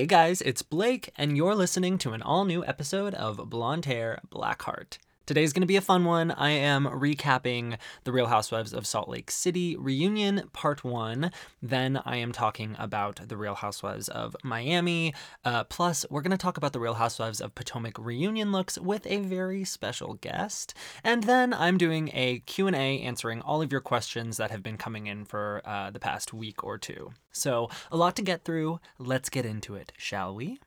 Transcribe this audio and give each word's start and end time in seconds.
Hey 0.00 0.06
guys, 0.06 0.40
it's 0.40 0.62
Blake, 0.62 1.10
and 1.16 1.36
you're 1.36 1.54
listening 1.54 1.98
to 1.98 2.12
an 2.12 2.22
all 2.22 2.46
new 2.46 2.64
episode 2.64 3.12
of 3.12 3.50
Blonde 3.50 3.84
Hair, 3.84 4.20
Black 4.30 4.62
Heart. 4.62 4.96
Today's 5.30 5.52
going 5.52 5.60
to 5.60 5.66
be 5.66 5.76
a 5.76 5.80
fun 5.80 6.04
one. 6.04 6.32
I 6.32 6.50
am 6.50 6.86
recapping 6.86 7.78
The 8.02 8.10
Real 8.10 8.26
Housewives 8.26 8.72
of 8.72 8.84
Salt 8.84 9.08
Lake 9.08 9.30
City 9.30 9.76
reunion 9.76 10.50
part 10.52 10.82
one. 10.82 11.30
Then 11.62 12.02
I 12.04 12.16
am 12.16 12.32
talking 12.32 12.74
about 12.80 13.28
The 13.28 13.36
Real 13.36 13.54
Housewives 13.54 14.08
of 14.08 14.34
Miami. 14.42 15.14
Uh, 15.44 15.62
plus, 15.62 16.04
we're 16.10 16.22
going 16.22 16.32
to 16.32 16.36
talk 16.36 16.56
about 16.56 16.72
The 16.72 16.80
Real 16.80 16.94
Housewives 16.94 17.40
of 17.40 17.54
Potomac 17.54 17.96
reunion 17.96 18.50
looks 18.50 18.76
with 18.76 19.06
a 19.06 19.20
very 19.20 19.62
special 19.62 20.14
guest. 20.14 20.74
And 21.04 21.22
then 21.22 21.54
I'm 21.54 21.78
doing 21.78 22.10
a 22.12 22.40
Q&A 22.40 22.74
answering 22.74 23.40
all 23.40 23.62
of 23.62 23.70
your 23.70 23.80
questions 23.80 24.36
that 24.38 24.50
have 24.50 24.64
been 24.64 24.78
coming 24.78 25.06
in 25.06 25.24
for 25.24 25.62
uh, 25.64 25.92
the 25.92 26.00
past 26.00 26.34
week 26.34 26.64
or 26.64 26.76
two. 26.76 27.12
So, 27.30 27.70
a 27.92 27.96
lot 27.96 28.16
to 28.16 28.22
get 28.22 28.42
through. 28.44 28.80
Let's 28.98 29.28
get 29.28 29.46
into 29.46 29.76
it, 29.76 29.92
shall 29.96 30.34
we? 30.34 30.58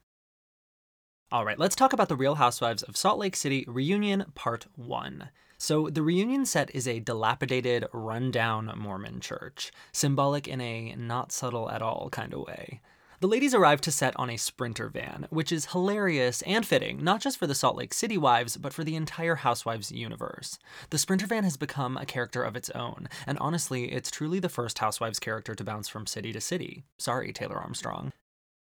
All 1.34 1.46
right, 1.46 1.58
let's 1.58 1.76
talk 1.76 1.94
about 1.94 2.10
the 2.10 2.16
Real 2.16 2.36
Housewives 2.36 2.84
of 2.84 2.96
Salt 2.96 3.18
Lake 3.18 3.36
City 3.36 3.66
reunion 3.68 4.26
part 4.36 4.68
one. 4.76 5.30
So, 5.58 5.90
the 5.90 6.04
reunion 6.04 6.46
set 6.46 6.70
is 6.76 6.88
a 6.88 7.00
dilapidated, 7.00 7.88
rundown 7.92 8.72
Mormon 8.78 9.20
church, 9.20 9.72
symbolic 9.92 10.48
in 10.48 10.62
a 10.62 10.94
not 10.94 11.32
subtle 11.32 11.72
at 11.72 11.82
all 11.82 12.10
kind 12.12 12.36
of 12.36 12.42
way. 12.42 12.82
The 13.20 13.28
ladies 13.28 13.56
arrive 13.56 13.82
to 13.82 13.92
set 13.92 14.16
on 14.16 14.30
a 14.30 14.38
sprinter 14.38 14.90
van, 14.90 15.26
which 15.32 15.52
is 15.52 15.72
hilarious 15.72 16.44
and 16.44 16.64
fitting, 16.64 17.04
not 17.04 17.20
just 17.20 17.40
for 17.40 17.48
the 17.48 17.56
Salt 17.56 17.78
Lake 17.78 17.96
City 17.96 18.16
wives, 18.16 18.56
but 18.56 18.72
for 18.72 18.84
the 18.84 18.96
entire 18.96 19.38
Housewives 19.38 19.92
universe. 19.92 20.60
The 20.92 21.00
sprinter 21.00 21.26
van 21.26 21.46
has 21.46 21.58
become 21.58 21.98
a 21.98 22.06
character 22.06 22.44
of 22.44 22.56
its 22.56 22.70
own, 22.76 23.10
and 23.26 23.40
honestly, 23.40 23.92
it's 23.92 24.12
truly 24.12 24.40
the 24.40 24.50
first 24.50 24.78
Housewives 24.78 25.18
character 25.18 25.56
to 25.56 25.64
bounce 25.64 25.90
from 25.90 26.06
city 26.06 26.32
to 26.32 26.40
city. 26.40 26.84
Sorry, 27.00 27.34
Taylor 27.34 27.58
Armstrong. 27.58 28.12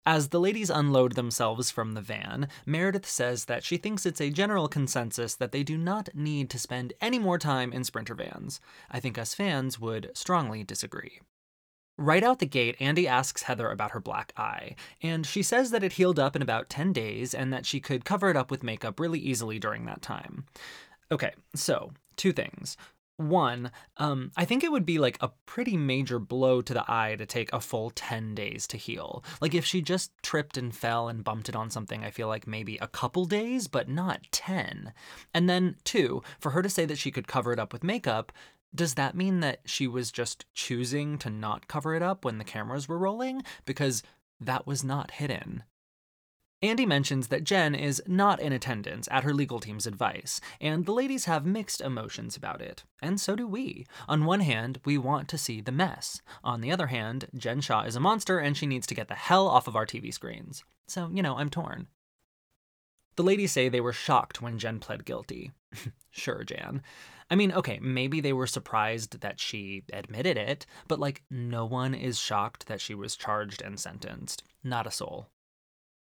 As 0.05 0.30
the 0.30 0.39
ladies 0.39 0.69
unload 0.69 1.16
themselves 1.16 1.69
from 1.69 1.94
the 1.94 2.02
van, 2.02 2.47
Meredith 2.66 3.05
says 3.05 3.45
that 3.45 3.64
she 3.64 3.78
thinks 3.78 4.06
it's 4.06 4.22
a 4.22 4.30
general 4.30 4.67
consensus 4.67 5.36
that 5.36 5.52
they 5.52 5.61
do 5.61 5.78
not 5.78 6.09
need 6.16 6.50
to 6.50 6.59
spend 6.59 6.94
any 7.02 7.19
more 7.19 7.38
time 7.38 7.72
in 7.73 7.83
sprinter 7.83 8.16
vans. 8.16 8.59
I 8.89 9.00
think 9.00 9.17
us 9.17 9.33
fans 9.33 9.80
would 9.80 10.11
strongly 10.14 10.64
disagree. 10.64 11.19
Right 11.97 12.23
out 12.23 12.39
the 12.39 12.45
gate, 12.45 12.78
Andy 12.80 13.09
asks 13.09 13.44
Heather 13.44 13.69
about 13.69 13.91
her 13.91 14.00
black 14.00 14.31
eye, 14.38 14.78
and 15.02 15.25
she 15.25 15.44
says 15.44 15.72
that 15.72 15.83
it 15.83 15.94
healed 15.94 16.17
up 16.17 16.34
in 16.34 16.41
about 16.41 16.69
10 16.69 16.94
days 16.94 17.34
and 17.34 17.52
that 17.52 17.66
she 17.66 17.81
could 17.81 18.06
cover 18.06 18.30
it 18.30 18.38
up 18.38 18.50
with 18.50 18.63
makeup 18.63 19.02
really 19.02 19.19
easily 19.19 19.59
during 19.59 19.86
that 19.86 20.02
time. 20.02 20.45
Okay, 21.11 21.34
so, 21.53 21.91
two 22.16 22.31
things 22.31 22.78
one, 23.20 23.72
um, 23.98 24.31
I 24.38 24.45
think 24.45 24.64
it 24.64 24.72
would 24.72 24.86
be 24.86 24.98
like 24.98 25.17
a 25.22 25.31
pretty 25.45 25.78
major 25.78 26.20
blow 26.20 26.62
to 26.62 26.73
the 26.73 26.86
eye 26.88 27.16
to 27.17 27.25
take 27.25 27.52
a 27.52 27.59
full 27.59 27.89
10 27.89 28.34
days 28.36 28.66
to 28.67 28.78
heal. 28.78 29.23
Like 29.42 29.53
if 29.53 29.66
she 29.66 29.81
just 29.81 30.12
tripped 30.23 30.58
and 30.58 30.75
fell 30.75 31.08
and 31.09 31.23
bumped 31.23 31.50
it 31.50 31.56
on 31.56 31.70
something, 31.70 32.03
I 32.03 32.12
feel 32.12 32.28
like 32.28 32.47
maybe 32.47 32.78
a 32.78 32.88
couple 32.88 33.25
days, 33.25 33.67
but 33.67 33.90
not 33.90 34.22
10. 34.31 34.94
And 35.34 35.50
then, 35.50 35.75
two, 35.84 36.23
for 36.40 36.52
her 36.52 36.62
to 36.62 36.70
say 36.70 36.86
that 36.86 36.97
she 36.97 37.12
could 37.12 37.28
cover 37.28 37.52
it 37.52 37.59
up 37.59 37.73
with 37.73 37.84
makeup, 37.84 38.31
does 38.73 38.94
that 38.95 39.16
mean 39.16 39.40
that 39.40 39.62
she 39.66 39.88
was 39.88 40.12
just 40.12 40.45
choosing 40.53 41.17
to 41.20 41.30
not 41.30 41.67
cover 41.67 41.95
it 41.95 42.03
up 42.03 42.23
when 42.23 42.38
the 42.38 42.44
cameras 42.44 42.88
were 42.88 42.97
rolling? 42.97 43.44
Because 43.66 44.03
that 44.40 44.67
was 44.67 44.84
not 44.84 45.12
hidden. 45.12 45.64
Andy 46.61 46.85
mentions 46.85 47.29
that 47.29 47.45
Jen 47.45 47.73
is 47.73 48.03
not 48.05 48.41
in 48.41 48.52
attendance 48.52 49.07
at 49.09 49.23
her 49.23 49.33
legal 49.33 49.61
team's 49.61 49.88
advice, 49.88 50.41
and 50.59 50.85
the 50.85 50.91
ladies 50.91 51.23
have 51.23 51.45
mixed 51.45 51.79
emotions 51.79 52.35
about 52.35 52.59
it. 52.59 52.84
And 53.01 53.19
so 53.19 53.34
do 53.38 53.47
we. 53.47 53.85
On 54.09 54.25
one 54.25 54.41
hand, 54.41 54.81
we 54.84 54.97
want 54.97 55.29
to 55.29 55.38
see 55.38 55.61
the 55.61 55.72
mess. 55.72 56.22
On 56.44 56.59
the 56.59 56.72
other 56.72 56.88
hand, 56.88 57.28
Jen 57.34 57.61
Shah 57.61 57.84
is 57.84 57.95
a 57.95 58.01
monster 58.01 58.39
and 58.39 58.57
she 58.57 58.67
needs 58.67 58.85
to 58.88 58.95
get 58.95 59.07
the 59.07 59.16
hell 59.16 59.47
off 59.47 59.69
of 59.69 59.78
our 59.78 59.85
TV 59.85 60.13
screens. 60.13 60.66
So, 60.85 61.09
you 61.13 61.23
know, 61.23 61.38
I'm 61.38 61.50
torn. 61.50 61.88
The 63.16 63.23
ladies 63.23 63.53
say 63.53 63.69
they 63.69 63.79
were 63.79 63.94
shocked 63.94 64.41
when 64.41 64.59
Jen 64.59 64.79
pled 64.79 65.05
guilty. 65.05 65.51
sure, 66.09 66.44
Jan. 66.44 66.81
I 67.29 67.35
mean, 67.35 67.53
okay, 67.53 67.79
maybe 67.81 68.19
they 68.19 68.34
were 68.34 68.47
surprised 68.47 69.22
that 69.22 69.39
she 69.39 69.84
admitted 69.94 70.35
it, 70.35 70.66
but 70.89 71.00
like, 71.00 71.23
no 71.29 71.63
one 71.63 71.94
is 71.94 72.19
shocked 72.19 72.67
that 72.67 72.81
she 72.81 72.95
was 72.95 73.16
charged 73.16 73.61
and 73.61 73.79
sentenced. 73.79 74.44
Not 74.61 74.88
a 74.88 74.91
soul. 74.91 75.29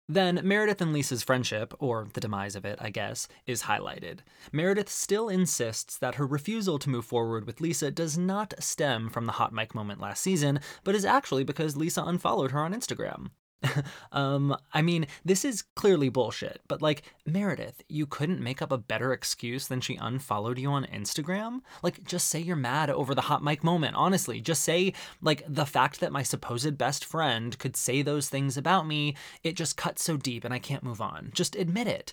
Then 0.09 0.41
Meredith 0.45 0.83
and 0.83 0.93
Lisa's 0.93 1.23
friendship, 1.23 1.73
or 1.79 2.09
the 2.13 2.21
demise 2.21 2.57
of 2.57 2.67
it, 2.67 2.79
I 2.81 2.91
guess, 2.91 3.27
is 3.47 3.63
highlighted. 3.63 4.19
Meredith 4.53 4.91
still 4.91 5.31
insists 5.31 5.97
that 5.97 6.17
her 6.17 6.27
refusal 6.27 6.79
to 6.81 6.91
move 6.91 7.07
forward 7.07 7.47
with 7.47 7.61
Lisa 7.63 7.91
does 7.91 8.19
not 8.19 8.53
stem 8.59 9.09
from 9.09 9.25
the 9.25 9.33
hot 9.33 9.55
mic 9.55 9.75
moment 9.75 10.01
last 10.01 10.23
season, 10.23 10.61
but 10.85 10.95
is 10.95 11.07
actually 11.07 11.43
because 11.43 11.77
Lisa 11.77 12.03
unfollowed 12.03 12.51
her 12.51 12.61
on 12.61 12.75
Instagram. 12.75 13.31
um, 14.13 14.57
I 14.73 14.83
mean, 14.83 15.07
this 15.25 15.45
is 15.45 15.63
clearly 15.63 16.09
bullshit, 16.09 16.61
but 16.69 16.83
like, 16.83 17.03
Meredith, 17.27 17.83
you 17.89 18.07
couldn't 18.07 18.41
make 18.41 18.61
up 18.63 18.73
a 18.73 18.79
better 18.79 19.13
excuse 19.13 19.67
than 19.67 19.81
she 19.81 19.97
unfollowed 19.97 20.59
you 20.59 20.71
on 20.71 20.87
Instagram? 20.87 21.61
Like, 21.83 22.05
just 22.05 22.29
say 22.29 22.41
you're 22.41 22.57
mad 22.57 22.91
over 22.91 23.15
the 23.15 23.23
hot 23.23 23.43
mic 23.43 23.65
moment, 23.65 23.97
honestly. 23.97 24.41
Just 24.41 24.63
say, 24.63 24.93
like, 25.23 25.43
the 25.49 25.67
fact 25.67 26.01
that 26.01 26.13
my 26.13 26.23
supposed 26.23 26.77
best 26.79 27.05
friend 27.05 27.59
could 27.59 27.77
say 27.77 28.03
those 28.03 28.29
things 28.29 28.57
about 28.57 28.87
me, 28.87 29.17
it 29.43 29.57
just 29.57 29.77
cuts 29.77 30.05
so 30.05 30.17
deep 30.17 30.45
and 30.45 30.53
I 30.55 30.59
can't 30.59 30.83
move 30.85 31.01
on. 31.01 31.31
Just 31.35 31.57
admit 31.57 31.87
it. 31.87 32.13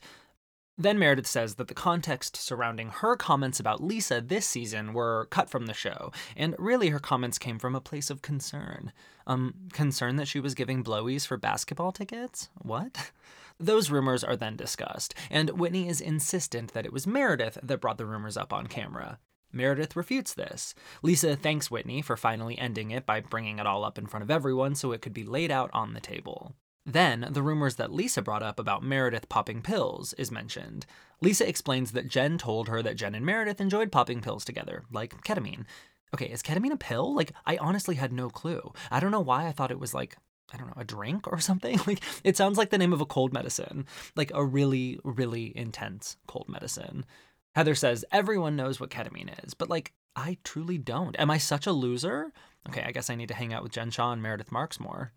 Then 0.78 0.98
Meredith 0.98 1.28
says 1.28 1.56
that 1.56 1.68
the 1.68 1.74
context 1.74 2.36
surrounding 2.38 2.90
her 2.90 3.16
comments 3.16 3.60
about 3.60 3.84
Lisa 3.84 4.22
this 4.22 4.48
season 4.48 4.94
were 4.94 5.28
cut 5.30 5.50
from 5.50 5.66
the 5.66 5.74
show, 5.74 6.12
and 6.36 6.56
really 6.58 6.90
her 6.90 7.00
comments 7.00 7.38
came 7.38 7.60
from 7.60 7.76
a 7.76 7.82
place 7.82 8.10
of 8.10 8.22
concern. 8.22 8.92
Um, 9.28 9.54
concern 9.74 10.16
that 10.16 10.28
she 10.28 10.40
was 10.40 10.56
giving 10.56 10.84
blowies 10.84 11.28
for 11.28 11.38
basketball 11.38 11.92
tickets? 11.92 12.50
What? 12.62 13.12
Those 13.60 13.92
rumors 13.92 14.24
are 14.24 14.36
then 14.36 14.56
discussed, 14.56 15.14
and 15.30 15.52
Whitney 15.52 15.88
is 15.88 16.02
insistent 16.02 16.74
that 16.74 16.86
it 16.86 16.94
was 16.94 17.06
Meredith 17.06 17.60
that 17.62 17.82
brought 17.82 18.00
the 18.00 18.08
rumors 18.08 18.38
up 18.38 18.52
on 18.52 18.66
camera. 18.66 19.20
Meredith 19.54 19.96
refutes 19.96 20.34
this. 20.34 20.74
Lisa 21.04 21.36
thanks 21.36 21.70
Whitney 21.70 22.02
for 22.02 22.18
finally 22.18 22.58
ending 22.58 22.90
it 22.92 23.06
by 23.06 23.20
bringing 23.20 23.60
it 23.60 23.68
all 23.68 23.84
up 23.84 23.98
in 23.98 24.08
front 24.08 24.24
of 24.24 24.32
everyone 24.32 24.74
so 24.74 24.94
it 24.94 25.02
could 25.02 25.14
be 25.14 25.26
laid 25.26 25.52
out 25.52 25.70
on 25.74 25.94
the 25.94 26.00
table. 26.00 26.56
Then, 26.86 27.28
the 27.30 27.44
rumors 27.44 27.76
that 27.76 27.94
Lisa 27.94 28.22
brought 28.22 28.42
up 28.42 28.60
about 28.60 28.84
Meredith 28.84 29.30
popping 29.30 29.62
pills 29.62 30.14
is 30.14 30.32
mentioned. 30.32 30.86
Lisa 31.22 31.48
explains 31.48 31.92
that 31.92 32.08
Jen 32.08 32.38
told 32.38 32.68
her 32.68 32.82
that 32.82 32.96
Jen 32.96 33.14
and 33.14 33.26
Meredith 33.26 33.62
enjoyed 33.62 33.92
popping 33.92 34.22
pills 34.22 34.44
together, 34.44 34.84
like 34.92 35.24
ketamine. 35.24 35.66
Okay, 36.14 36.26
is 36.26 36.42
ketamine 36.42 36.72
a 36.72 36.78
pill? 36.78 37.14
Like, 37.14 37.34
I 37.46 37.58
honestly 37.58 37.96
had 37.96 38.12
no 38.12 38.30
clue. 38.30 38.74
I 38.90 39.00
don't 39.00 39.12
know 39.12 39.22
why 39.22 39.48
I 39.48 39.52
thought 39.52 39.72
it 39.72 39.80
was 39.80 39.94
like, 39.94 40.18
I 40.52 40.58
don't 40.58 40.68
know, 40.68 40.82
a 40.82 40.84
drink 40.84 41.28
or 41.28 41.40
something. 41.40 41.80
Like, 41.86 42.02
it 42.24 42.36
sounds 42.36 42.58
like 42.58 42.72
the 42.72 42.80
name 42.80 42.94
of 42.94 43.02
a 43.02 43.06
cold 43.06 43.32
medicine, 43.32 43.86
like 44.16 44.32
a 44.34 44.44
really, 44.44 45.00
really 45.04 45.56
intense 45.56 46.18
cold 46.28 46.50
medicine. 46.50 47.06
Heather 47.54 47.76
says 47.76 48.06
everyone 48.12 48.56
knows 48.56 48.80
what 48.80 48.90
ketamine 48.90 49.46
is, 49.46 49.54
but 49.54 49.70
like, 49.70 49.94
I 50.16 50.38
truly 50.44 50.78
don't. 50.78 51.18
Am 51.20 51.30
I 51.30 51.38
such 51.38 51.68
a 51.68 51.72
loser? 51.72 52.34
Okay, 52.68 52.84
I 52.84 52.92
guess 52.92 53.10
I 53.10 53.16
need 53.16 53.28
to 53.30 53.34
hang 53.34 53.54
out 53.54 53.64
with 53.64 53.72
Jen 53.72 53.92
Shah 53.92 54.12
and 54.12 54.22
Meredith 54.22 54.52
Marks 54.52 54.80
more. 54.80 55.14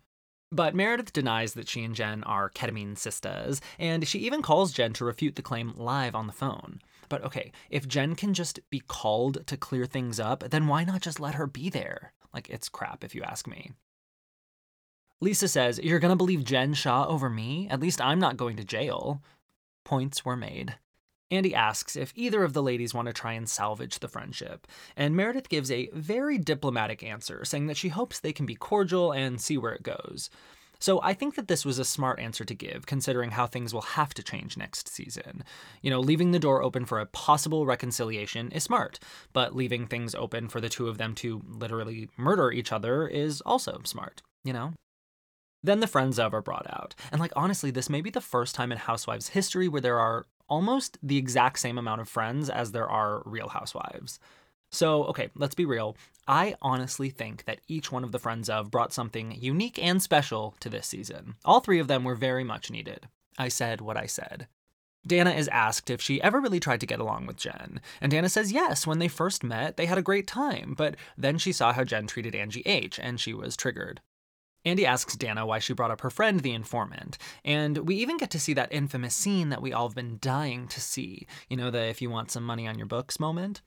But 0.55 0.73
Meredith 0.73 1.11
denies 1.11 1.53
that 1.55 1.67
she 1.67 1.83
and 1.83 1.93
Jen 1.93 2.23
are 2.23 2.49
ketamine 2.49 2.97
sisters, 2.97 3.59
and 3.77 4.07
she 4.07 4.19
even 4.19 4.41
calls 4.41 4.71
Jen 4.71 4.93
to 4.93 5.03
refute 5.03 5.35
the 5.35 5.41
claim 5.41 5.73
live 5.75 6.15
on 6.15 6.27
the 6.27 6.33
phone. 6.33 6.79
But 7.09 7.25
okay, 7.25 7.51
if 7.69 7.89
Jen 7.89 8.15
can 8.15 8.33
just 8.33 8.61
be 8.69 8.79
called 8.79 9.45
to 9.47 9.57
clear 9.57 9.85
things 9.85 10.17
up, 10.17 10.49
then 10.51 10.67
why 10.67 10.85
not 10.85 11.01
just 11.01 11.19
let 11.19 11.35
her 11.35 11.45
be 11.45 11.69
there? 11.69 12.13
Like, 12.33 12.49
it's 12.49 12.69
crap 12.69 13.03
if 13.03 13.13
you 13.13 13.21
ask 13.21 13.47
me. 13.47 13.73
Lisa 15.19 15.49
says, 15.49 15.77
You're 15.83 15.99
gonna 15.99 16.15
believe 16.15 16.45
Jen 16.45 16.73
Shah 16.73 17.05
over 17.05 17.29
me? 17.29 17.67
At 17.69 17.81
least 17.81 17.99
I'm 17.99 18.19
not 18.19 18.37
going 18.37 18.55
to 18.55 18.63
jail. 18.63 19.21
Points 19.83 20.23
were 20.23 20.37
made. 20.37 20.75
Andy 21.31 21.55
asks 21.55 21.95
if 21.95 22.13
either 22.15 22.43
of 22.43 22.53
the 22.53 22.63
ladies 22.63 22.93
want 22.93 23.07
to 23.07 23.13
try 23.13 23.33
and 23.33 23.49
salvage 23.49 23.99
the 23.99 24.07
friendship, 24.07 24.67
and 24.95 25.15
Meredith 25.15 25.49
gives 25.49 25.71
a 25.71 25.89
very 25.93 26.37
diplomatic 26.37 27.03
answer, 27.03 27.43
saying 27.43 27.67
that 27.67 27.77
she 27.77 27.89
hopes 27.89 28.19
they 28.19 28.33
can 28.33 28.45
be 28.45 28.55
cordial 28.55 29.11
and 29.11 29.41
see 29.41 29.57
where 29.57 29.73
it 29.73 29.83
goes. 29.83 30.29
So 30.79 31.01
I 31.01 31.13
think 31.13 31.35
that 31.35 31.47
this 31.47 31.65
was 31.65 31.79
a 31.79 31.85
smart 31.85 32.19
answer 32.19 32.45
to 32.45 32.53
give, 32.53 32.85
considering 32.85 33.31
how 33.31 33.47
things 33.47 33.73
will 33.73 33.81
have 33.81 34.13
to 34.13 34.23
change 34.23 34.57
next 34.57 34.87
season. 34.87 35.43
You 35.81 35.89
know, 35.89 35.99
leaving 35.99 36.31
the 36.31 36.39
door 36.39 36.61
open 36.61 36.85
for 36.85 36.99
a 36.99 37.05
possible 37.05 37.65
reconciliation 37.65 38.51
is 38.51 38.63
smart, 38.63 38.99
but 39.33 39.55
leaving 39.55 39.87
things 39.87 40.13
open 40.13 40.49
for 40.49 40.61
the 40.61 40.69
two 40.69 40.87
of 40.87 40.97
them 40.97 41.15
to 41.15 41.41
literally 41.47 42.09
murder 42.17 42.51
each 42.51 42.71
other 42.71 43.07
is 43.07 43.41
also 43.41 43.81
smart, 43.83 44.21
you 44.43 44.53
know? 44.53 44.73
Then 45.63 45.79
the 45.79 45.87
friends 45.87 46.19
of 46.19 46.33
are 46.33 46.41
brought 46.41 46.67
out. 46.69 46.93
And 47.11 47.19
like 47.19 47.33
honestly, 47.35 47.71
this 47.71 47.89
may 47.89 48.01
be 48.01 48.11
the 48.11 48.21
first 48.21 48.53
time 48.53 48.71
in 48.71 48.77
Housewives 48.77 49.29
history 49.29 49.67
where 49.67 49.81
there 49.81 49.97
are 49.97 50.25
almost 50.47 50.97
the 51.01 51.17
exact 51.17 51.59
same 51.59 51.77
amount 51.77 52.01
of 52.01 52.09
friends 52.09 52.49
as 52.49 52.71
there 52.71 52.89
are 52.89 53.23
real 53.25 53.49
housewives. 53.49 54.19
So, 54.71 55.05
okay, 55.05 55.29
let's 55.35 55.55
be 55.55 55.65
real. 55.65 55.95
I 56.27 56.55
honestly 56.61 57.09
think 57.09 57.45
that 57.45 57.61
each 57.67 57.91
one 57.91 58.03
of 58.03 58.11
the 58.11 58.19
friends 58.19 58.49
of 58.49 58.71
brought 58.71 58.93
something 58.93 59.31
unique 59.39 59.81
and 59.81 60.01
special 60.01 60.55
to 60.59 60.69
this 60.69 60.87
season. 60.87 61.35
All 61.45 61.59
three 61.59 61.79
of 61.79 61.87
them 61.87 62.03
were 62.03 62.15
very 62.15 62.43
much 62.43 62.71
needed. 62.71 63.07
I 63.37 63.47
said 63.47 63.79
what 63.81 63.97
I 63.97 64.05
said. 64.05 64.47
Dana 65.07 65.31
is 65.31 65.47
asked 65.49 65.89
if 65.89 66.01
she 66.01 66.21
ever 66.21 66.39
really 66.39 66.59
tried 66.59 66.79
to 66.79 66.87
get 66.87 66.99
along 66.99 67.27
with 67.27 67.37
Jen, 67.37 67.79
and 68.01 68.11
Dana 68.11 68.27
says 68.27 68.51
yes, 68.51 68.87
when 68.87 68.97
they 68.97 69.07
first 69.07 69.43
met, 69.43 69.77
they 69.77 69.85
had 69.85 69.99
a 69.99 70.03
great 70.03 70.25
time, 70.25 70.73
but 70.75 70.95
then 71.15 71.37
she 71.37 71.51
saw 71.51 71.73
how 71.73 71.83
Jen 71.83 72.07
treated 72.07 72.33
Angie 72.33 72.63
H, 72.65 72.99
and 72.99 73.19
she 73.19 73.33
was 73.33 73.55
triggered. 73.55 74.01
Andy 74.65 74.85
asks 74.85 75.15
Dana 75.15 75.45
why 75.45 75.59
she 75.59 75.73
brought 75.73 75.91
up 75.91 76.01
her 76.01 76.09
friend, 76.09 76.39
the 76.39 76.53
informant, 76.53 77.19
and 77.43 77.77
we 77.87 77.95
even 77.95 78.17
get 78.17 78.31
to 78.31 78.39
see 78.39 78.53
that 78.53 78.73
infamous 78.73 79.13
scene 79.13 79.49
that 79.49 79.61
we 79.61 79.71
all 79.71 79.87
have 79.87 79.95
been 79.95 80.17
dying 80.19 80.67
to 80.69 80.81
see. 80.81 81.27
You 81.49 81.57
know, 81.57 81.69
the 81.69 81.85
if 81.85 82.01
you 82.01 82.09
want 82.09 82.31
some 82.31 82.43
money 82.43 82.67
on 82.67 82.77
your 82.77 82.87
books 82.87 83.19
moment? 83.19 83.61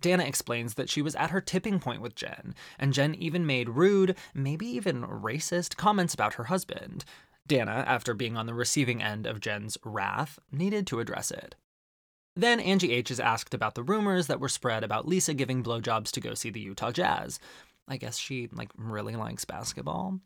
Dana 0.00 0.24
explains 0.24 0.74
that 0.74 0.90
she 0.90 1.00
was 1.00 1.14
at 1.14 1.30
her 1.30 1.40
tipping 1.40 1.80
point 1.80 2.02
with 2.02 2.14
Jen, 2.14 2.54
and 2.78 2.92
Jen 2.92 3.14
even 3.14 3.46
made 3.46 3.70
rude, 3.70 4.16
maybe 4.34 4.66
even 4.66 5.02
racist 5.02 5.76
comments 5.76 6.12
about 6.12 6.34
her 6.34 6.44
husband. 6.44 7.06
Dana, 7.46 7.84
after 7.86 8.12
being 8.12 8.36
on 8.36 8.44
the 8.44 8.52
receiving 8.52 9.02
end 9.02 9.26
of 9.26 9.40
Jen's 9.40 9.78
wrath, 9.82 10.38
needed 10.52 10.86
to 10.88 11.00
address 11.00 11.30
it. 11.30 11.54
Then 12.36 12.60
Angie 12.60 12.92
H 12.92 13.10
is 13.10 13.20
asked 13.20 13.54
about 13.54 13.76
the 13.76 13.82
rumors 13.82 14.26
that 14.26 14.40
were 14.40 14.48
spread 14.48 14.82
about 14.82 15.06
Lisa 15.06 15.32
giving 15.32 15.62
blowjobs 15.62 16.10
to 16.10 16.20
go 16.20 16.34
see 16.34 16.50
the 16.50 16.60
Utah 16.60 16.90
Jazz. 16.90 17.38
I 17.86 17.96
guess 17.96 18.18
she 18.18 18.48
like 18.52 18.70
really 18.76 19.14
likes 19.14 19.44
basketball. 19.44 20.20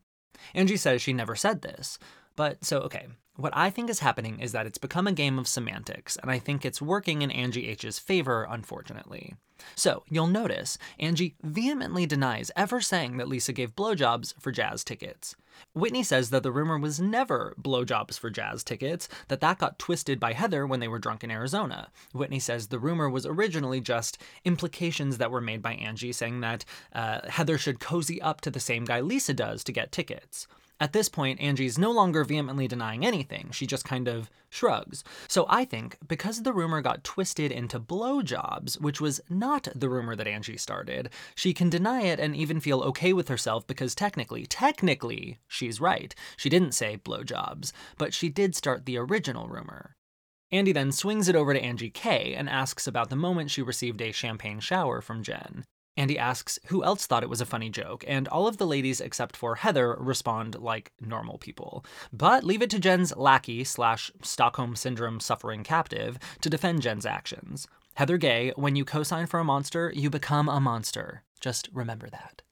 Angie 0.54 0.76
says 0.76 1.02
she 1.02 1.12
never 1.12 1.36
said 1.36 1.62
this. 1.62 1.98
But 2.36 2.64
so, 2.64 2.78
okay, 2.80 3.06
what 3.38 3.56
I 3.56 3.70
think 3.70 3.88
is 3.88 4.00
happening 4.00 4.40
is 4.40 4.50
that 4.50 4.66
it's 4.66 4.78
become 4.78 5.06
a 5.06 5.12
game 5.12 5.38
of 5.38 5.46
semantics, 5.46 6.16
and 6.16 6.28
I 6.28 6.40
think 6.40 6.64
it's 6.64 6.82
working 6.82 7.22
in 7.22 7.30
Angie 7.30 7.68
H's 7.68 7.98
favor, 7.98 8.44
unfortunately. 8.50 9.36
So, 9.76 10.02
you'll 10.08 10.26
notice 10.26 10.76
Angie 10.98 11.36
vehemently 11.42 12.04
denies 12.04 12.50
ever 12.56 12.80
saying 12.80 13.16
that 13.16 13.28
Lisa 13.28 13.52
gave 13.52 13.76
blowjobs 13.76 14.34
for 14.40 14.50
jazz 14.50 14.82
tickets. 14.82 15.36
Whitney 15.72 16.02
says 16.02 16.30
that 16.30 16.42
the 16.42 16.50
rumor 16.50 16.78
was 16.78 17.00
never 17.00 17.54
blowjobs 17.60 18.18
for 18.18 18.28
jazz 18.28 18.64
tickets, 18.64 19.08
that 19.28 19.40
that 19.40 19.58
got 19.58 19.78
twisted 19.78 20.18
by 20.18 20.32
Heather 20.32 20.66
when 20.66 20.80
they 20.80 20.88
were 20.88 20.98
drunk 20.98 21.22
in 21.22 21.30
Arizona. 21.30 21.90
Whitney 22.12 22.40
says 22.40 22.66
the 22.68 22.78
rumor 22.80 23.08
was 23.08 23.24
originally 23.24 23.80
just 23.80 24.18
implications 24.44 25.18
that 25.18 25.30
were 25.30 25.40
made 25.40 25.62
by 25.62 25.74
Angie 25.74 26.12
saying 26.12 26.40
that 26.40 26.64
uh, 26.92 27.28
Heather 27.28 27.58
should 27.58 27.78
cozy 27.78 28.20
up 28.20 28.40
to 28.40 28.50
the 28.50 28.60
same 28.60 28.84
guy 28.84 29.00
Lisa 29.00 29.32
does 29.32 29.62
to 29.64 29.72
get 29.72 29.92
tickets. 29.92 30.48
At 30.80 30.92
this 30.92 31.08
point, 31.08 31.40
Angie's 31.40 31.76
no 31.76 31.90
longer 31.90 32.22
vehemently 32.22 32.68
denying 32.68 33.04
anything, 33.04 33.50
she 33.50 33.66
just 33.66 33.84
kind 33.84 34.06
of 34.06 34.30
shrugs. 34.48 35.02
So 35.26 35.44
I 35.48 35.64
think 35.64 35.98
because 36.06 36.42
the 36.42 36.52
rumor 36.52 36.80
got 36.82 37.02
twisted 37.02 37.50
into 37.50 37.80
blowjobs, 37.80 38.80
which 38.80 39.00
was 39.00 39.20
not 39.28 39.66
the 39.74 39.88
rumor 39.88 40.14
that 40.14 40.28
Angie 40.28 40.56
started, 40.56 41.10
she 41.34 41.52
can 41.52 41.68
deny 41.68 42.02
it 42.02 42.20
and 42.20 42.36
even 42.36 42.60
feel 42.60 42.82
okay 42.82 43.12
with 43.12 43.26
herself 43.28 43.66
because 43.66 43.94
technically, 43.94 44.46
technically, 44.46 45.38
she's 45.48 45.80
right. 45.80 46.14
She 46.36 46.48
didn't 46.48 46.72
say 46.72 46.98
blowjobs, 46.98 47.72
but 47.96 48.14
she 48.14 48.28
did 48.28 48.54
start 48.54 48.86
the 48.86 48.98
original 48.98 49.48
rumor. 49.48 49.96
Andy 50.52 50.72
then 50.72 50.92
swings 50.92 51.28
it 51.28 51.36
over 51.36 51.52
to 51.52 51.60
Angie 51.62 51.90
K 51.90 52.34
and 52.34 52.48
asks 52.48 52.86
about 52.86 53.10
the 53.10 53.16
moment 53.16 53.50
she 53.50 53.62
received 53.62 54.00
a 54.00 54.12
champagne 54.12 54.60
shower 54.60 55.00
from 55.00 55.22
Jen. 55.24 55.64
Andy 55.98 56.16
asks 56.16 56.60
who 56.66 56.84
else 56.84 57.06
thought 57.06 57.24
it 57.24 57.28
was 57.28 57.40
a 57.40 57.46
funny 57.46 57.68
joke, 57.68 58.04
and 58.06 58.28
all 58.28 58.46
of 58.46 58.56
the 58.56 58.66
ladies 58.68 59.00
except 59.00 59.36
for 59.36 59.56
Heather 59.56 59.96
respond 59.98 60.54
like 60.60 60.92
normal 61.00 61.38
people. 61.38 61.84
But 62.12 62.44
leave 62.44 62.62
it 62.62 62.70
to 62.70 62.78
Jen's 62.78 63.16
lackey 63.16 63.64
slash 63.64 64.12
Stockholm 64.22 64.76
Syndrome 64.76 65.18
suffering 65.18 65.64
captive 65.64 66.16
to 66.40 66.48
defend 66.48 66.82
Jen's 66.82 67.04
actions. 67.04 67.66
Heather 67.94 68.16
Gay, 68.16 68.52
when 68.54 68.76
you 68.76 68.84
co 68.84 69.02
sign 69.02 69.26
for 69.26 69.40
a 69.40 69.44
monster, 69.44 69.92
you 69.92 70.08
become 70.08 70.48
a 70.48 70.60
monster. 70.60 71.24
Just 71.40 71.68
remember 71.72 72.08
that. 72.08 72.42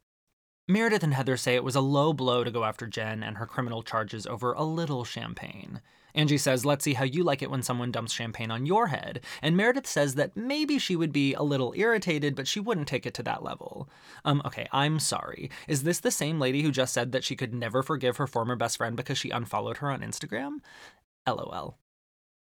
Meredith 0.66 1.04
and 1.04 1.14
Heather 1.14 1.36
say 1.36 1.54
it 1.54 1.62
was 1.62 1.76
a 1.76 1.80
low 1.80 2.12
blow 2.12 2.42
to 2.42 2.50
go 2.50 2.64
after 2.64 2.88
Jen 2.88 3.22
and 3.22 3.36
her 3.36 3.46
criminal 3.46 3.84
charges 3.84 4.26
over 4.26 4.54
a 4.54 4.64
little 4.64 5.04
champagne. 5.04 5.80
Angie 6.16 6.38
says, 6.38 6.64
Let's 6.64 6.82
see 6.82 6.94
how 6.94 7.04
you 7.04 7.22
like 7.22 7.42
it 7.42 7.50
when 7.50 7.62
someone 7.62 7.92
dumps 7.92 8.12
champagne 8.12 8.50
on 8.50 8.66
your 8.66 8.88
head. 8.88 9.20
And 9.42 9.56
Meredith 9.56 9.86
says 9.86 10.14
that 10.14 10.36
maybe 10.36 10.78
she 10.78 10.96
would 10.96 11.12
be 11.12 11.34
a 11.34 11.42
little 11.42 11.74
irritated, 11.76 12.34
but 12.34 12.48
she 12.48 12.58
wouldn't 12.58 12.88
take 12.88 13.06
it 13.06 13.14
to 13.14 13.22
that 13.24 13.44
level. 13.44 13.88
Um, 14.24 14.42
okay, 14.44 14.66
I'm 14.72 14.98
sorry. 14.98 15.50
Is 15.68 15.82
this 15.82 16.00
the 16.00 16.10
same 16.10 16.40
lady 16.40 16.62
who 16.62 16.72
just 16.72 16.94
said 16.94 17.12
that 17.12 17.22
she 17.22 17.36
could 17.36 17.54
never 17.54 17.82
forgive 17.82 18.16
her 18.16 18.26
former 18.26 18.56
best 18.56 18.78
friend 18.78 18.96
because 18.96 19.18
she 19.18 19.30
unfollowed 19.30 19.76
her 19.78 19.90
on 19.90 20.00
Instagram? 20.00 20.58
LOL. 21.28 21.78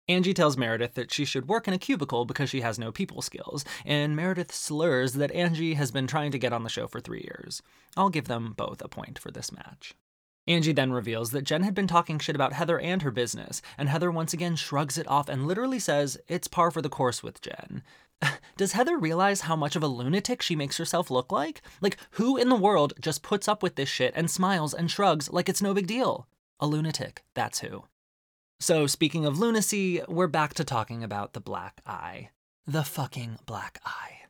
Angie 0.08 0.34
tells 0.34 0.56
Meredith 0.56 0.94
that 0.94 1.12
she 1.12 1.24
should 1.24 1.48
work 1.48 1.68
in 1.68 1.74
a 1.74 1.78
cubicle 1.78 2.24
because 2.24 2.50
she 2.50 2.60
has 2.60 2.78
no 2.78 2.90
people 2.90 3.22
skills, 3.22 3.64
and 3.84 4.16
Meredith 4.16 4.52
slurs 4.52 5.14
that 5.14 5.30
Angie 5.30 5.74
has 5.74 5.92
been 5.92 6.08
trying 6.08 6.32
to 6.32 6.38
get 6.38 6.52
on 6.52 6.64
the 6.64 6.68
show 6.68 6.88
for 6.88 7.00
three 7.00 7.22
years. 7.22 7.62
I'll 7.96 8.10
give 8.10 8.26
them 8.26 8.52
both 8.56 8.82
a 8.82 8.88
point 8.88 9.18
for 9.18 9.30
this 9.30 9.52
match. 9.52 9.94
Angie 10.46 10.72
then 10.72 10.92
reveals 10.92 11.30
that 11.30 11.44
Jen 11.44 11.62
had 11.62 11.74
been 11.74 11.86
talking 11.86 12.18
shit 12.18 12.34
about 12.34 12.52
Heather 12.52 12.78
and 12.80 13.02
her 13.02 13.12
business, 13.12 13.62
and 13.78 13.88
Heather 13.88 14.10
once 14.10 14.32
again 14.32 14.56
shrugs 14.56 14.98
it 14.98 15.06
off 15.06 15.28
and 15.28 15.46
literally 15.46 15.78
says 15.78 16.18
it's 16.26 16.48
par 16.48 16.70
for 16.70 16.82
the 16.82 16.88
course 16.88 17.22
with 17.22 17.40
Jen. 17.40 17.82
Does 18.56 18.72
Heather 18.72 18.98
realize 18.98 19.42
how 19.42 19.54
much 19.54 19.76
of 19.76 19.82
a 19.82 19.88
lunatic 19.88 20.42
she 20.42 20.56
makes 20.56 20.78
herself 20.78 21.10
look 21.10 21.30
like? 21.30 21.62
Like, 21.80 21.96
who 22.12 22.36
in 22.36 22.48
the 22.48 22.56
world 22.56 22.92
just 23.00 23.22
puts 23.22 23.46
up 23.46 23.62
with 23.62 23.76
this 23.76 23.88
shit 23.88 24.12
and 24.16 24.30
smiles 24.30 24.74
and 24.74 24.90
shrugs 24.90 25.30
like 25.30 25.48
it's 25.48 25.62
no 25.62 25.74
big 25.74 25.86
deal? 25.86 26.26
A 26.58 26.66
lunatic, 26.66 27.22
that's 27.34 27.60
who. 27.60 27.84
So, 28.60 28.86
speaking 28.86 29.26
of 29.26 29.38
lunacy, 29.38 30.02
we're 30.08 30.28
back 30.28 30.54
to 30.54 30.64
talking 30.64 31.02
about 31.02 31.32
the 31.32 31.40
black 31.40 31.80
eye. 31.86 32.30
The 32.66 32.84
fucking 32.84 33.38
black 33.44 33.80
eye. 33.84 34.21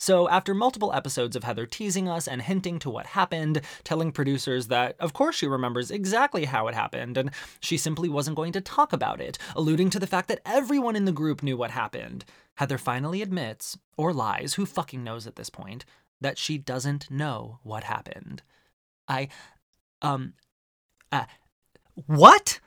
So, 0.00 0.28
after 0.28 0.54
multiple 0.54 0.92
episodes 0.92 1.34
of 1.34 1.42
Heather 1.42 1.66
teasing 1.66 2.08
us 2.08 2.28
and 2.28 2.40
hinting 2.40 2.78
to 2.80 2.90
what 2.90 3.06
happened, 3.06 3.60
telling 3.82 4.12
producers 4.12 4.68
that, 4.68 4.94
of 5.00 5.12
course, 5.12 5.34
she 5.34 5.48
remembers 5.48 5.90
exactly 5.90 6.44
how 6.44 6.68
it 6.68 6.74
happened, 6.76 7.16
and 7.16 7.30
she 7.58 7.76
simply 7.76 8.08
wasn't 8.08 8.36
going 8.36 8.52
to 8.52 8.60
talk 8.60 8.92
about 8.92 9.20
it, 9.20 9.38
alluding 9.56 9.90
to 9.90 9.98
the 9.98 10.06
fact 10.06 10.28
that 10.28 10.40
everyone 10.46 10.94
in 10.94 11.04
the 11.04 11.12
group 11.12 11.42
knew 11.42 11.56
what 11.56 11.72
happened, 11.72 12.24
Heather 12.54 12.78
finally 12.78 13.22
admits, 13.22 13.76
or 13.96 14.12
lies, 14.12 14.54
who 14.54 14.66
fucking 14.66 15.02
knows 15.02 15.26
at 15.26 15.34
this 15.34 15.50
point, 15.50 15.84
that 16.20 16.38
she 16.38 16.58
doesn't 16.58 17.10
know 17.10 17.58
what 17.64 17.84
happened. 17.84 18.42
I, 19.08 19.28
um, 20.00 20.34
uh, 21.10 21.24
what? 22.06 22.60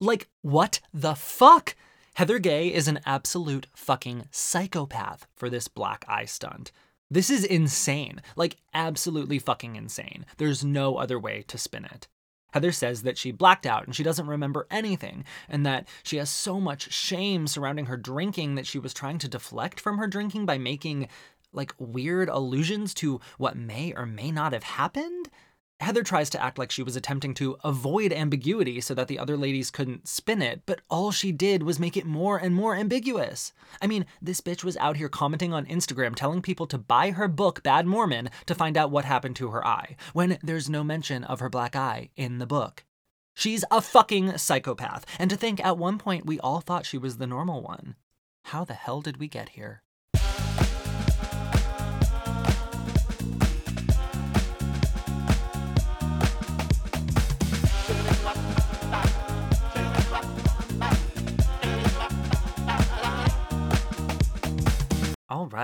Like, 0.00 0.28
what 0.40 0.80
the 0.94 1.14
fuck? 1.14 1.76
Heather 2.20 2.38
Gay 2.38 2.68
is 2.68 2.86
an 2.86 3.00
absolute 3.06 3.66
fucking 3.74 4.28
psychopath 4.30 5.26
for 5.34 5.48
this 5.48 5.68
black 5.68 6.04
eye 6.06 6.26
stunt. 6.26 6.70
This 7.10 7.30
is 7.30 7.46
insane. 7.46 8.20
Like, 8.36 8.58
absolutely 8.74 9.38
fucking 9.38 9.74
insane. 9.74 10.26
There's 10.36 10.62
no 10.62 10.98
other 10.98 11.18
way 11.18 11.46
to 11.48 11.56
spin 11.56 11.86
it. 11.86 12.08
Heather 12.52 12.72
says 12.72 13.04
that 13.04 13.16
she 13.16 13.32
blacked 13.32 13.64
out 13.64 13.86
and 13.86 13.96
she 13.96 14.02
doesn't 14.02 14.26
remember 14.26 14.66
anything, 14.70 15.24
and 15.48 15.64
that 15.64 15.88
she 16.02 16.18
has 16.18 16.28
so 16.28 16.60
much 16.60 16.92
shame 16.92 17.46
surrounding 17.46 17.86
her 17.86 17.96
drinking 17.96 18.54
that 18.56 18.66
she 18.66 18.78
was 18.78 18.92
trying 18.92 19.16
to 19.16 19.26
deflect 19.26 19.80
from 19.80 19.96
her 19.96 20.06
drinking 20.06 20.44
by 20.44 20.58
making 20.58 21.08
like 21.54 21.72
weird 21.78 22.28
allusions 22.28 22.92
to 22.92 23.18
what 23.38 23.56
may 23.56 23.94
or 23.94 24.04
may 24.04 24.30
not 24.30 24.52
have 24.52 24.64
happened. 24.64 25.30
Heather 25.80 26.02
tries 26.02 26.28
to 26.30 26.42
act 26.42 26.58
like 26.58 26.70
she 26.70 26.82
was 26.82 26.94
attempting 26.94 27.32
to 27.34 27.56
avoid 27.64 28.12
ambiguity 28.12 28.82
so 28.82 28.94
that 28.94 29.08
the 29.08 29.18
other 29.18 29.36
ladies 29.36 29.70
couldn't 29.70 30.06
spin 30.06 30.42
it, 30.42 30.62
but 30.66 30.82
all 30.90 31.10
she 31.10 31.32
did 31.32 31.62
was 31.62 31.78
make 31.78 31.96
it 31.96 32.04
more 32.04 32.36
and 32.36 32.54
more 32.54 32.76
ambiguous. 32.76 33.54
I 33.80 33.86
mean, 33.86 34.04
this 34.20 34.42
bitch 34.42 34.62
was 34.62 34.76
out 34.76 34.98
here 34.98 35.08
commenting 35.08 35.54
on 35.54 35.64
Instagram 35.64 36.14
telling 36.14 36.42
people 36.42 36.66
to 36.66 36.78
buy 36.78 37.12
her 37.12 37.28
book, 37.28 37.62
Bad 37.62 37.86
Mormon, 37.86 38.28
to 38.44 38.54
find 38.54 38.76
out 38.76 38.90
what 38.90 39.06
happened 39.06 39.36
to 39.36 39.48
her 39.48 39.66
eye, 39.66 39.96
when 40.12 40.38
there's 40.42 40.68
no 40.68 40.84
mention 40.84 41.24
of 41.24 41.40
her 41.40 41.48
black 41.48 41.74
eye 41.74 42.10
in 42.14 42.38
the 42.38 42.46
book. 42.46 42.84
She's 43.32 43.64
a 43.70 43.80
fucking 43.80 44.36
psychopath, 44.36 45.06
and 45.18 45.30
to 45.30 45.36
think 45.36 45.64
at 45.64 45.78
one 45.78 45.98
point 45.98 46.26
we 46.26 46.38
all 46.40 46.60
thought 46.60 46.84
she 46.84 46.98
was 46.98 47.16
the 47.16 47.26
normal 47.26 47.62
one. 47.62 47.96
How 48.44 48.64
the 48.64 48.74
hell 48.74 49.00
did 49.00 49.16
we 49.16 49.28
get 49.28 49.50
here? 49.50 49.82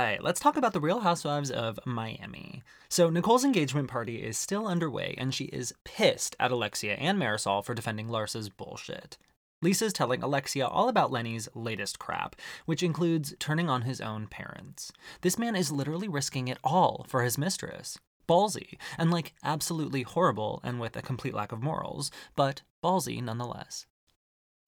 Right, 0.02 0.22
let's 0.22 0.40
talk 0.40 0.56
about 0.56 0.72
the 0.72 0.80
Real 0.80 1.00
Housewives 1.00 1.50
of 1.50 1.78
Miami. 1.84 2.62
So, 2.88 3.08
Nicole's 3.08 3.44
engagement 3.44 3.88
party 3.88 4.16
is 4.16 4.36
still 4.36 4.66
underway, 4.66 5.14
and 5.16 5.32
she 5.32 5.44
is 5.44 5.74
pissed 5.84 6.34
at 6.40 6.50
Alexia 6.50 6.94
and 6.94 7.18
Marisol 7.18 7.64
for 7.64 7.74
defending 7.74 8.08
Larsa's 8.08 8.48
bullshit. 8.48 9.16
Lisa's 9.62 9.92
telling 9.92 10.22
Alexia 10.22 10.66
all 10.66 10.88
about 10.88 11.10
Lenny's 11.10 11.48
latest 11.54 11.98
crap, 11.98 12.36
which 12.66 12.82
includes 12.82 13.34
turning 13.38 13.70
on 13.70 13.82
his 13.82 14.00
own 14.00 14.26
parents. 14.26 14.92
This 15.22 15.38
man 15.38 15.56
is 15.56 15.72
literally 15.72 16.08
risking 16.08 16.48
it 16.48 16.58
all 16.62 17.06
for 17.08 17.22
his 17.22 17.38
mistress. 17.38 17.98
Ballsy, 18.28 18.76
and 18.98 19.10
like 19.10 19.34
absolutely 19.44 20.02
horrible 20.02 20.60
and 20.62 20.80
with 20.80 20.96
a 20.96 21.02
complete 21.02 21.32
lack 21.34 21.52
of 21.52 21.62
morals, 21.62 22.10
but 22.34 22.62
ballsy 22.84 23.22
nonetheless. 23.22 23.86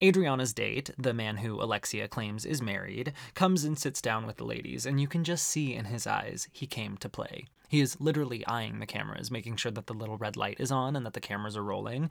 Adriana's 0.01 0.53
date, 0.53 0.91
the 0.97 1.13
man 1.13 1.37
who 1.37 1.61
Alexia 1.61 2.07
claims 2.07 2.45
is 2.45 2.61
married, 2.61 3.11
comes 3.33 3.65
and 3.65 3.77
sits 3.77 4.01
down 4.01 4.25
with 4.25 4.37
the 4.37 4.45
ladies, 4.45 4.85
and 4.85 5.01
you 5.01 5.09
can 5.09 5.25
just 5.25 5.45
see 5.45 5.73
in 5.73 5.85
his 5.85 6.07
eyes 6.07 6.47
he 6.53 6.65
came 6.65 6.95
to 6.97 7.09
play. 7.09 7.47
He 7.67 7.81
is 7.81 7.99
literally 7.99 8.45
eyeing 8.47 8.79
the 8.79 8.85
cameras, 8.85 9.29
making 9.29 9.57
sure 9.57 9.73
that 9.73 9.87
the 9.87 9.93
little 9.93 10.17
red 10.17 10.37
light 10.37 10.57
is 10.59 10.71
on 10.71 10.95
and 10.95 11.05
that 11.05 11.13
the 11.13 11.19
cameras 11.19 11.57
are 11.57 11.63
rolling. 11.63 12.09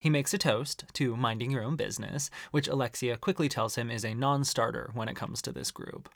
He 0.00 0.10
makes 0.10 0.34
a 0.34 0.38
toast 0.38 0.84
to 0.94 1.16
minding 1.16 1.52
your 1.52 1.62
own 1.62 1.76
business, 1.76 2.30
which 2.50 2.66
Alexia 2.66 3.16
quickly 3.16 3.48
tells 3.48 3.76
him 3.76 3.90
is 3.92 4.04
a 4.04 4.14
non 4.14 4.42
starter 4.42 4.90
when 4.94 5.08
it 5.08 5.16
comes 5.16 5.40
to 5.42 5.52
this 5.52 5.70
group. 5.70 6.08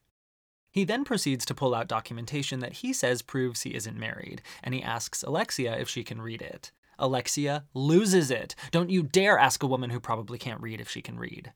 He 0.72 0.82
then 0.82 1.04
proceeds 1.04 1.44
to 1.46 1.54
pull 1.54 1.76
out 1.76 1.86
documentation 1.86 2.58
that 2.58 2.74
he 2.74 2.92
says 2.92 3.22
proves 3.22 3.62
he 3.62 3.76
isn't 3.76 3.96
married, 3.96 4.42
and 4.64 4.74
he 4.74 4.82
asks 4.82 5.22
Alexia 5.22 5.78
if 5.78 5.88
she 5.88 6.02
can 6.02 6.20
read 6.20 6.42
it. 6.42 6.72
Alexia 6.98 7.64
loses 7.74 8.30
it. 8.30 8.54
Don't 8.70 8.90
you 8.90 9.02
dare 9.02 9.38
ask 9.38 9.62
a 9.62 9.66
woman 9.66 9.90
who 9.90 10.00
probably 10.00 10.38
can't 10.38 10.60
read 10.60 10.80
if 10.80 10.90
she 10.90 11.02
can 11.02 11.18
read. 11.18 11.52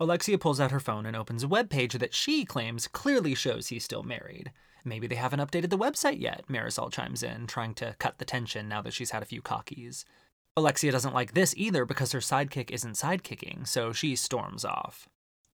Alexia 0.00 0.38
pulls 0.38 0.58
out 0.58 0.72
her 0.72 0.80
phone 0.80 1.06
and 1.06 1.14
opens 1.14 1.42
a 1.42 1.48
web 1.48 1.70
page 1.70 1.94
that 1.94 2.14
she 2.14 2.44
claims 2.44 2.88
clearly 2.88 3.34
shows 3.34 3.68
he's 3.68 3.84
still 3.84 4.02
married. 4.02 4.50
Maybe 4.84 5.06
they 5.06 5.14
haven't 5.14 5.40
updated 5.40 5.70
the 5.70 5.78
website 5.78 6.20
yet, 6.20 6.44
Marisol 6.48 6.90
chimes 6.92 7.22
in, 7.22 7.46
trying 7.46 7.74
to 7.74 7.94
cut 7.98 8.18
the 8.18 8.24
tension 8.24 8.68
now 8.68 8.82
that 8.82 8.92
she's 8.92 9.12
had 9.12 9.22
a 9.22 9.26
few 9.26 9.40
cockies. 9.40 10.04
Alexia 10.56 10.92
doesn't 10.92 11.14
like 11.14 11.34
this 11.34 11.54
either 11.56 11.84
because 11.84 12.12
her 12.12 12.18
sidekick 12.18 12.70
isn't 12.70 12.96
sidekicking, 12.96 13.66
so 13.66 13.92
she 13.92 14.16
storms 14.16 14.64
off. 14.64 15.08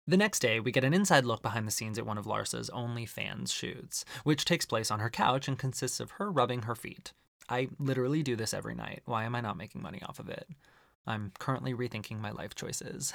The 0.07 0.17
next 0.17 0.39
day, 0.39 0.59
we 0.59 0.71
get 0.71 0.83
an 0.83 0.95
inside 0.95 1.25
look 1.25 1.43
behind 1.43 1.67
the 1.67 1.71
scenes 1.71 1.99
at 1.99 2.05
one 2.05 2.17
of 2.17 2.25
Larsa's 2.25 2.71
OnlyFans 2.71 3.53
shoots, 3.53 4.03
which 4.23 4.43
takes 4.43 4.65
place 4.65 4.89
on 4.89 4.99
her 4.99 5.09
couch 5.09 5.47
and 5.47 5.59
consists 5.59 5.99
of 5.99 6.11
her 6.11 6.31
rubbing 6.31 6.63
her 6.63 6.73
feet. 6.73 7.13
I 7.49 7.69
literally 7.79 8.23
do 8.23 8.35
this 8.35 8.53
every 8.53 8.75
night. 8.75 9.01
Why 9.05 9.25
am 9.25 9.35
I 9.35 9.41
not 9.41 9.57
making 9.57 9.81
money 9.81 10.01
off 10.07 10.19
of 10.19 10.29
it? 10.29 10.47
I'm 11.07 11.31
currently 11.39 11.73
rethinking 11.73 12.19
my 12.19 12.31
life 12.31 12.55
choices. 12.55 13.13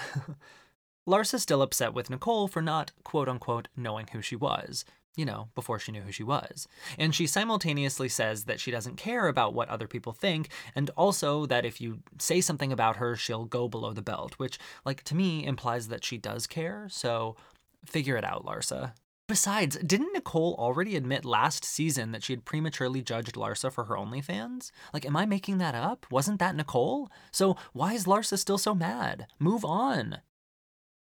Larsa's 1.06 1.42
still 1.42 1.62
upset 1.62 1.94
with 1.94 2.10
Nicole 2.10 2.48
for 2.48 2.62
not, 2.62 2.92
quote 3.04 3.28
unquote, 3.28 3.68
knowing 3.76 4.08
who 4.10 4.22
she 4.22 4.36
was, 4.36 4.84
you 5.16 5.24
know, 5.24 5.48
before 5.54 5.78
she 5.78 5.92
knew 5.92 6.00
who 6.00 6.10
she 6.10 6.22
was. 6.24 6.66
And 6.98 7.14
she 7.14 7.26
simultaneously 7.26 8.08
says 8.08 8.44
that 8.44 8.58
she 8.58 8.70
doesn't 8.70 8.96
care 8.96 9.28
about 9.28 9.54
what 9.54 9.68
other 9.68 9.86
people 9.86 10.12
think, 10.12 10.48
and 10.74 10.90
also 10.96 11.46
that 11.46 11.64
if 11.64 11.80
you 11.80 12.00
say 12.18 12.40
something 12.40 12.72
about 12.72 12.96
her, 12.96 13.14
she'll 13.16 13.44
go 13.44 13.68
below 13.68 13.92
the 13.92 14.02
belt, 14.02 14.34
which, 14.38 14.58
like, 14.84 15.04
to 15.04 15.14
me 15.14 15.44
implies 15.46 15.88
that 15.88 16.04
she 16.04 16.16
does 16.16 16.46
care, 16.46 16.88
so 16.90 17.36
figure 17.84 18.16
it 18.16 18.24
out, 18.24 18.44
Larsa. 18.44 18.94
Besides, 19.26 19.78
didn't 19.78 20.12
Nicole 20.12 20.54
already 20.58 20.96
admit 20.96 21.24
last 21.24 21.64
season 21.64 22.12
that 22.12 22.22
she 22.22 22.34
had 22.34 22.44
prematurely 22.44 23.00
judged 23.00 23.36
Larsa 23.36 23.72
for 23.72 23.84
her 23.84 23.94
OnlyFans? 23.94 24.70
Like, 24.92 25.06
am 25.06 25.16
I 25.16 25.24
making 25.24 25.56
that 25.58 25.74
up? 25.74 26.06
Wasn't 26.10 26.38
that 26.40 26.54
Nicole? 26.54 27.08
So 27.32 27.56
why 27.72 27.94
is 27.94 28.04
Larsa 28.04 28.38
still 28.38 28.58
so 28.58 28.74
mad? 28.74 29.26
Move 29.38 29.64
on. 29.64 30.18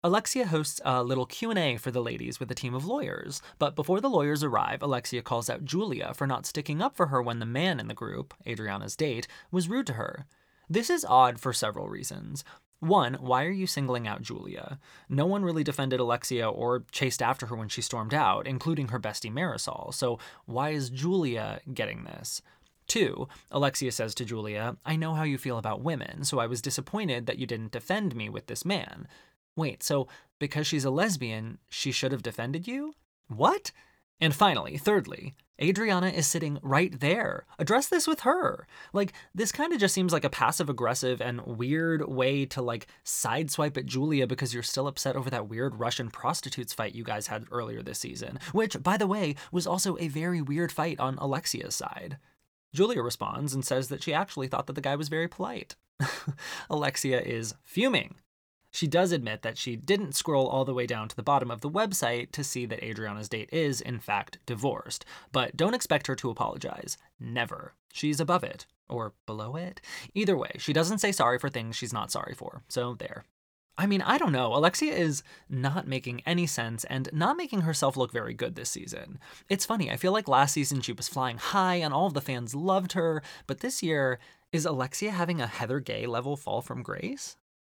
Alexia 0.03 0.47
hosts 0.47 0.81
a 0.87 1.03
little 1.03 1.27
Q&A 1.27 1.77
for 1.77 1.91
the 1.91 2.01
ladies 2.01 2.41
with 2.41 2.51
a 2.51 2.55
team 2.55 2.73
of 2.73 2.87
lawyers, 2.87 3.43
but 3.59 3.77
before 3.77 4.01
the 4.01 4.09
lawyers 4.09 4.43
arrive, 4.43 4.81
Alexia 4.81 5.21
calls 5.21 5.51
out 5.51 5.65
Julia 5.65 6.15
for 6.15 6.27
not 6.27 6.47
sticking 6.47 6.81
up 6.81 6.97
for 6.97 7.09
her 7.09 7.21
when 7.21 7.41
the 7.41 7.47
man 7.47 7.79
in 7.79 7.89
the 7.89 7.95
group, 7.95 8.33
Adriana's 8.47 8.97
date, 8.97 9.27
was 9.51 9.69
rude 9.69 9.87
to 9.89 9.95
her. 9.95 10.25
This 10.71 10.89
is 10.89 11.05
odd 11.05 11.41
for 11.41 11.53
several 11.53 11.89
reasons. 11.89 12.45
One, 12.81 13.15
why 13.15 13.45
are 13.45 13.51
you 13.51 13.67
singling 13.67 14.07
out 14.07 14.23
Julia? 14.23 14.79
No 15.09 15.27
one 15.27 15.45
really 15.45 15.65
defended 15.65 15.99
Alexia 15.99 16.49
or 16.49 16.85
chased 16.93 17.21
after 17.21 17.47
her 17.47 17.57
when 17.57 17.69
she 17.69 17.83
stormed 17.83 18.15
out, 18.15 18.47
including 18.47 18.89
her 18.89 19.01
bestie 19.01 19.33
Marisol, 19.33 19.93
so 19.93 20.19
why 20.47 20.71
is 20.71 20.91
Julia 20.91 21.61
getting 21.75 22.05
this? 22.05 22.41
Two, 22.87 23.29
Alexia 23.51 23.93
says 23.93 24.15
to 24.15 24.25
Julia, 24.25 24.77
I 24.87 24.97
know 24.97 25.15
how 25.15 25.25
you 25.25 25.39
feel 25.39 25.59
about 25.59 25.83
women, 25.83 26.25
so 26.25 26.39
I 26.39 26.47
was 26.47 26.63
disappointed 26.63 27.27
that 27.27 27.39
you 27.39 27.47
didn't 27.47 27.73
defend 27.73 28.15
me 28.15 28.31
with 28.31 28.47
this 28.47 28.65
man. 28.65 29.09
Wait, 29.57 29.83
so 29.83 30.07
because 30.39 30.67
she's 30.67 30.85
a 30.85 30.91
lesbian, 30.91 31.59
she 31.69 31.91
should 31.93 32.13
have 32.13 32.23
defended 32.23 32.69
you? 32.69 32.95
What? 33.27 33.73
And 34.21 34.35
finally, 34.35 34.79
thirdly, 34.79 35.35
Adriana 35.61 36.09
is 36.09 36.27
sitting 36.27 36.59
right 36.63 36.99
there. 37.01 37.45
Address 37.59 37.89
this 37.89 38.07
with 38.07 38.21
her. 38.21 38.67
Like, 38.93 39.13
this 39.35 39.51
kind 39.51 39.73
of 39.73 39.81
just 39.81 39.95
seems 39.95 40.13
like 40.13 40.25
a 40.25 40.31
passive 40.31 40.69
aggressive 40.69 41.21
and 41.21 41.45
weird 41.45 42.09
way 42.09 42.47
to, 42.47 42.63
like, 42.63 42.87
sideswipe 43.05 43.77
at 43.77 43.87
Julia 43.87 44.27
because 44.27 44.55
you're 44.55 44.63
still 44.63 44.87
upset 44.87 45.17
over 45.17 45.31
that 45.31 45.49
weird 45.49 45.81
Russian 45.81 46.11
prostitutes 46.11 46.73
fight 46.73 46.95
you 46.95 47.03
guys 47.03 47.27
had 47.27 47.47
earlier 47.51 47.83
this 47.83 47.99
season, 47.99 48.39
which, 48.53 48.81
by 48.83 48.97
the 48.97 49.07
way, 49.07 49.35
was 49.51 49.67
also 49.67 49.97
a 49.99 50.09
very 50.09 50.41
weird 50.41 50.71
fight 50.71 51.01
on 51.01 51.19
Alexia's 51.19 51.75
side. 51.75 52.19
Julia 52.73 53.03
responds 53.03 53.55
and 53.55 53.65
says 53.65 53.89
that 53.89 54.03
she 54.03 54.15
actually 54.15 54.47
thought 54.47 54.67
that 54.67 54.75
the 54.75 54.81
guy 54.81 54.95
was 54.95 55.09
very 55.09 55.27
polite. 55.27 55.75
Alexia 56.71 57.21
is 57.21 57.55
fuming. 57.65 58.17
She 58.79 58.87
does 58.87 59.11
admit 59.11 59.43
that 59.43 59.59
she 59.59 59.75
didn't 59.75 60.15
scroll 60.15 60.47
all 60.47 60.65
the 60.65 60.73
way 60.73 60.87
down 60.87 61.09
to 61.09 61.17
the 61.17 61.23
bottom 61.25 61.51
of 61.51 61.63
the 61.63 61.69
website 61.69 62.31
to 62.31 62.45
see 62.45 62.65
that 62.67 62.81
Adriana's 62.81 63.29
date 63.29 63.49
is, 63.53 63.81
in 63.81 63.99
fact, 63.99 64.39
divorced, 64.47 65.05
but 65.33 65.57
don't 65.57 65.75
expect 65.75 66.07
her 66.07 66.15
to 66.15 66.31
apologize. 66.31 66.97
Never. 67.19 67.75
She's 67.93 68.21
above 68.21 68.45
it. 68.45 68.67
Or 68.89 69.15
below 69.27 69.57
it? 69.57 69.81
Either 70.15 70.37
way, 70.37 70.53
she 70.59 70.73
doesn't 70.73 70.99
say 70.99 71.11
sorry 71.11 71.41
for 71.41 71.49
things 71.49 71.75
she's 71.75 71.93
not 71.93 72.13
sorry 72.13 72.35
for, 72.35 72.63
so 72.69 72.95
there. 72.95 73.25
I 73.77 73.87
mean, 73.87 74.01
I 74.01 74.17
don't 74.17 74.31
know. 74.31 74.55
Alexia 74.55 74.95
is 74.95 75.25
not 75.49 75.89
making 75.89 76.23
any 76.25 76.47
sense 76.47 76.85
and 76.85 77.09
not 77.13 77.37
making 77.37 77.63
herself 77.63 77.97
look 77.97 78.13
very 78.13 78.33
good 78.33 78.55
this 78.55 78.71
season. 78.71 79.19
It's 79.49 79.67
funny, 79.67 79.91
I 79.91 79.97
feel 79.97 80.13
like 80.13 80.29
last 80.29 80.53
season 80.53 80.83
she 80.83 80.93
was 80.93 81.09
flying 81.09 81.39
high 81.39 81.75
and 81.75 81.93
all 81.93 82.07
of 82.07 82.15
the 82.15 82.21
fans 82.21 82.55
loved 82.55 82.93
her, 82.93 83.25
but 83.49 83.59
this 83.59 83.83
year, 83.83 84.21
is 84.53 84.65
Alexia 84.65 85.11
having 85.11 85.41
a 85.41 85.49
Heather 85.49 85.81
Gay 85.81 86.07
level 86.07 86.37
fall 86.37 86.63
from 86.63 86.85
grace? 86.85 87.37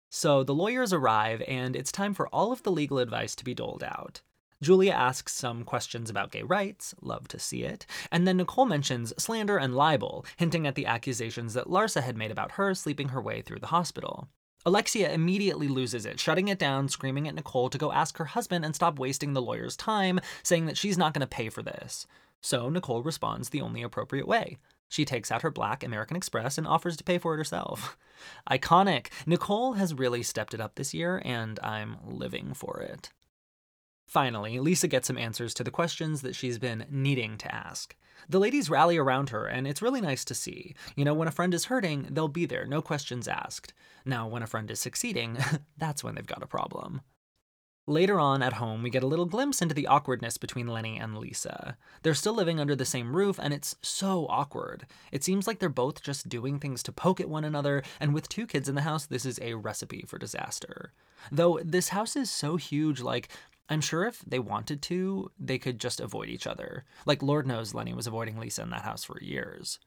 So 0.10 0.44
the 0.44 0.56
lawyers 0.56 0.92
arrive, 0.92 1.44
and 1.48 1.76
it's 1.76 1.92
time 1.92 2.14
for 2.14 2.28
all 2.30 2.52
of 2.52 2.64
the 2.64 2.72
legal 2.72 2.98
advice 2.98 3.36
to 3.36 3.46
be 3.46 3.54
doled 3.54 3.84
out. 3.84 4.22
Julia 4.62 4.92
asks 4.92 5.34
some 5.34 5.64
questions 5.64 6.10
about 6.10 6.32
gay 6.32 6.44
rights, 6.44 6.94
love 7.02 7.28
to 7.30 7.40
see 7.40 7.64
it, 7.64 7.86
and 8.12 8.28
then 8.28 8.38
Nicole 8.38 8.66
mentions 8.66 9.14
slander 9.22 9.58
and 9.58 9.76
libel, 9.76 10.26
hinting 10.36 10.68
at 10.68 10.76
the 10.76 10.86
accusations 10.86 11.54
that 11.54 11.68
Larsa 11.68 12.02
had 12.02 12.18
made 12.18 12.32
about 12.32 12.54
her 12.54 12.76
sleeping 12.76 13.10
her 13.10 13.22
way 13.22 13.42
through 13.42 13.60
the 13.60 13.68
hospital. 13.68 14.28
Alexia 14.66 15.14
immediately 15.14 15.70
loses 15.70 16.06
it, 16.06 16.20
shutting 16.20 16.50
it 16.50 16.60
down, 16.60 16.90
screaming 16.90 17.28
at 17.28 17.36
Nicole 17.36 17.70
to 17.70 17.78
go 17.78 17.94
ask 17.94 18.18
her 18.18 18.26
husband 18.26 18.66
and 18.66 18.76
stop 18.76 19.00
wasting 19.00 19.32
the 19.34 19.42
lawyer's 19.42 19.78
time, 19.78 20.20
saying 20.44 20.66
that 20.66 20.78
she's 20.78 20.98
not 20.98 21.14
going 21.14 21.22
to 21.22 21.28
pay 21.28 21.48
for 21.48 21.64
this. 21.64 22.06
So 22.42 22.70
Nicole 22.70 23.02
responds 23.02 23.50
the 23.50 23.62
only 23.62 23.82
appropriate 23.82 24.28
way 24.28 24.58
she 24.90 25.06
takes 25.06 25.32
out 25.32 25.44
her 25.44 25.52
black 25.52 25.84
American 25.84 26.18
Express 26.18 26.58
and 26.58 26.68
offers 26.68 26.98
to 26.98 27.04
pay 27.04 27.18
for 27.18 27.36
it 27.36 27.38
herself. 27.38 27.98
Iconic. 28.50 29.08
Nicole 29.26 29.74
has 29.74 29.94
really 29.94 30.24
stepped 30.24 30.54
it 30.54 30.60
up 30.60 30.76
this 30.76 30.94
year, 30.94 31.22
and 31.24 31.60
I'm 31.64 31.98
living 32.06 32.54
for 32.54 32.82
it. 32.82 33.12
Finally, 34.08 34.60
Lisa 34.60 34.88
gets 34.88 35.08
some 35.08 35.20
answers 35.20 35.54
to 35.54 35.64
the 35.64 35.70
questions 35.70 36.24
that 36.24 36.36
she's 36.36 36.58
been 36.58 36.86
needing 36.90 37.38
to 37.38 37.54
ask. 37.54 37.96
The 38.28 38.40
ladies 38.40 38.70
rally 38.70 38.98
around 38.98 39.30
her, 39.30 39.46
and 39.46 39.68
it's 39.68 39.84
really 39.84 40.02
nice 40.02 40.26
to 40.26 40.34
see. 40.34 40.76
You 40.96 41.06
know, 41.06 41.14
when 41.14 41.28
a 41.28 41.32
friend 41.32 41.54
is 41.54 41.66
hurting, 41.66 42.08
they'll 42.10 42.28
be 42.28 42.48
there, 42.48 42.66
no 42.66 42.82
questions 42.82 43.28
asked. 43.28 43.72
Now, 44.06 44.28
when 44.28 44.42
a 44.42 44.48
friend 44.48 44.70
is 44.72 44.80
succeeding, 44.80 45.38
that's 45.78 46.04
when 46.04 46.16
they've 46.16 46.26
got 46.26 46.42
a 46.42 46.48
problem. 46.48 47.02
Later 47.90 48.20
on 48.20 48.44
at 48.44 48.54
home, 48.54 48.84
we 48.84 48.92
get 48.92 49.02
a 49.02 49.08
little 49.08 49.26
glimpse 49.26 49.64
into 49.64 49.74
the 49.74 49.88
awkwardness 49.88 50.38
between 50.38 50.68
Lenny 50.68 51.00
and 51.00 51.18
Lisa. 51.18 51.76
They're 52.04 52.14
still 52.14 52.36
living 52.36 52.60
under 52.60 52.76
the 52.76 52.86
same 52.86 53.16
roof, 53.16 53.40
and 53.42 53.52
it's 53.52 53.76
so 53.82 54.28
awkward. 54.30 54.86
It 55.12 55.24
seems 55.24 55.48
like 55.48 55.58
they're 55.58 55.70
both 55.70 56.04
just 56.04 56.30
doing 56.30 56.60
things 56.60 56.84
to 56.84 56.92
poke 56.92 57.20
at 57.20 57.28
one 57.28 57.44
another, 57.44 57.82
and 58.00 58.14
with 58.14 58.30
two 58.30 58.46
kids 58.46 58.70
in 58.70 58.76
the 58.76 58.84
house, 58.84 59.08
this 59.08 59.26
is 59.26 59.40
a 59.42 59.56
recipe 59.56 60.06
for 60.08 60.20
disaster. 60.20 60.94
Though 61.32 61.62
this 61.64 61.90
house 61.90 62.16
is 62.16 62.30
so 62.30 62.58
huge, 62.58 63.02
like, 63.02 63.30
I'm 63.70 63.82
sure 63.82 64.06
if 64.06 64.20
they 64.20 64.38
wanted 64.38 64.84
to, 64.84 65.32
they 65.40 65.58
could 65.58 65.80
just 65.80 66.00
avoid 66.00 66.30
each 66.30 66.46
other. 66.46 66.86
Like, 67.08 67.24
Lord 67.24 67.48
knows 67.48 67.74
Lenny 67.74 67.96
was 67.96 68.06
avoiding 68.06 68.38
Lisa 68.38 68.62
in 68.62 68.70
that 68.70 68.84
house 68.84 69.04
for 69.04 69.20
years. 69.20 69.80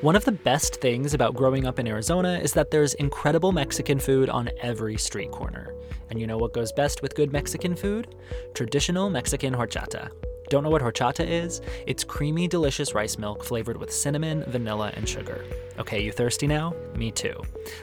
One 0.00 0.14
of 0.14 0.24
the 0.24 0.30
best 0.30 0.80
things 0.80 1.12
about 1.12 1.34
growing 1.34 1.66
up 1.66 1.80
in 1.80 1.88
Arizona 1.88 2.38
is 2.38 2.52
that 2.52 2.70
there's 2.70 2.94
incredible 2.94 3.50
Mexican 3.50 3.98
food 3.98 4.30
on 4.30 4.48
every 4.60 4.96
street 4.96 5.32
corner. 5.32 5.74
And 6.10 6.20
you 6.20 6.26
know 6.28 6.38
what 6.38 6.52
goes 6.52 6.70
best 6.70 7.02
with 7.02 7.16
good 7.16 7.32
Mexican 7.32 7.74
food? 7.74 8.14
Traditional 8.54 9.10
Mexican 9.10 9.52
horchata. 9.52 10.10
Don't 10.50 10.62
know 10.62 10.70
what 10.70 10.82
horchata 10.82 11.26
is? 11.26 11.60
It's 11.88 12.04
creamy, 12.04 12.46
delicious 12.46 12.94
rice 12.94 13.18
milk 13.18 13.42
flavored 13.42 13.76
with 13.76 13.92
cinnamon, 13.92 14.44
vanilla, 14.46 14.92
and 14.94 15.08
sugar. 15.08 15.44
Okay, 15.80 16.00
you 16.00 16.12
thirsty 16.12 16.46
now? 16.46 16.76
Me 16.94 17.10
too. 17.10 17.34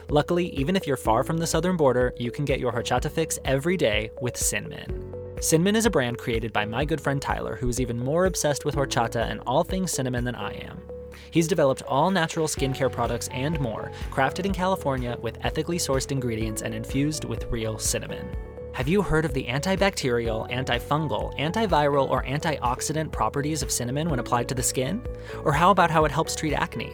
Luckily, 0.08 0.46
even 0.58 0.74
if 0.74 0.86
you're 0.86 0.96
far 0.96 1.22
from 1.22 1.36
the 1.36 1.46
southern 1.46 1.76
border, 1.76 2.14
you 2.16 2.30
can 2.30 2.46
get 2.46 2.60
your 2.60 2.72
horchata 2.72 3.10
fix 3.10 3.38
every 3.44 3.76
day 3.76 4.10
with 4.22 4.38
Sin-Min. 4.38 5.36
Sin-Min 5.42 5.76
is 5.76 5.84
a 5.84 5.90
brand 5.90 6.16
created 6.16 6.54
by 6.54 6.64
my 6.64 6.86
good 6.86 7.00
friend 7.00 7.20
Tyler, 7.20 7.56
who 7.56 7.68
is 7.68 7.78
even 7.78 7.98
more 7.98 8.24
obsessed 8.24 8.64
with 8.64 8.74
horchata 8.74 9.30
and 9.30 9.40
all 9.46 9.62
things 9.62 9.92
cinnamon 9.92 10.24
than 10.24 10.34
I 10.34 10.54
am. 10.54 10.80
He's 11.30 11.48
developed 11.48 11.82
all 11.82 12.10
natural 12.10 12.46
skincare 12.46 12.90
products 12.90 13.28
and 13.28 13.58
more, 13.60 13.90
crafted 14.10 14.46
in 14.46 14.52
California 14.52 15.16
with 15.20 15.38
ethically 15.44 15.78
sourced 15.78 16.10
ingredients 16.10 16.62
and 16.62 16.74
infused 16.74 17.24
with 17.24 17.50
real 17.50 17.78
cinnamon. 17.78 18.28
Have 18.72 18.88
you 18.88 19.00
heard 19.00 19.24
of 19.24 19.32
the 19.32 19.46
antibacterial, 19.46 20.50
antifungal, 20.50 21.34
antiviral, 21.38 22.10
or 22.10 22.22
antioxidant 22.24 23.10
properties 23.10 23.62
of 23.62 23.70
cinnamon 23.70 24.10
when 24.10 24.18
applied 24.18 24.48
to 24.48 24.54
the 24.54 24.62
skin? 24.62 25.02
Or 25.44 25.52
how 25.52 25.70
about 25.70 25.90
how 25.90 26.04
it 26.04 26.12
helps 26.12 26.36
treat 26.36 26.52
acne? 26.52 26.92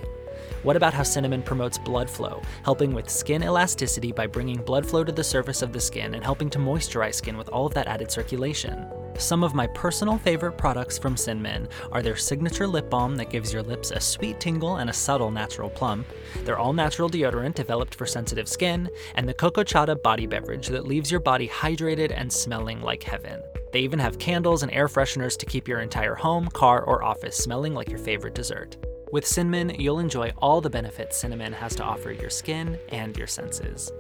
What 0.62 0.76
about 0.76 0.94
how 0.94 1.02
cinnamon 1.02 1.42
promotes 1.42 1.76
blood 1.76 2.08
flow, 2.08 2.40
helping 2.64 2.94
with 2.94 3.10
skin 3.10 3.42
elasticity 3.42 4.12
by 4.12 4.28
bringing 4.28 4.62
blood 4.62 4.86
flow 4.86 5.02
to 5.02 5.10
the 5.10 5.24
surface 5.24 5.60
of 5.60 5.72
the 5.72 5.80
skin 5.80 6.14
and 6.14 6.22
helping 6.22 6.48
to 6.50 6.58
moisturize 6.60 7.16
skin 7.16 7.36
with 7.36 7.48
all 7.48 7.66
of 7.66 7.74
that 7.74 7.88
added 7.88 8.12
circulation? 8.12 8.86
Some 9.18 9.42
of 9.42 9.54
my 9.54 9.66
personal 9.66 10.18
favorite 10.18 10.56
products 10.56 10.98
from 10.98 11.16
Sin-Min 11.16 11.68
are 11.90 12.00
their 12.00 12.14
signature 12.14 12.66
lip 12.68 12.88
balm 12.88 13.16
that 13.16 13.28
gives 13.28 13.52
your 13.52 13.62
lips 13.62 13.90
a 13.90 13.98
sweet 13.98 14.38
tingle 14.38 14.76
and 14.76 14.88
a 14.88 14.92
subtle 14.92 15.32
natural 15.32 15.68
plump, 15.68 16.06
their 16.44 16.58
all 16.58 16.72
natural 16.72 17.10
deodorant 17.10 17.54
developed 17.54 17.96
for 17.96 18.06
sensitive 18.06 18.48
skin, 18.48 18.88
and 19.16 19.28
the 19.28 19.34
Coco 19.34 19.64
Chata 19.64 20.00
body 20.00 20.26
beverage 20.26 20.68
that 20.68 20.86
leaves 20.86 21.10
your 21.10 21.20
body 21.20 21.48
hydrated 21.48 22.12
and 22.16 22.32
smelling 22.32 22.80
like 22.80 23.02
heaven. 23.02 23.42
They 23.72 23.80
even 23.80 23.98
have 23.98 24.18
candles 24.18 24.62
and 24.62 24.72
air 24.72 24.86
fresheners 24.86 25.36
to 25.38 25.46
keep 25.46 25.66
your 25.66 25.80
entire 25.80 26.14
home, 26.14 26.46
car, 26.48 26.82
or 26.84 27.02
office 27.02 27.36
smelling 27.36 27.74
like 27.74 27.90
your 27.90 27.98
favorite 27.98 28.34
dessert. 28.34 28.76
With 29.12 29.26
Sin-Min, 29.26 29.76
you'll 29.78 29.98
enjoy 29.98 30.32
all 30.38 30.62
the 30.62 30.70
benefits 30.70 31.18
cinnamon 31.18 31.52
has 31.52 31.76
to 31.76 31.84
offer 31.84 32.12
your 32.12 32.30
skin 32.30 32.78
and 32.88 33.14
your 33.14 33.26
senses. 33.26 33.92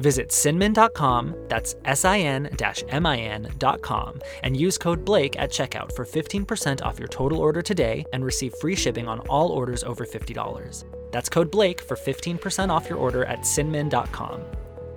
Visit 0.00 0.32
sin-min.com, 0.32 1.36
that's 1.46 1.76
S 1.84 2.04
I 2.04 2.18
N 2.18 2.50
M 2.88 3.06
I 3.06 3.16
N.com, 3.16 4.20
and 4.42 4.56
use 4.56 4.76
code 4.76 5.04
Blake 5.04 5.38
at 5.38 5.52
checkout 5.52 5.94
for 5.94 6.04
15% 6.04 6.82
off 6.82 6.98
your 6.98 7.06
total 7.06 7.38
order 7.38 7.62
today 7.62 8.04
and 8.12 8.24
receive 8.24 8.52
free 8.60 8.74
shipping 8.74 9.06
on 9.06 9.20
all 9.28 9.50
orders 9.50 9.84
over 9.84 10.04
$50. 10.04 11.12
That's 11.12 11.28
code 11.28 11.52
Blake 11.52 11.80
for 11.80 11.96
15% 11.96 12.68
off 12.68 12.90
your 12.90 12.98
order 12.98 13.24
at 13.24 13.46
sin-min.com. 13.46 14.42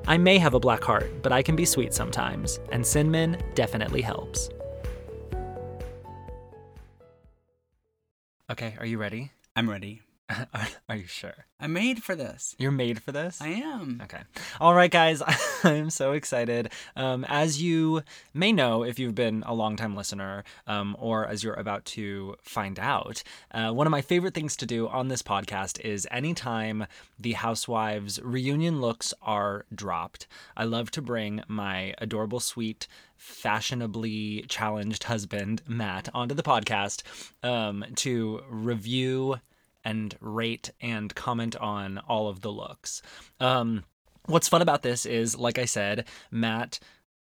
I 0.08 0.18
may 0.18 0.40
have 0.40 0.56
a 0.56 0.60
black 0.60 0.84
heart, 0.84 1.22
but 1.22 1.32
I 1.32 1.44
can 1.44 1.56
be 1.56 1.66
sweet 1.66 1.94
sometimes, 1.94 2.60
and 2.72 2.84
cinnamon 2.84 3.38
definitely 3.54 4.02
helps. 4.02 4.50
Okay, 8.50 8.76
are 8.80 8.86
you 8.88 8.98
ready? 8.98 9.32
I'm 9.60 9.70
ready. 9.70 10.02
Are, 10.90 10.96
you 10.96 11.06
sure? 11.06 11.34
I'm 11.60 11.74
made 11.74 12.02
for 12.02 12.16
this. 12.16 12.56
You're 12.58 12.72
made 12.72 13.04
for 13.04 13.12
this? 13.12 13.42
I 13.42 13.50
am. 13.50 14.00
Okay. 14.06 14.22
All 14.62 14.74
right, 14.74 14.90
guys. 14.90 15.22
I'm 15.66 15.90
so 15.90 16.14
excited. 16.14 16.72
Um, 16.96 17.26
as 17.28 17.62
you 17.62 18.04
may 18.34 18.54
know, 18.54 18.84
if 18.84 19.00
you've 19.00 19.16
been 19.16 19.44
a 19.46 19.54
longtime 19.54 19.98
listener, 19.98 20.46
um, 20.66 20.96
or 20.98 21.28
as 21.28 21.44
you're 21.44 21.56
about 21.56 21.84
to 21.86 22.36
find 22.42 22.80
out, 22.80 23.22
uh, 23.52 23.72
one 23.72 23.86
of 23.86 23.92
my 23.92 24.02
favorite 24.02 24.34
things 24.34 24.56
to 24.56 24.66
do 24.66 24.88
on 24.88 25.10
this 25.10 25.22
podcast 25.22 25.82
is 25.82 26.08
anytime 26.10 26.86
the 27.20 27.34
Housewives 27.34 28.22
reunion 28.24 28.80
looks 28.80 29.14
are 29.22 29.66
dropped, 29.76 30.26
I 30.56 30.64
love 30.64 30.90
to 30.92 31.02
bring 31.02 31.44
my 31.50 31.94
adorable, 31.98 32.40
sweet, 32.40 32.88
fashionably 33.18 34.46
challenged 34.48 35.04
husband, 35.04 35.64
Matt, 35.68 36.08
onto 36.14 36.34
the 36.34 36.44
podcast 36.44 37.04
um, 37.44 37.84
to 37.98 38.42
review 38.50 39.36
and 39.84 40.16
rate 40.20 40.72
and 40.82 41.14
comment 41.16 41.56
on 41.56 41.98
all 42.00 42.28
of 42.28 42.42
the 42.42 42.52
looks. 42.52 43.02
Um, 43.40 43.84
what's 44.26 44.48
fun 44.48 44.62
about 44.62 44.82
this 44.82 45.06
is, 45.06 45.38
like 45.38 45.58
I 45.58 45.66
said, 45.66 46.06
Matt. 46.32 46.80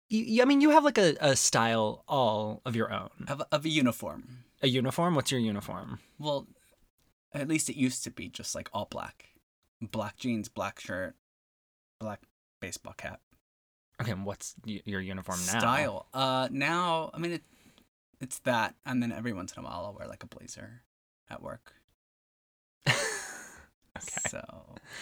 You, 0.09 0.41
I 0.41 0.45
mean, 0.45 0.59
you 0.59 0.71
have 0.71 0.83
like 0.83 0.97
a, 0.97 1.15
a 1.21 1.35
style 1.35 2.03
all 2.07 2.61
of 2.65 2.75
your 2.75 2.91
own. 2.91 3.09
Of, 3.27 3.41
of 3.51 3.65
a 3.65 3.69
uniform. 3.69 4.43
A 4.61 4.67
uniform? 4.67 5.15
What's 5.15 5.31
your 5.31 5.39
uniform? 5.39 5.99
Well, 6.19 6.47
at 7.33 7.47
least 7.47 7.69
it 7.69 7.77
used 7.77 8.03
to 8.03 8.11
be 8.11 8.27
just 8.27 8.53
like 8.53 8.69
all 8.73 8.87
black. 8.89 9.29
Black 9.81 10.17
jeans, 10.17 10.49
black 10.49 10.79
shirt, 10.79 11.15
black 11.99 12.21
baseball 12.59 12.93
cap. 12.97 13.21
Okay, 14.01 14.13
what's 14.13 14.55
y- 14.65 14.81
your 14.85 15.01
uniform 15.01 15.39
now? 15.47 15.59
Style. 15.59 16.07
Uh, 16.13 16.49
now, 16.51 17.09
I 17.13 17.17
mean, 17.17 17.31
it, 17.33 17.43
it's 18.19 18.39
that, 18.39 18.75
and 18.85 19.01
then 19.01 19.11
every 19.11 19.33
once 19.33 19.53
in 19.53 19.63
a 19.63 19.65
while 19.65 19.83
I'll 19.85 19.95
wear 19.97 20.07
like 20.07 20.23
a 20.23 20.27
blazer 20.27 20.81
at 21.29 21.41
work. 21.41 21.73
Okay. 23.97 24.29
So 24.29 24.41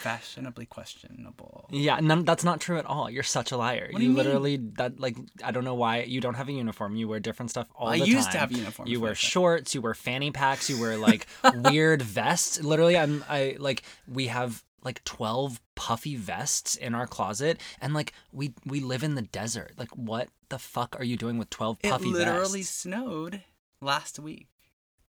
fashionably 0.01 0.65
questionable. 0.65 1.67
Yeah, 1.72 2.00
none, 2.00 2.25
that's 2.25 2.43
not 2.43 2.60
true 2.60 2.77
at 2.79 2.86
all. 2.86 3.10
You're 3.10 3.24
such 3.24 3.51
a 3.51 3.58
liar. 3.58 3.88
What 3.91 4.01
you 4.01 4.10
mean? 4.10 4.17
literally 4.17 4.58
that 4.77 5.00
like 5.00 5.15
I 5.43 5.51
don't 5.51 5.63
know 5.63 5.75
why 5.75 6.03
you 6.03 6.22
don't 6.22 6.34
have 6.34 6.50
a 6.50 6.51
uniform. 6.51 6.96
You 6.96 7.08
wear 7.08 7.19
different 7.19 7.51
stuff 7.51 7.67
all 7.75 7.88
the 7.91 8.00
time. 8.00 8.01
I 8.01 8.05
used 8.05 8.31
to 8.31 8.38
have 8.38 8.51
uniforms 8.51 8.89
You 8.89 9.00
wear 9.00 9.15
shorts. 9.15 9.75
You 9.75 9.81
wear 9.81 9.93
fanny 9.93 10.31
packs. 10.31 10.69
You 10.69 10.79
wear 10.79 10.98
like 10.98 11.27
weird 11.55 12.01
vests. 12.01 12.62
Literally, 12.63 12.98
I'm 12.98 13.24
I 13.29 13.55
like 13.60 13.84
we 14.08 14.27
have 14.27 14.63
like 14.84 15.03
12 15.03 15.62
puffy 15.75 16.15
vests 16.15 16.75
in 16.75 16.96
our 16.96 17.05
closet 17.05 17.60
and 17.81 17.93
like 17.93 18.13
we 18.31 18.53
we 18.65 18.79
live 18.79 19.03
in 19.03 19.16
the 19.16 19.22
desert 19.22 19.74
like 19.77 19.90
what 19.98 20.29
the 20.48 20.57
fuck 20.57 20.96
are 20.98 21.03
you 21.03 21.18
doing 21.18 21.37
with 21.37 21.50
12 21.50 21.79
It 21.83 21.90
puffy 21.92 22.05
literally 22.05 22.61
vests 22.61 22.79
snowed 22.81 23.44
last 23.81 24.20
week. 24.20 24.48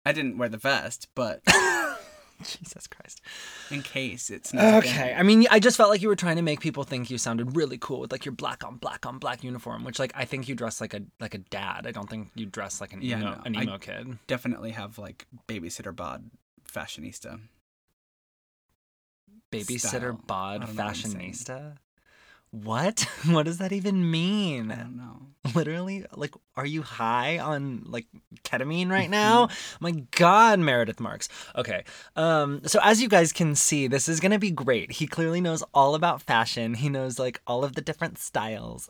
I 0.05 0.13
didn't 0.13 0.37
wear 0.37 0.49
the 0.49 0.57
vest, 0.59 1.09
but 1.15 1.43
jesus 2.59 2.87
christ 2.87 3.21
in 3.71 3.83
case 3.83 4.31
it's 4.31 4.51
snows 4.51 4.83
Okay. 4.85 5.15
I 5.17 5.23
mean, 5.23 5.47
I 5.51 5.59
just 5.61 5.77
felt 5.77 5.91
like 5.91 6.03
you 6.03 6.09
were 6.09 6.17
trying 6.17 6.37
to 6.37 6.43
make 6.43 6.61
people 6.61 6.85
think 6.85 7.11
you 7.11 7.19
sounded 7.19 7.57
really 7.57 7.79
cool 7.79 8.01
with 8.01 8.13
like 8.13 8.25
your 8.25 8.33
black 8.33 8.65
on 8.65 8.77
black 8.77 9.07
on 9.07 9.19
black 9.19 9.45
uniform, 9.45 9.85
which 9.85 9.99
like 9.99 10.13
I 10.15 10.25
think 10.25 10.49
you 10.49 10.55
dress 10.55 10.81
like 10.81 10.95
a 10.95 11.03
like 11.21 11.35
a 11.35 11.39
dad. 11.39 11.87
I 11.87 11.91
don't 11.93 12.09
think 12.11 12.31
you 12.35 12.47
dress 12.47 12.81
like 12.81 12.93
an 12.93 13.03
Yeah, 13.03 13.19
emo, 13.21 13.31
no, 13.35 13.41
an 13.45 13.57
I- 13.57 13.63
emo 13.63 13.79
kid. 13.79 14.19
Definitely 14.27 14.71
have 14.73 14.99
like 14.99 15.27
babysitter 15.49 15.95
bod 15.95 16.31
fashionista. 16.71 17.41
Babysitter 19.53 19.79
style. 20.17 20.21
Bod 20.27 20.61
don't 20.63 20.77
know 20.77 20.85
what 20.85 20.89
I'm 20.91 20.95
saying. 20.95 21.33
fashionista. 21.33 21.77
What? 22.51 23.07
What 23.27 23.45
does 23.47 23.59
that 23.59 23.73
even 23.73 24.11
mean? 24.11 24.71
I 24.71 24.77
don't 24.77 24.97
know. 24.97 25.23
Literally, 25.55 26.05
like, 26.15 26.35
are 26.57 26.67
you 26.67 26.83
high 26.83 27.39
on 27.39 27.85
like 27.87 28.07
ketamine 28.45 28.91
right 28.91 29.09
now? 29.09 29.49
My 29.81 29.93
God, 30.11 30.59
Meredith 30.59 31.01
Marks. 31.01 31.29
Okay, 31.57 31.85
um, 32.17 32.61
so 32.67 32.79
as 32.83 33.01
you 33.01 33.09
guys 33.09 33.33
can 33.33 33.55
see, 33.55 33.87
this 33.87 34.09
is 34.09 34.21
gonna 34.21 34.39
be 34.39 34.51
great. 34.51 34.93
He 34.93 35.07
clearly 35.07 35.41
knows 35.41 35.63
all 35.75 35.95
about 35.95 36.23
fashion. 36.23 36.75
He 36.75 36.89
knows 36.89 37.19
like 37.19 37.41
all 37.47 37.65
of 37.65 37.75
the 37.75 37.81
different 37.81 38.19
styles. 38.19 38.89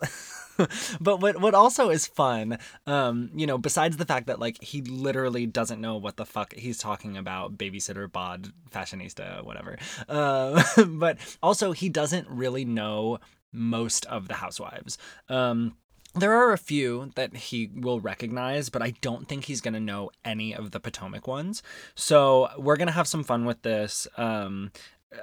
but 1.01 1.21
what 1.21 1.41
what 1.41 1.55
also 1.55 1.91
is 1.91 2.07
fun, 2.07 2.59
um, 2.87 3.31
you 3.35 3.47
know, 3.47 3.59
besides 3.59 3.97
the 3.97 4.07
fact 4.07 4.27
that 4.27 4.41
like 4.41 4.63
he 4.63 4.83
literally 4.83 5.47
doesn't 5.47 5.81
know 5.81 5.97
what 5.97 6.17
the 6.17 6.27
fuck 6.27 6.55
he's 6.55 6.79
talking 6.79 7.17
about, 7.17 7.57
babysitter, 7.57 8.11
bod, 8.11 8.53
fashionista, 8.71 9.45
whatever. 9.45 9.79
Uh, 10.09 10.63
but 10.87 11.19
also 11.43 11.73
he 11.73 11.89
doesn't 11.89 12.29
really 12.29 12.65
know 12.65 13.19
most 13.53 14.07
of 14.07 14.29
the 14.29 14.35
housewives. 14.35 14.99
Um, 15.29 15.77
there 16.15 16.35
are 16.35 16.53
a 16.53 16.59
few 16.59 17.11
that 17.15 17.35
he 17.35 17.71
will 17.75 18.01
recognize, 18.01 18.69
but 18.69 18.83
I 18.83 18.95
don't 19.01 19.29
think 19.29 19.45
he's 19.45 19.61
going 19.61 19.75
to 19.75 19.81
know 19.81 20.11
any 20.25 20.55
of 20.55 20.71
the 20.71 20.81
Potomac 20.81 21.27
ones. 21.27 21.63
So 21.95 22.49
we're 22.59 22.77
going 22.77 22.89
to 22.89 22.93
have 22.93 23.09
some 23.09 23.25
fun 23.25 23.45
with 23.45 23.63
this. 23.63 24.07
Um, 24.17 24.73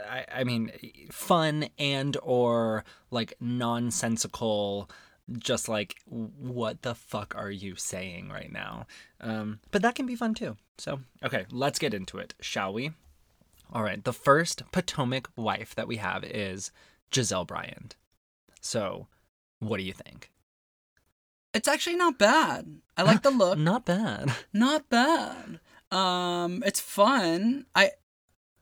I, 0.09 0.25
I 0.33 0.43
mean, 0.43 0.71
fun 1.11 1.69
and 1.77 2.17
or 2.21 2.83
like 3.11 3.33
nonsensical, 3.39 4.89
just 5.37 5.69
like 5.69 5.95
what 6.05 6.81
the 6.81 6.95
fuck 6.95 7.35
are 7.35 7.51
you 7.51 7.75
saying 7.75 8.29
right 8.29 8.51
now? 8.51 8.87
Um, 9.21 9.59
but 9.71 9.81
that 9.81 9.95
can 9.95 10.05
be 10.05 10.15
fun 10.15 10.33
too. 10.33 10.57
So 10.77 11.01
okay, 11.23 11.45
let's 11.51 11.79
get 11.79 11.93
into 11.93 12.17
it, 12.17 12.33
shall 12.39 12.73
we? 12.73 12.91
All 13.71 13.83
right, 13.83 14.03
the 14.03 14.13
first 14.13 14.63
Potomac 14.71 15.29
wife 15.35 15.75
that 15.75 15.87
we 15.87 15.97
have 15.97 16.23
is 16.23 16.71
Gizelle 17.11 17.45
Bryant. 17.45 17.95
So, 18.61 19.07
what 19.59 19.77
do 19.77 19.83
you 19.83 19.93
think? 19.93 20.31
It's 21.53 21.67
actually 21.67 21.95
not 21.95 22.17
bad. 22.19 22.79
I 22.97 23.03
like 23.03 23.23
the 23.23 23.31
look. 23.31 23.57
Not 23.71 23.85
bad. 23.85 24.31
not 24.53 24.89
bad. 24.89 25.59
Um, 25.91 26.61
it's 26.65 26.79
fun. 26.79 27.65
I 27.73 27.91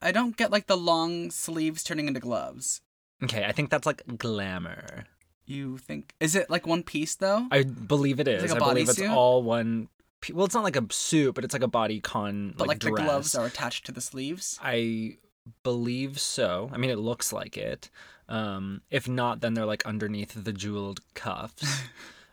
I 0.01 0.11
don't 0.11 0.37
get 0.37 0.51
like 0.51 0.67
the 0.67 0.77
long 0.77 1.31
sleeves 1.31 1.83
turning 1.83 2.07
into 2.07 2.19
gloves. 2.19 2.81
Okay, 3.23 3.43
I 3.45 3.51
think 3.51 3.69
that's 3.71 3.85
like 3.85 4.03
glamour. 4.17 5.05
You 5.45 5.77
think 5.79 6.13
is 6.19 6.35
it 6.35 6.49
like 6.49 6.67
one 6.67 6.83
piece 6.83 7.15
though? 7.15 7.47
I 7.51 7.63
believe 7.63 8.19
it 8.19 8.27
is. 8.27 8.43
It's 8.43 8.53
like 8.53 8.61
I 8.61 8.67
believe 8.69 8.89
it's 8.89 9.01
all 9.01 9.41
one. 9.43 9.89
pe- 10.21 10.33
Well, 10.33 10.45
it's 10.45 10.55
not 10.55 10.63
like 10.63 10.75
a 10.75 10.85
suit, 10.91 11.33
but 11.35 11.43
it's 11.43 11.53
like 11.53 11.63
a 11.63 11.67
bodycon 11.67 12.55
but 12.57 12.67
like, 12.67 12.67
like, 12.67 12.79
the 12.79 12.91
gloves 13.03 13.33
are 13.35 13.45
attached 13.47 13.85
to 13.87 13.91
the 13.91 14.01
sleeves. 14.01 14.59
I 14.61 15.17
believe 15.63 16.19
so. 16.19 16.69
I 16.71 16.77
mean, 16.77 16.89
it 16.91 16.99
looks 16.99 17.33
like 17.33 17.57
it. 17.57 17.89
Um, 18.29 18.81
if 18.91 19.07
not, 19.09 19.41
then 19.41 19.55
they're 19.55 19.65
like 19.65 19.85
underneath 19.85 20.33
the 20.43 20.53
jeweled 20.53 20.99
cuffs. 21.15 21.83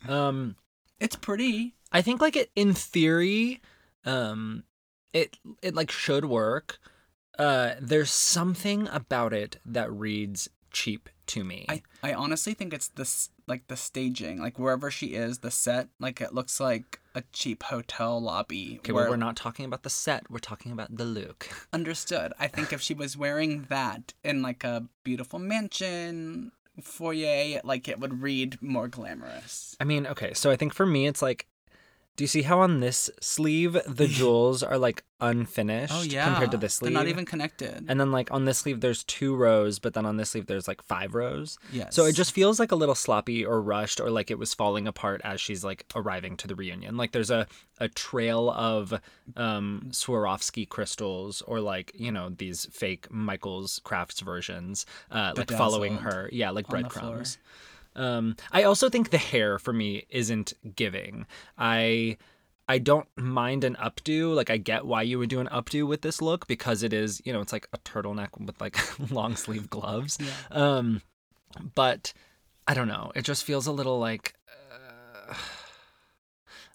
um, 0.09 0.57
It's 1.01 1.17
pretty. 1.17 1.75
I 1.93 2.03
think 2.03 2.21
like 2.21 2.37
it 2.37 2.51
in 2.57 2.75
theory, 2.75 3.61
um, 4.05 4.65
it 5.13 5.37
it 5.63 5.75
like 5.75 5.91
should 5.91 6.25
work. 6.25 6.79
Uh, 7.39 7.75
there's 7.81 8.11
something 8.11 8.89
about 8.89 9.33
it 9.33 9.61
that 9.67 9.93
reads 9.93 10.49
cheap 10.73 11.09
to 11.27 11.45
me. 11.45 11.67
I 11.69 11.83
I 12.03 12.13
honestly 12.13 12.55
think 12.55 12.75
it's 12.75 12.89
this 12.89 13.31
like 13.47 13.67
the 13.69 13.77
staging, 13.77 14.41
like 14.41 14.59
wherever 14.59 14.91
she 14.91 15.09
is, 15.09 15.39
the 15.39 15.51
set, 15.51 15.89
like 16.01 16.21
it 16.21 16.35
looks 16.35 16.61
like 16.61 17.01
a 17.15 17.23
cheap 17.33 17.63
hotel 17.63 18.21
lobby. 18.21 18.77
okay, 18.79 18.93
where, 18.93 19.05
well, 19.05 19.13
we're 19.13 19.17
not 19.17 19.37
talking 19.37 19.65
about 19.65 19.83
the 19.85 19.91
set. 19.91 20.31
We're 20.31 20.39
talking 20.39 20.73
about 20.73 20.97
the 20.97 21.05
look. 21.05 21.49
understood. 21.73 22.33
I 22.39 22.49
think 22.49 22.73
if 22.73 22.81
she 22.81 22.95
was 22.95 23.17
wearing 23.17 23.67
that 23.69 24.15
in 24.25 24.43
like 24.43 24.65
a 24.65 24.87
beautiful 25.05 25.39
mansion 25.39 26.53
foyer, 26.83 27.61
like 27.65 27.89
it 27.89 28.01
would 28.01 28.23
read 28.23 28.61
more 28.63 28.89
glamorous. 28.89 29.77
I 29.81 29.85
mean, 29.85 30.07
okay, 30.07 30.35
so 30.35 30.51
I 30.51 30.57
think 30.57 30.75
for 30.75 30.87
me, 30.87 31.07
it's 31.07 31.23
like, 31.23 31.47
do 32.17 32.25
you 32.25 32.29
see 32.29 32.43
how 32.43 32.61
on 32.61 32.81
this 32.81 33.11
sleeve 33.21 33.77
the 33.87 34.07
jewels 34.19 34.63
are 34.63 34.79
like 34.79 35.03
unfinished 35.21 35.93
Oh 35.95 36.03
yeah, 36.03 36.27
compared 36.27 36.51
to 36.53 36.57
this 36.57 36.75
sleeve? 36.75 36.93
They're 36.93 37.03
not 37.03 37.09
even 37.09 37.25
connected. 37.25 37.87
And 37.89 37.99
then 37.99 38.13
like 38.13 38.31
on 38.31 38.45
this 38.45 38.59
sleeve 38.59 38.81
there's 38.81 39.03
two 39.05 39.35
rows, 39.35 39.79
but 39.79 39.95
then 39.95 40.07
on 40.07 40.17
this 40.17 40.31
sleeve 40.31 40.47
there's 40.47 40.69
like 40.69 40.83
five 40.83 41.15
rows. 41.15 41.59
yes. 41.73 41.95
So 41.95 42.05
it 42.05 42.13
just 42.13 42.33
feels 42.33 42.61
like 42.61 42.71
a 42.73 42.77
little 42.77 42.95
sloppy 42.95 43.45
or 43.45 43.61
rushed 43.61 44.01
or 44.01 44.11
like 44.11 44.31
it 44.31 44.39
was 44.39 44.55
falling 44.55 44.87
apart 44.87 45.21
as 45.25 45.41
she's 45.41 45.65
like 45.65 45.87
arriving 45.95 46.37
to 46.39 46.47
the 46.47 46.55
reunion. 46.55 46.97
Like 46.97 47.13
there's 47.13 47.31
a 47.31 47.47
a 47.81 47.89
trail 47.89 48.51
of 48.51 48.95
um 49.37 49.89
Swarovski 49.91 50.69
crystals 50.69 51.43
or 51.43 51.61
like, 51.61 51.93
you 51.95 52.13
know, 52.13 52.29
these 52.29 52.67
fake 52.67 53.11
Michael's 53.11 53.81
Crafts 53.83 54.21
versions 54.21 54.87
uh 55.11 55.33
like 55.37 55.51
following 55.51 55.97
her. 55.99 56.29
Yeah, 56.33 56.51
like 56.51 56.69
breadcrumbs. 56.69 57.39
Um, 57.97 58.37
I 58.53 58.63
also 58.65 58.89
think 58.91 59.11
the 59.11 59.19
hair 59.19 59.59
for 59.59 59.73
me 59.73 60.07
isn't 60.11 60.53
giving. 60.77 61.27
I 61.59 62.17
I 62.69 62.79
don't 62.79 63.07
mind 63.17 63.63
an 63.65 63.77
updo. 63.77 64.35
Like 64.35 64.51
I 64.51 64.57
get 64.57 64.87
why 64.87 65.03
you 65.03 65.19
would 65.19 65.29
do 65.31 65.41
an 65.41 65.49
updo 65.49 65.87
with 65.87 66.03
this 66.03 66.23
look 66.23 66.47
because 66.47 66.83
it 66.83 66.93
is, 66.93 67.21
you 67.25 67.33
know, 67.33 67.41
it's 67.41 67.53
like 67.53 67.69
a 67.73 67.79
turtleneck 67.79 68.31
with 68.41 68.61
like 68.61 68.77
long 69.11 69.37
sleeve 69.37 69.69
gloves. 69.71 70.19
Yeah. 70.21 70.33
Um, 70.51 71.03
but 71.75 72.13
I 72.67 72.75
don't 72.75 72.89
know. 72.89 73.13
It 73.15 73.23
just 73.25 73.45
feels 73.45 73.67
a 73.67 73.73
little 73.73 73.99
like. 73.99 74.35
Uh, 75.29 75.35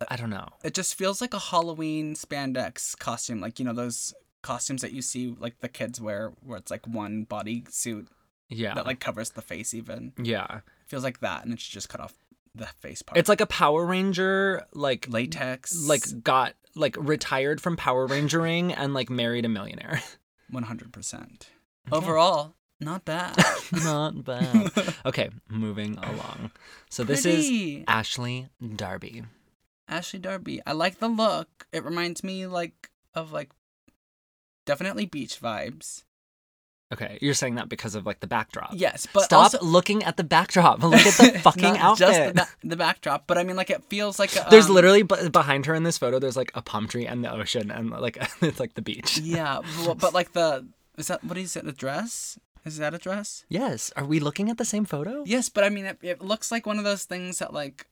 I 0.08 0.16
don't 0.16 0.30
know. 0.30 0.48
It 0.64 0.74
just 0.74 0.96
feels 0.96 1.20
like 1.20 1.34
a 1.34 1.40
Halloween 1.40 2.16
spandex 2.16 2.98
costume, 2.98 3.42
like 3.42 3.60
you 3.60 3.66
know 3.66 3.74
those 3.74 4.14
costumes 4.42 4.82
that 4.82 4.94
you 4.94 5.02
see 5.02 5.36
like 5.38 5.60
the 5.60 5.68
kids 5.68 6.00
wear, 6.00 6.32
where 6.46 6.58
it's 6.58 6.72
like 6.72 6.88
one 6.88 7.24
body 7.24 7.66
suit 7.70 8.08
Yeah. 8.48 8.74
that 8.76 8.86
like 8.86 9.00
covers 9.02 9.32
the 9.32 9.42
face. 9.42 9.74
Even 9.74 10.14
yeah. 10.22 10.62
Feels 10.90 11.04
like 11.04 11.20
that, 11.20 11.44
and 11.44 11.54
it's 11.54 11.66
just 11.66 11.90
cut 11.90 12.02
off 12.02 12.14
the 12.56 12.66
face 12.66 13.02
part. 13.02 13.18
It's 13.18 13.30
like 13.30 13.42
a 13.42 13.46
Power 13.46 13.86
Ranger, 13.86 14.66
like 14.74 15.08
latex, 15.10 15.88
like 15.88 16.24
got 16.24 16.56
like 16.76 16.96
retired 17.00 17.62
from 17.62 17.78
Power 17.78 18.08
Rangering 18.08 18.74
and 18.76 18.94
like 18.94 19.10
married 19.10 19.46
a 19.46 19.50
millionaire. 19.50 20.02
one 20.50 20.64
hundred 20.64 20.92
percent. 20.92 21.50
Overall, 21.92 22.56
not 22.80 23.06
bad. 23.06 23.36
Not 23.72 24.24
bad. 24.24 24.72
okay, 25.06 25.30
moving 25.50 25.98
along. 25.98 26.52
So 26.90 27.04
this 27.04 27.26
is 27.26 27.84
Ashley 27.88 28.48
Darby. 28.76 29.24
Ashley 29.88 30.20
Darby. 30.20 30.62
I 30.66 30.72
like 30.74 31.00
the 31.00 31.08
look. 31.08 31.68
It 31.72 31.84
reminds 31.84 32.24
me 32.24 32.48
like 32.48 32.90
of 33.14 33.32
like 33.32 33.50
definitely 34.66 35.06
beach 35.06 35.42
vibes. 35.42 36.04
Okay, 36.92 37.20
you're 37.22 37.36
saying 37.36 37.56
that 37.56 37.70
because 37.70 37.94
of 37.94 38.06
like 38.06 38.20
the 38.20 38.28
backdrop. 38.28 38.72
Yes, 38.74 39.08
but 39.14 39.24
Stop 39.24 39.44
also, 39.44 39.64
looking 39.64 40.04
at 40.04 40.18
the 40.18 40.24
backdrop. 40.24 40.82
Look 40.84 40.94
at 40.96 41.14
the 41.34 41.40
fucking 41.44 41.62
not 41.76 41.80
outfit. 41.80 42.08
Just 42.08 42.20
the, 42.20 42.34
ba- 42.34 42.68
the 42.68 42.76
backdrop, 42.76 43.28
but 43.28 43.38
I 43.38 43.44
mean, 43.44 43.56
like 43.56 43.70
it 43.70 43.84
feels 43.86 44.18
like 44.18 44.36
a, 44.36 44.48
there's 44.50 44.68
um, 44.68 44.74
literally 44.74 45.04
b- 45.04 45.30
behind 45.30 45.68
her 45.68 45.76
in 45.76 45.84
this 45.84 46.00
photo. 46.00 46.18
There's 46.18 46.38
like 46.38 46.52
a 46.56 46.62
palm 46.64 46.88
tree 46.88 47.06
and 47.06 47.24
the 47.24 47.32
ocean 47.32 47.70
and 47.70 47.92
like 47.92 48.18
it's 48.42 48.60
like 48.60 48.74
the 48.74 48.82
beach. 48.82 49.20
Yeah, 49.20 49.62
but, 49.86 50.00
but 50.00 50.14
like 50.14 50.34
the 50.34 50.66
is 50.98 51.08
that 51.08 51.24
what 51.24 51.38
is 51.38 51.56
it? 51.56 51.66
The 51.66 51.72
dress? 51.74 52.40
Is 52.66 52.78
that 52.78 52.94
a 52.94 52.98
dress? 52.98 53.46
Yes. 53.50 53.92
Are 53.96 54.06
we 54.06 54.20
looking 54.20 54.50
at 54.50 54.58
the 54.58 54.66
same 54.66 54.86
photo? 54.86 55.24
Yes, 55.26 55.48
but 55.48 55.64
I 55.64 55.70
mean, 55.70 55.86
it, 55.86 55.98
it 56.02 56.22
looks 56.22 56.52
like 56.52 56.66
one 56.66 56.78
of 56.78 56.84
those 56.84 57.06
things 57.06 57.40
that 57.40 57.54
like 57.54 57.88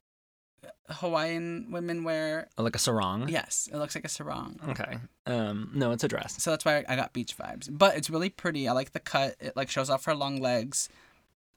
Hawaiian 0.88 1.70
women 1.70 2.04
wear. 2.04 2.48
Like 2.56 2.74
a 2.74 2.78
sarong. 2.78 3.28
Yes, 3.28 3.68
it 3.72 3.76
looks 3.76 3.94
like 3.94 4.04
a 4.04 4.08
sarong. 4.08 4.58
Okay. 4.68 4.98
Um. 5.26 5.70
No, 5.74 5.92
it's 5.92 6.04
a 6.04 6.08
dress. 6.08 6.42
So 6.42 6.50
that's 6.50 6.64
why 6.64 6.84
I 6.88 6.96
got 6.96 7.12
beach 7.12 7.36
vibes. 7.36 7.68
But 7.70 7.96
it's 7.96 8.10
really 8.10 8.30
pretty. 8.30 8.68
I 8.68 8.72
like 8.72 8.92
the 8.92 9.00
cut. 9.00 9.36
It 9.40 9.56
like 9.56 9.70
shows 9.70 9.90
off 9.90 10.04
her 10.06 10.14
long 10.14 10.40
legs. 10.40 10.88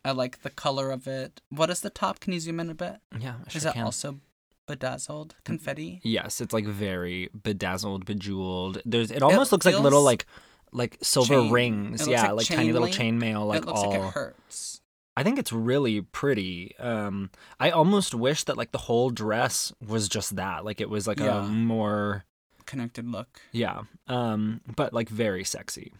I 0.03 0.11
like 0.11 0.41
the 0.41 0.49
color 0.49 0.91
of 0.91 1.07
it. 1.07 1.41
What 1.49 1.69
is 1.69 1.81
the 1.81 1.89
top? 1.89 2.19
Can 2.19 2.33
you 2.33 2.39
zoom 2.39 2.59
in 2.59 2.69
a 2.69 2.75
bit? 2.75 2.97
Yeah. 3.17 3.35
I 3.45 3.49
Sure 3.49 3.57
is 3.57 3.63
that 3.63 3.73
can. 3.75 3.83
also 3.83 4.19
bedazzled 4.67 5.35
confetti? 5.43 6.01
Yes, 6.03 6.41
it's 6.41 6.53
like 6.53 6.65
very 6.65 7.29
bedazzled, 7.43 8.05
bejeweled. 8.05 8.81
There's 8.85 9.11
it 9.11 9.21
almost 9.21 9.51
looks 9.51 9.65
like 9.65 9.79
little 9.79 10.03
like 10.03 10.25
like 10.71 10.97
silver 11.01 11.35
Chain. 11.35 11.51
rings. 11.51 12.07
Yeah, 12.07 12.31
like 12.31 12.49
like, 12.49 12.57
tiny 12.57 12.71
little 12.71 12.87
chainmail 12.87 13.47
like 13.47 13.61
it 13.61 13.65
looks 13.65 13.81
all 13.81 13.89
like 13.91 13.99
it 13.99 14.13
hurts. 14.13 14.80
I 15.17 15.23
think 15.23 15.37
it's 15.39 15.51
really 15.53 16.01
pretty. 16.01 16.75
Um 16.79 17.29
I 17.59 17.69
almost 17.71 18.13
wish 18.15 18.43
that 18.45 18.57
like 18.57 18.71
the 18.71 18.77
whole 18.77 19.09
dress 19.09 19.73
was 19.85 20.07
just 20.09 20.35
that. 20.37 20.63
Like 20.65 20.79
it 20.81 20.89
was 20.89 21.07
like 21.07 21.19
Yeah. 21.19 21.43
a 21.45 21.47
more 21.47 22.25
Connected 22.65 23.07
look. 23.07 23.41
yeah. 23.51 23.81
Um 24.07 24.61
but 24.75 24.93
like 24.93 25.09
very 25.09 25.43
sexy. 25.43 25.93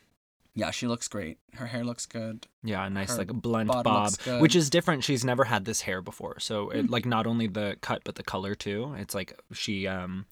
Yeah, 0.54 0.72
she 0.72 0.86
looks 0.86 1.08
great. 1.08 1.38
Her 1.56 1.68
hair 1.68 1.86
looks 1.86 2.06
good. 2.06 2.46
Yeah, 2.62 2.86
a 2.86 2.90
nice 2.90 3.12
Her 3.12 3.20
like 3.20 3.28
blunt 3.34 3.70
bob, 3.72 4.12
which 4.42 4.54
is 4.56 4.70
different. 4.70 5.04
She's 5.06 5.24
never 5.24 5.46
had 5.46 5.64
this 5.64 5.82
hair 5.82 6.02
before, 6.02 6.40
so 6.40 6.70
it, 6.72 6.86
Hmm. 6.88 6.92
like 6.92 7.06
not 7.06 7.26
only 7.26 7.48
the 7.48 7.78
cut 7.82 8.02
but 8.04 8.16
the 8.16 8.24
color 8.24 8.54
too. 8.56 8.94
It's 8.98 9.16
like 9.16 9.40
she 9.54 9.88
um 9.88 10.26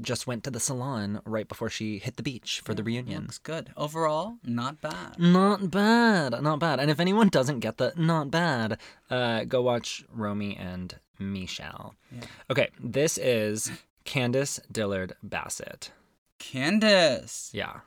just 0.00 0.26
went 0.26 0.42
to 0.44 0.50
the 0.50 0.58
salon 0.60 1.20
right 1.24 1.46
before 1.46 1.68
she 1.68 1.98
hit 1.98 2.16
the 2.16 2.22
beach 2.22 2.62
for 2.64 2.74
the 2.74 2.82
reunion. 2.82 3.22
Looks 3.24 3.38
good. 3.38 3.70
Overall, 3.76 4.36
not 4.44 4.80
bad. 4.80 5.18
Not 5.18 5.70
bad, 5.70 6.40
not 6.42 6.58
bad. 6.58 6.80
And 6.80 6.90
if 6.90 6.98
anyone 6.98 7.28
doesn't 7.28 7.60
get 7.60 7.76
the 7.76 7.92
not 7.96 8.30
bad, 8.30 8.78
uh, 9.10 9.44
go 9.44 9.60
watch 9.62 10.04
Romy 10.12 10.56
and 10.56 10.98
Michelle. 11.18 11.94
Yeah. 12.10 12.22
Okay, 12.50 12.68
this 12.80 13.18
is 13.18 13.70
Candace 14.04 14.60
Dillard 14.72 15.14
Bassett. 15.22 15.90
Candace. 16.38 17.50
Yeah, 17.54 17.80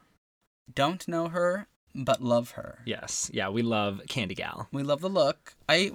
Don't 0.73 1.07
know 1.07 1.27
her, 1.27 1.67
but 1.93 2.21
love 2.21 2.51
her. 2.51 2.79
yes, 2.85 3.29
yeah. 3.33 3.49
We 3.49 3.61
love 3.61 4.01
Candy 4.07 4.33
Gal. 4.35 4.67
We 4.71 4.83
love 4.83 5.01
the 5.01 5.09
look. 5.09 5.55
I 5.67 5.91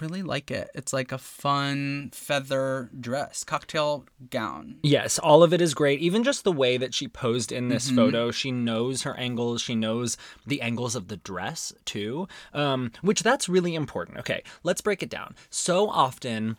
really 0.00 0.22
like 0.22 0.50
it. 0.50 0.70
It's 0.74 0.92
like 0.92 1.12
a 1.12 1.18
fun 1.18 2.10
feather 2.12 2.90
dress, 2.98 3.42
cocktail 3.44 4.04
gown. 4.30 4.76
Yes, 4.82 5.18
all 5.18 5.42
of 5.42 5.52
it 5.52 5.60
is 5.60 5.74
great. 5.74 6.00
Even 6.00 6.22
just 6.24 6.44
the 6.44 6.52
way 6.52 6.76
that 6.76 6.94
she 6.94 7.08
posed 7.08 7.50
in 7.52 7.68
this 7.68 7.90
Mhm. 7.90 7.96
photo, 7.96 8.30
she 8.30 8.50
knows 8.50 9.02
her 9.02 9.14
angles. 9.16 9.62
She 9.62 9.74
knows 9.74 10.16
the 10.46 10.60
angles 10.60 10.94
of 10.94 11.08
the 11.08 11.16
dress 11.16 11.72
too, 11.84 12.28
um, 12.52 12.92
which 13.00 13.22
that's 13.22 13.48
really 13.48 13.74
important. 13.74 14.18
Okay, 14.18 14.42
let's 14.62 14.80
break 14.82 15.02
it 15.02 15.10
down. 15.10 15.34
So 15.50 15.88
often, 15.88 16.58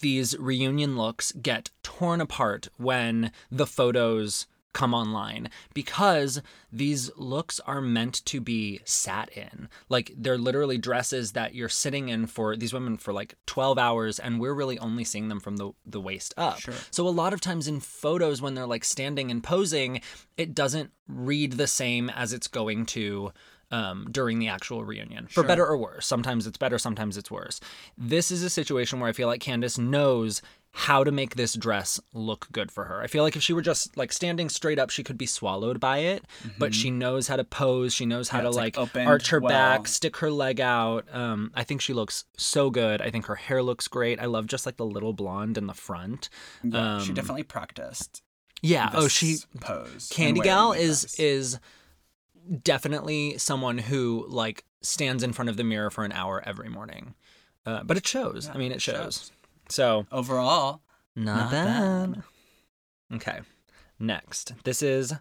these 0.00 0.36
reunion 0.38 0.96
looks 0.96 1.32
get 1.40 1.70
torn 1.84 2.20
apart 2.20 2.68
when 2.76 3.30
the 3.50 3.66
photos 3.66 4.46
come 4.76 4.92
online 4.92 5.48
because 5.74 6.42
these 6.70 7.10
looks 7.16 7.58
are 7.60 7.80
meant 7.80 8.22
to 8.26 8.40
be 8.40 8.80
sat 8.84 9.28
in. 9.30 9.68
Like 9.88 10.12
they're 10.16 10.36
literally 10.36 10.76
dresses 10.76 11.32
that 11.32 11.54
you're 11.54 11.70
sitting 11.70 12.10
in 12.10 12.26
for 12.26 12.56
these 12.56 12.74
women 12.74 12.98
for 12.98 13.12
like 13.12 13.34
12 13.46 13.78
hours 13.78 14.18
and 14.18 14.38
we're 14.38 14.52
really 14.52 14.78
only 14.78 15.02
seeing 15.04 15.28
them 15.28 15.40
from 15.40 15.56
the 15.56 15.72
the 15.86 16.00
waist 16.00 16.34
up. 16.36 16.60
Sure. 16.60 16.74
So 16.90 17.08
a 17.08 17.10
lot 17.22 17.32
of 17.32 17.40
times 17.40 17.66
in 17.66 17.80
photos 17.80 18.42
when 18.42 18.54
they're 18.54 18.66
like 18.66 18.84
standing 18.84 19.30
and 19.30 19.42
posing, 19.42 20.02
it 20.36 20.54
doesn't 20.54 20.90
read 21.08 21.52
the 21.52 21.66
same 21.66 22.10
as 22.10 22.32
it's 22.34 22.48
going 22.48 22.84
to 22.86 23.32
um, 23.70 24.06
during 24.12 24.38
the 24.38 24.46
actual 24.48 24.84
reunion, 24.84 25.26
for 25.26 25.32
Sure. 25.40 25.44
better 25.44 25.66
or 25.66 25.76
worse. 25.76 26.06
Sometimes 26.06 26.46
it's 26.46 26.56
better, 26.58 26.78
sometimes 26.78 27.16
it's 27.16 27.32
worse. 27.32 27.58
This 27.98 28.30
is 28.30 28.44
a 28.44 28.50
situation 28.50 29.00
where 29.00 29.08
I 29.08 29.12
feel 29.12 29.26
like 29.26 29.40
Candace 29.40 29.76
knows 29.76 30.40
how 30.80 31.02
to 31.02 31.10
make 31.10 31.36
this 31.36 31.54
dress 31.54 31.98
look 32.12 32.48
good 32.52 32.70
for 32.70 32.84
her. 32.84 33.00
I 33.00 33.06
feel 33.06 33.22
like 33.22 33.34
if 33.34 33.42
she 33.42 33.54
were 33.54 33.62
just 33.62 33.96
like 33.96 34.12
standing 34.12 34.50
straight 34.50 34.78
up, 34.78 34.90
she 34.90 35.02
could 35.02 35.16
be 35.16 35.24
swallowed 35.24 35.80
by 35.80 35.98
it. 35.98 36.24
But 36.58 36.74
she 36.74 36.90
knows 36.90 37.28
how 37.28 37.36
to 37.36 37.44
pose. 37.44 37.94
She 37.94 38.04
knows 38.04 38.28
how 38.28 38.38
Mm-hmm. 38.40 38.46
Yeah, 38.46 38.50
to 38.50 38.56
like, 38.56 38.76
like, 38.94 39.06
arch 39.06 39.30
her 39.30 39.40
well. 39.40 39.48
back, 39.48 39.88
stick 39.88 40.18
her 40.18 40.30
leg 40.30 40.60
out. 40.60 41.06
Um, 41.10 41.50
I 41.54 41.64
think 41.64 41.80
she 41.80 41.94
looks 41.94 42.24
so 42.36 42.68
good. 42.68 43.00
I 43.00 43.10
think 43.10 43.24
her 43.24 43.36
hair 43.36 43.62
looks 43.62 43.88
great. 43.88 44.20
I 44.20 44.26
love 44.26 44.46
just 44.46 44.66
like 44.66 44.76
the 44.76 44.84
little 44.84 45.14
blonde 45.14 45.56
in 45.56 45.66
the 45.66 45.72
front. 45.72 46.28
Yeah, 46.62 47.00
she 47.00 47.08
Um, 47.08 47.14
definitely 47.14 47.44
practiced. 47.44 48.22
Yeah. 48.60 48.90
Oh, 48.92 49.08
she 49.08 49.38
pose. 49.60 50.10
Candy 50.12 50.40
Gal 50.40 50.72
is 50.72 51.00
dress. 51.02 51.18
is 51.18 51.58
definitely 52.62 53.38
someone 53.38 53.78
who 53.78 54.26
like 54.28 54.64
stands 54.82 55.22
in 55.22 55.32
front 55.32 55.48
of 55.48 55.56
the 55.56 55.64
mirror 55.64 55.90
for 55.90 56.04
an 56.04 56.12
hour 56.12 56.42
every 56.44 56.68
morning. 56.68 57.14
Uh, 57.64 57.82
but 57.82 57.96
it 57.96 58.06
shows. 58.06 58.48
I 58.52 58.58
mean, 58.58 58.70
it 58.70 58.76
it 58.76 58.82
shows. 58.82 58.96
shows. 58.96 59.32
So 59.68 60.06
overall. 60.12 60.82
not, 61.14 61.36
Not 61.36 61.50
bad. 61.50 62.12
bad. 62.12 62.22
Okay. 63.14 63.38
Next, 63.98 64.54
this 64.64 64.82
is 64.82 65.14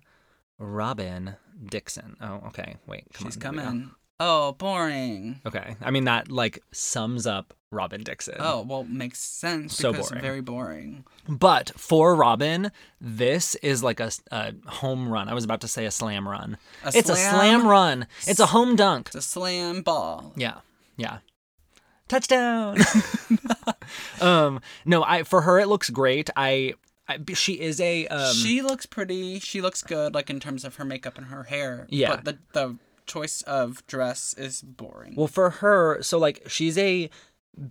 Robin 0.60 1.36
Dixon. 1.70 2.18
Oh, 2.22 2.44
okay. 2.48 2.76
Wait, 2.88 3.06
come 3.14 3.28
she's 3.28 3.38
on. 3.38 3.42
here 3.42 3.52
we 3.52 3.58
go. 3.58 3.64
coming. 3.64 3.92
Oh, 4.20 4.54
boring. 4.54 5.42
Okay. 5.46 5.76
I 5.82 5.92
mean 5.92 6.06
that 6.06 6.32
like 6.32 6.64
sums 6.72 7.28
up 7.28 7.54
Robin 7.72 8.02
Dixon. 8.02 8.36
Oh, 8.40 8.62
well, 8.62 8.86
makes 8.86 9.20
sense 9.20 9.76
So 9.76 9.92
because 9.92 10.10
boring. 10.10 10.22
very 10.22 10.42
boring. 10.42 11.06
But 11.28 11.72
for 11.76 12.16
Robin, 12.16 12.72
this 13.02 13.56
is 13.56 13.84
like 13.84 14.00
a, 14.00 14.12
a 14.32 14.54
home 14.68 15.10
run. 15.10 15.28
I 15.28 15.34
was 15.34 15.44
about 15.44 15.62
to 15.62 15.68
say 15.68 15.86
a 15.86 15.92
slam 15.92 16.28
run. 16.28 16.58
A 16.86 16.94
it's 16.96 17.10
a 17.10 17.16
slam 17.16 17.68
run. 17.68 18.08
It's 18.26 18.40
a 18.40 18.46
home 18.48 18.78
dunk. 18.78 19.08
It's 19.08 19.16
a 19.16 19.22
slam 19.22 19.82
ball. 19.82 20.32
Yeah. 20.38 20.60
Yeah. 20.96 21.18
Touchdown. 22.08 22.78
um 24.22 24.60
no, 24.86 25.04
I 25.04 25.24
for 25.24 25.42
her 25.42 25.60
it 25.60 25.68
looks 25.68 25.90
great. 25.90 26.30
I, 26.36 26.74
I 27.08 27.20
she 27.34 27.54
is 27.54 27.80
a 27.80 28.08
um 28.08 28.34
she 28.36 28.62
looks 28.62 28.86
pretty. 28.86 29.40
She 29.40 29.62
looks 29.62 29.82
good, 29.82 30.14
like 30.14 30.30
in 30.30 30.40
terms 30.40 30.64
of 30.66 30.76
her 30.76 30.86
makeup 30.86 31.18
and 31.18 31.28
her 31.28 31.44
hair. 31.44 31.88
Yeah. 31.90 32.16
But 32.16 32.26
the 32.26 32.38
the 32.54 32.78
choice 33.06 33.42
of 33.44 33.86
dress 33.88 34.34
is 34.38 34.62
boring. 34.64 35.14
well 35.16 35.28
for 35.28 35.50
her 35.52 36.02
so 36.02 36.18
like 36.18 36.42
she's 36.48 36.76
a 36.76 37.08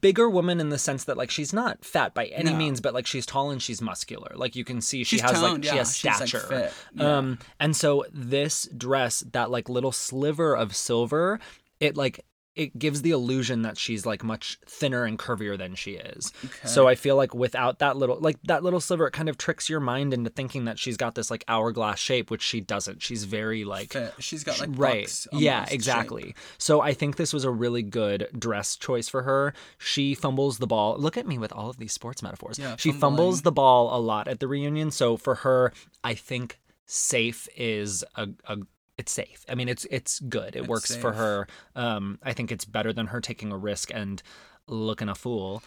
bigger 0.01 0.31
woman 0.31 0.61
in 0.61 0.69
the 0.69 0.79
sense 0.79 1.03
that 1.05 1.17
like 1.17 1.29
she's 1.29 1.53
not 1.53 1.85
fat 1.85 2.15
by 2.15 2.27
any 2.27 2.53
No. 2.53 2.57
means 2.57 2.81
but 2.81 2.95
like 2.95 3.05
she's 3.05 3.27
tall 3.27 3.51
and 3.51 3.61
she's 3.61 3.83
muscular. 3.83 4.31
Like 4.37 4.55
you 4.57 4.65
can 4.65 4.81
see 4.81 5.03
she 5.05 5.17
She's 5.17 5.23
has 5.23 5.33
like 5.43 5.51
toned, 5.51 5.65
she 5.65 5.71
yeah. 5.73 5.77
has 5.79 5.97
She's, 5.97 6.05
like, 6.21 6.29
stature. 6.29 6.47
fit, 6.47 6.73
yeah. 6.95 7.17
Um 7.19 7.39
and 7.59 7.77
so 7.77 8.05
this 8.13 8.69
dress 8.77 9.25
that 9.33 9.51
like 9.51 9.69
little 9.69 9.91
sliver 9.93 10.57
of 10.57 10.75
silver 10.77 11.41
it 11.81 11.97
like 11.97 12.25
it 12.57 12.79
gives 12.79 13.03
the 13.03 13.11
illusion 13.11 13.63
that 13.63 13.77
she's 13.77 14.07
like 14.07 14.23
much 14.23 14.59
thinner 14.67 15.05
and 15.05 15.19
curvier 15.19 15.59
than 15.59 15.75
she 15.75 15.93
is. 15.93 16.33
So 16.65 16.87
I 16.87 16.95
feel 16.95 17.17
like 17.17 17.35
without 17.35 17.81
that 17.81 17.97
little 17.97 18.19
like 18.21 18.37
that 18.45 18.63
little 18.63 18.81
sliver, 18.81 19.07
it 19.09 19.11
kind 19.13 19.29
of 19.29 19.37
tricks 19.37 19.69
your 19.69 19.81
mind 19.81 20.15
into 20.15 20.31
thinking 20.31 20.65
that 20.67 20.79
she's 20.79 20.97
got 20.97 21.15
this 21.17 21.31
like 21.31 21.45
hourglass 21.49 21.99
shape, 21.99 22.31
which 22.31 22.43
she 22.43 22.61
doesn't. 22.61 23.03
She's 23.03 23.25
very 23.25 23.65
like. 23.65 23.95
She's 24.21 24.45
got 24.45 24.61
like 24.61 24.71
right 24.75 25.27
yeah 25.33 25.55
almost 25.57 25.71
shape. 25.71 25.75
exactly 25.75 26.35
so 26.59 26.81
i 26.81 26.93
think 26.93 27.17
this 27.17 27.33
was 27.33 27.45
a 27.45 27.51
really 27.51 27.83
good 27.83 28.29
dress 28.39 28.77
choice 28.77 29.09
for 29.09 29.23
her 29.23 29.53
she 29.79 30.15
fumbles 30.15 30.59
the 30.59 30.67
ball 30.67 30.97
look 30.99 31.17
at 31.17 31.27
me 31.27 31.39
with 31.39 31.53
all 31.53 31.69
of 31.71 31.77
these 31.79 31.93
sports 31.93 32.23
metaphors 32.23 32.59
Yeah, 32.59 32.77
she 32.79 32.93
fumbles 32.93 33.43
the 33.43 33.53
ball 33.53 33.97
a 33.97 34.01
lot 34.01 34.29
at 34.29 34.41
the 34.41 34.49
reunion 34.49 34.91
so 34.91 35.17
for 35.17 35.37
her 35.37 35.73
i 36.03 36.15
think 36.15 36.61
safe 36.87 37.49
is 37.57 38.05
a, 38.17 38.29
a 38.47 38.59
it's 38.99 39.13
safe. 39.13 39.45
I 39.49 39.55
mean 39.55 39.69
it's 39.69 39.87
it's 39.91 40.21
good. 40.21 40.57
It 40.57 40.61
It's 40.61 40.69
works 40.69 40.95
for 40.95 41.13
her. 41.13 41.47
Um 41.75 42.19
i 42.23 42.33
think 42.33 42.53
it's 42.53 42.65
better 42.65 42.93
than 42.93 43.09
her 43.09 43.21
taking 43.21 43.53
a 43.53 43.57
risk 43.57 43.91
and 43.93 44.23
looking 44.67 45.09
a 45.09 45.15
fool. 45.15 45.63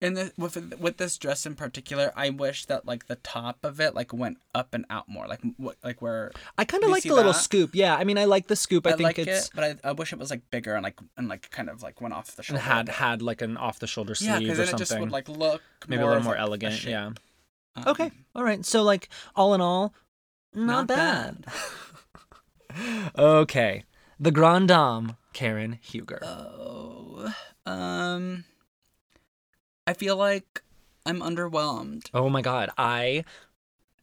And 0.00 0.16
the, 0.16 0.32
with 0.36 0.74
with 0.80 0.96
this 0.96 1.16
dress 1.16 1.46
in 1.46 1.54
particular, 1.54 2.12
I 2.16 2.30
wish 2.30 2.64
that 2.64 2.84
like 2.86 3.06
the 3.06 3.14
top 3.16 3.64
of 3.64 3.78
it 3.78 3.94
like 3.94 4.12
went 4.12 4.38
up 4.52 4.74
and 4.74 4.84
out 4.90 5.08
more, 5.08 5.28
like 5.28 5.40
what 5.58 5.76
like 5.84 6.02
where 6.02 6.32
i 6.58 6.64
kind 6.64 6.82
of 6.82 6.90
like 6.90 7.04
the 7.04 7.14
little 7.14 7.32
that? 7.32 7.38
scoop. 7.38 7.70
Yeah 7.72 7.94
i 7.94 8.02
mean 8.02 8.18
i 8.18 8.24
like 8.24 8.48
the 8.48 8.56
scoop. 8.56 8.84
I, 8.84 8.90
I, 8.90 8.92
think 8.94 9.04
like 9.04 9.18
it's 9.20 9.46
it, 9.46 9.50
but 9.54 9.64
I, 9.84 9.90
I 9.90 9.92
wish 9.92 10.12
it 10.12 10.18
was 10.18 10.30
like 10.30 10.50
bigger 10.50 10.74
and 10.74 10.82
like 10.82 10.98
and 11.16 11.28
like 11.28 11.50
kind 11.50 11.68
of 11.68 11.84
like 11.84 12.00
went 12.00 12.14
off 12.14 12.34
the 12.34 12.40
and 12.40 12.46
shoulder. 12.46 12.62
had 12.62 12.88
had 12.88 13.22
like 13.22 13.42
an 13.42 13.56
off 13.56 13.78
the 13.78 13.86
shoulder 13.86 14.14
yeah, 14.18 14.38
sleeve 14.38 14.48
because 14.48 14.58
or 14.58 14.64
then 14.64 14.74
it 14.74 14.78
just 14.78 14.98
would 14.98 15.12
like 15.12 15.28
look 15.28 15.62
maybe 15.86 16.02
a 16.02 16.06
little 16.06 16.22
more 16.22 16.34
like, 16.34 16.40
elegant 16.40 16.84
yeah. 16.84 17.06
Um, 17.76 17.84
Okay. 17.86 18.10
All 18.34 18.44
right. 18.44 18.64
So 18.64 18.82
like 18.82 19.08
all 19.34 19.54
in 19.54 19.60
all, 19.60 19.94
not, 20.54 20.66
Not 20.66 20.86
bad. 20.88 21.46
okay. 23.18 23.84
The 24.20 24.30
Grand 24.30 24.68
Dame, 24.68 25.16
Karen 25.32 25.78
Huger. 25.82 26.20
Oh, 26.22 27.32
um, 27.66 28.44
I 29.86 29.92
feel 29.94 30.16
like 30.16 30.62
I'm 31.06 31.20
underwhelmed. 31.20 32.06
oh 32.14 32.28
my 32.28 32.42
god, 32.42 32.70
I 32.78 33.24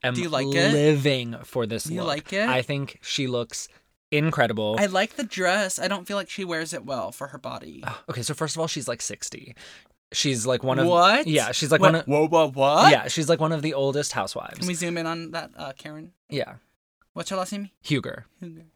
am 0.03 0.13
Do 0.13 0.21
you 0.21 0.29
like 0.29 0.47
it? 0.47 0.73
living 0.73 1.35
for 1.43 1.65
this 1.65 1.85
Do 1.85 1.93
you 1.93 2.01
look. 2.01 2.07
like 2.07 2.33
it? 2.33 2.47
I 2.49 2.61
think 2.61 2.99
she 3.01 3.27
looks 3.27 3.69
incredible. 4.11 4.75
I 4.79 4.87
like 4.87 5.15
the 5.15 5.23
dress. 5.23 5.79
I 5.79 5.87
don't 5.87 6.05
feel 6.07 6.17
like 6.17 6.29
she 6.29 6.43
wears 6.43 6.73
it 6.73 6.85
well 6.85 7.11
for 7.11 7.27
her 7.27 7.37
body. 7.37 7.83
Ah, 7.85 8.01
okay, 8.09 8.21
so 8.23 8.33
first 8.33 8.55
of 8.55 8.59
all, 8.59 8.67
she's 8.67 8.87
like 8.87 9.01
60. 9.01 9.55
She's 10.11 10.45
like 10.45 10.63
one 10.63 10.79
of 10.79 10.87
what? 10.87 11.27
Yeah, 11.27 11.51
she's 11.51 11.71
like 11.71 11.79
What- 11.81 11.93
one 11.93 12.01
of 12.01 12.07
Whoa, 12.07 12.27
whoa, 12.27 12.49
what? 12.49 12.91
Yeah, 12.91 13.07
she's 13.07 13.29
like 13.29 13.39
one 13.39 13.51
of 13.51 13.61
the 13.61 13.73
oldest 13.75 14.11
housewives. 14.11 14.57
Can 14.57 14.67
we 14.67 14.73
zoom 14.73 14.97
in 14.97 15.05
on 15.05 15.31
that, 15.31 15.51
uh, 15.55 15.71
Karen? 15.77 16.11
yeah, 16.29 16.55
What's 17.19 17.31
her 17.31 17.35
last 17.35 17.51
name? 17.51 17.69
Huger. 17.81 18.27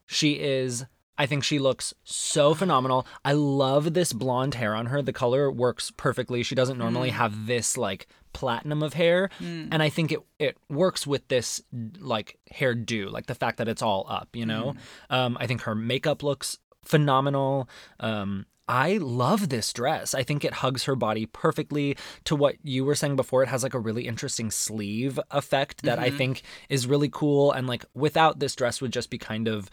She 0.05 0.33
is 0.33 0.85
I 1.17 1.27
think 1.27 1.43
she 1.45 1.59
looks 1.59 1.93
so 2.03 2.53
phenomenal. 2.53 3.07
I 3.23 3.31
love 3.33 3.93
this 3.93 4.11
blonde 4.11 4.55
hair 4.55 4.75
on 4.75 4.87
her. 4.87 5.01
The 5.01 5.13
color 5.13 5.49
works 5.49 5.91
perfectly. 5.95 6.43
She 6.43 6.55
doesn't 6.55 6.77
normally 6.77 7.11
Mm. 7.11 7.13
have 7.13 7.45
this 7.47 7.77
like 7.77 8.07
platinum 8.33 8.81
of 8.83 8.95
hair, 8.95 9.29
Mm. 9.39 9.69
and 9.71 9.81
I 9.81 9.87
think 9.89 10.11
it 10.11 10.19
it 10.39 10.57
works 10.69 11.07
with 11.07 11.25
this 11.29 11.61
like 11.99 12.37
hairdo, 12.53 13.09
like 13.11 13.27
the 13.27 13.35
fact 13.35 13.59
that 13.59 13.69
it's 13.69 13.81
all 13.81 14.05
up, 14.09 14.35
you 14.35 14.45
know. 14.45 14.73
Mm. 15.09 15.15
Um 15.15 15.37
I 15.39 15.47
think 15.47 15.61
her 15.61 15.75
makeup 15.75 16.21
looks 16.21 16.57
phenomenal. 16.85 17.69
Um 17.99 18.45
I 18.65 18.95
love 18.97 19.49
this 19.49 19.73
dress. 19.73 20.13
I 20.15 20.23
think 20.23 20.45
it 20.45 20.53
hugs 20.53 20.85
her 20.85 20.95
body 20.95 21.25
perfectly 21.25 21.97
to 22.23 22.33
what 22.33 22.55
you 22.63 22.85
were 22.85 22.95
saying 22.95 23.17
before. 23.17 23.43
It 23.43 23.49
has 23.49 23.61
like 23.61 23.73
a 23.73 23.79
really 23.79 24.07
interesting 24.07 24.51
sleeve 24.51 25.19
effect 25.31 25.81
that 25.83 25.99
I 25.99 26.09
Mhm. 26.09 26.17
think 26.17 26.41
is 26.69 26.87
really 26.87 27.09
cool. 27.09 27.51
And 27.51 27.67
like 27.67 27.83
without 27.93 28.39
this 28.39 28.55
dress 28.55 28.79
would 28.79 28.93
just 28.93 29.09
be 29.09 29.17
kind 29.17 29.49
of 29.49 29.69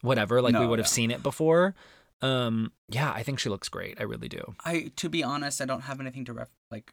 whatever, 0.00 0.42
like 0.42 0.54
we 0.54 0.60
No, 0.60 0.68
would 0.68 0.80
have 0.80 0.88
seen 0.88 1.12
it 1.12 1.22
before. 1.22 1.76
Um, 2.20 2.72
yeah, 2.88 3.12
I 3.12 3.22
think 3.22 3.38
she 3.38 3.48
looks 3.48 3.68
great. 3.68 4.00
I 4.00 4.02
really 4.02 4.28
do. 4.28 4.56
I, 4.64 4.90
to 4.96 5.08
be 5.08 5.22
honest, 5.22 5.60
I 5.60 5.64
don't 5.64 5.82
have 5.82 6.00
anything 6.00 6.24
to 6.24 6.32
ref 6.32 6.48
like, 6.68 6.92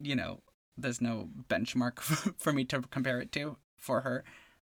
you 0.00 0.16
know, 0.16 0.42
there's 0.76 1.00
no 1.00 1.28
benchmark 1.48 2.00
for 2.38 2.52
me 2.52 2.64
to 2.64 2.82
compare 2.82 3.20
it 3.20 3.30
to 3.32 3.56
for 3.78 4.00
her. 4.00 4.24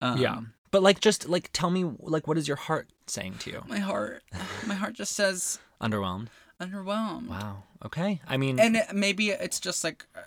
Um, 0.01 0.19
yeah. 0.19 0.39
But 0.71 0.83
like 0.83 0.99
just 0.99 1.27
like 1.29 1.49
tell 1.53 1.69
me 1.69 1.89
like 1.99 2.27
what 2.27 2.37
is 2.37 2.47
your 2.47 2.57
heart 2.57 2.89
saying 3.07 3.35
to 3.39 3.51
you? 3.51 3.63
my 3.67 3.79
heart, 3.79 4.23
my 4.65 4.75
heart 4.75 4.93
just 4.93 5.13
says 5.15 5.59
Underwhelmed. 5.81 6.27
underwhelmed. 6.61 7.27
Wow. 7.27 7.63
Okay. 7.85 8.19
I 8.27 8.37
mean 8.37 8.59
And 8.59 8.75
it, 8.77 8.93
maybe 8.93 9.29
it's 9.29 9.59
just 9.59 9.83
like, 9.83 10.05
uh, 10.15 10.21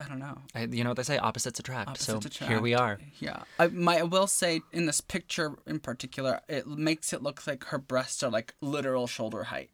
I 0.00 0.08
don't 0.08 0.18
know. 0.18 0.38
I, 0.54 0.64
you 0.64 0.82
know 0.84 0.90
what 0.90 0.96
they 0.96 1.02
say, 1.04 1.18
opposites 1.18 1.58
attract. 1.60 1.88
Opposites 1.90 2.38
so 2.38 2.46
here 2.46 2.60
we 2.60 2.74
are. 2.74 2.98
Yeah, 3.18 3.44
I 3.58 3.68
my 3.68 3.98
I 3.98 4.02
will 4.02 4.26
say 4.26 4.60
in 4.72 4.86
this 4.86 5.00
picture 5.00 5.56
in 5.66 5.80
particular, 5.80 6.40
it 6.48 6.66
makes 6.66 7.12
it 7.12 7.22
look 7.22 7.46
like 7.46 7.64
her 7.64 7.78
breasts 7.78 8.22
are 8.22 8.30
like 8.30 8.54
literal 8.60 9.06
shoulder 9.06 9.44
height. 9.44 9.70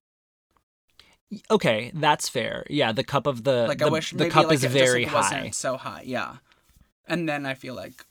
Okay, 1.51 1.91
that's 1.95 2.29
fair. 2.29 2.65
Yeah, 2.69 2.93
the 2.93 3.03
cup 3.05 3.27
of 3.27 3.43
the 3.45 3.67
Like 3.67 3.79
the, 3.79 3.87
I 3.87 3.89
wish 3.89 4.11
the 4.13 4.29
cup 4.29 4.47
like 4.47 4.55
is 4.55 4.65
very 4.65 5.05
just, 5.05 5.15
like, 5.15 5.25
high. 5.25 5.37
wasn't 5.39 5.55
so 5.55 5.77
high. 5.77 6.03
Yeah, 6.05 6.37
and 7.07 7.29
then 7.29 7.47
I 7.47 7.55
feel 7.55 7.75
like 7.75 8.05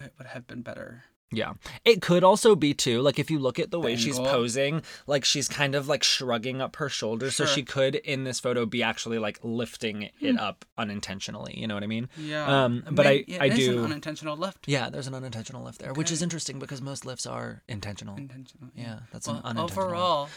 it 0.00 0.12
would 0.18 0.28
have 0.28 0.46
been 0.46 0.62
better. 0.62 1.04
Yeah. 1.30 1.52
It 1.84 2.00
could 2.00 2.24
also 2.24 2.56
be 2.56 2.72
too, 2.72 3.02
like 3.02 3.18
if 3.18 3.30
you 3.30 3.38
look 3.38 3.58
at 3.58 3.70
the 3.70 3.78
way 3.78 3.96
she's 3.96 4.18
posing, 4.18 4.80
like 5.06 5.24
she's 5.26 5.46
kind 5.46 5.74
of 5.74 5.86
like 5.86 6.02
shrugging 6.02 6.62
up 6.62 6.76
her 6.76 6.88
shoulders. 6.88 7.36
So 7.36 7.44
she 7.44 7.62
could 7.62 7.96
in 7.96 8.24
this 8.24 8.40
photo 8.40 8.64
be 8.64 8.82
actually 8.82 9.18
like 9.18 9.38
lifting 9.42 10.08
it 10.20 10.38
up 10.38 10.64
unintentionally. 10.78 11.52
You 11.58 11.66
know 11.66 11.74
what 11.74 11.82
I 11.82 11.86
mean? 11.86 12.08
Yeah. 12.16 12.64
Um, 12.64 12.82
but 12.90 13.06
I- 13.06 13.24
it 13.28 13.40
I 13.42 13.48
do- 13.50 13.78
an 13.80 13.84
unintentional 13.84 14.36
lift. 14.38 14.66
Yeah, 14.66 14.88
there's 14.88 15.06
an 15.06 15.14
unintentional 15.14 15.62
lift 15.62 15.80
there, 15.80 15.92
which 15.92 16.10
is 16.10 16.22
interesting 16.22 16.58
because 16.58 16.80
most 16.80 17.04
lifts 17.04 17.26
are 17.26 17.62
intentional. 17.68 18.16
Intentional. 18.16 18.70
Yeah, 18.74 19.00
that's 19.12 19.26
Well, 19.26 19.36
an 19.36 19.42
unintentional. 19.44 19.66
lift. 19.66 19.78
overall, 19.96 20.28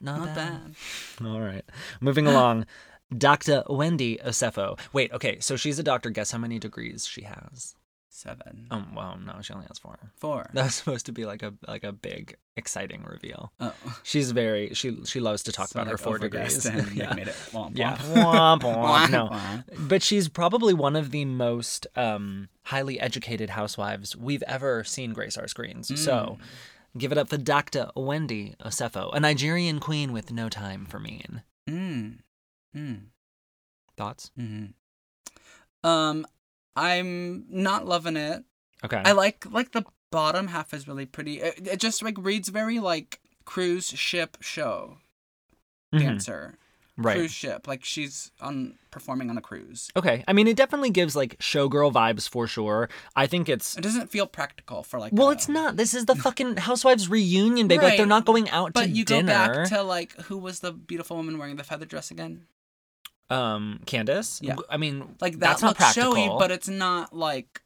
not, 0.00 0.18
not 0.20 0.34
bad. 0.34 0.74
bad. 1.18 1.26
All 1.26 1.40
right. 1.40 1.64
Moving 2.00 2.26
along. 2.26 2.64
Dr. 3.16 3.64
Wendy 3.68 4.18
Osefo. 4.24 4.78
Wait, 4.92 5.12
okay, 5.12 5.40
so 5.40 5.56
she's 5.56 5.78
a 5.78 5.82
doctor. 5.82 6.10
Guess 6.10 6.30
how 6.30 6.38
many 6.38 6.58
degrees 6.58 7.06
she 7.06 7.22
has? 7.22 7.74
Seven. 8.10 8.66
Oh, 8.70 8.84
well, 8.96 9.18
no, 9.24 9.40
she 9.42 9.52
only 9.52 9.66
has 9.66 9.78
four. 9.78 9.98
Four. 10.16 10.48
That 10.54 10.64
was 10.64 10.74
supposed 10.74 11.06
to 11.06 11.12
be 11.12 11.26
like 11.26 11.42
a 11.42 11.52
like 11.66 11.84
a 11.84 11.92
big 11.92 12.36
exciting 12.56 13.04
reveal. 13.04 13.52
Oh. 13.60 13.74
She's 14.02 14.30
very 14.32 14.72
she 14.74 15.04
she 15.04 15.20
loves 15.20 15.42
to 15.44 15.52
talk 15.52 15.68
So, 15.68 15.78
about 15.80 15.90
her 15.90 15.98
four 15.98 16.18
degrees. 16.18 16.64
and 16.66 16.90
yeah. 16.94 17.12
made 17.14 17.28
it 17.28 17.34
womp 17.52 17.76
Yeah. 17.76 17.96
womp. 18.14 18.62
Womp. 18.62 19.10
No. 19.10 19.28
Womp. 19.28 19.64
But 19.88 20.02
she's 20.02 20.28
probably 20.28 20.72
one 20.74 20.96
of 20.96 21.10
the 21.10 21.26
most 21.26 21.86
um, 21.96 22.48
highly 22.64 22.98
educated 22.98 23.50
housewives 23.50 24.16
we've 24.16 24.42
ever 24.44 24.84
seen 24.84 25.12
grace 25.12 25.36
our 25.36 25.46
screens. 25.46 26.00
So 26.02 26.38
give 26.96 27.12
it 27.12 27.18
up 27.18 27.28
for 27.28 27.36
Dr. 27.36 27.90
Wendy 27.94 28.54
Osefo, 28.64 29.10
a 29.14 29.20
Nigerian 29.20 29.78
queen 29.80 30.12
with 30.12 30.32
no 30.32 30.48
time 30.48 30.86
for 30.86 30.98
mean. 30.98 31.42
Mm. 31.68 32.18
Mm. 32.74 33.00
Thoughts? 33.98 34.30
Mm. 34.38 34.72
Um, 35.84 36.26
I'm 36.78 37.44
not 37.50 37.86
loving 37.86 38.16
it. 38.16 38.44
Okay. 38.84 39.02
I 39.04 39.12
like 39.12 39.44
like 39.50 39.72
the 39.72 39.84
bottom 40.10 40.46
half 40.48 40.72
is 40.72 40.86
really 40.88 41.06
pretty. 41.06 41.40
It, 41.40 41.66
it 41.66 41.80
just 41.80 42.02
like 42.02 42.16
reads 42.18 42.48
very 42.48 42.78
like 42.78 43.20
cruise 43.44 43.88
ship 43.88 44.36
show 44.40 44.98
Mhm. 45.94 46.00
dancer. 46.00 46.58
Right. 47.00 47.14
Cruise 47.16 47.30
ship, 47.32 47.68
like 47.68 47.84
she's 47.84 48.32
on 48.40 48.74
performing 48.90 49.30
on 49.30 49.38
a 49.38 49.40
cruise. 49.40 49.88
Okay. 49.94 50.24
I 50.26 50.32
mean, 50.32 50.48
it 50.48 50.56
definitely 50.56 50.90
gives 50.90 51.14
like 51.14 51.38
showgirl 51.38 51.92
vibes 51.92 52.28
for 52.28 52.48
sure. 52.48 52.88
I 53.14 53.28
think 53.28 53.48
it's. 53.48 53.76
It 53.78 53.82
doesn't 53.82 54.10
feel 54.10 54.26
practical 54.26 54.82
for 54.82 54.98
like. 54.98 55.12
Well, 55.12 55.28
a- 55.28 55.32
it's 55.32 55.48
not. 55.48 55.76
This 55.76 55.94
is 55.94 56.06
the 56.06 56.16
fucking 56.26 56.56
Housewives 56.56 57.08
reunion, 57.08 57.68
babe. 57.68 57.82
Like 57.82 57.98
they're 57.98 58.04
not 58.06 58.24
going 58.24 58.50
out 58.50 58.72
But 58.72 58.82
to 58.86 58.88
you 58.90 59.04
dinner. 59.04 59.28
go 59.28 59.54
back 59.62 59.68
to 59.68 59.82
like 59.84 60.12
who 60.22 60.38
was 60.38 60.58
the 60.58 60.72
beautiful 60.72 61.16
woman 61.16 61.38
wearing 61.38 61.54
the 61.54 61.62
feather 61.62 61.86
dress 61.86 62.10
again? 62.10 62.46
Um, 63.30 63.80
Candace. 63.86 64.40
Yeah. 64.42 64.56
I 64.70 64.76
mean, 64.76 65.16
Like 65.20 65.34
that 65.34 65.40
that's 65.40 65.62
not 65.62 65.76
practical. 65.76 66.14
showy, 66.14 66.28
but 66.38 66.50
it's 66.50 66.68
not 66.68 67.14
like 67.14 67.62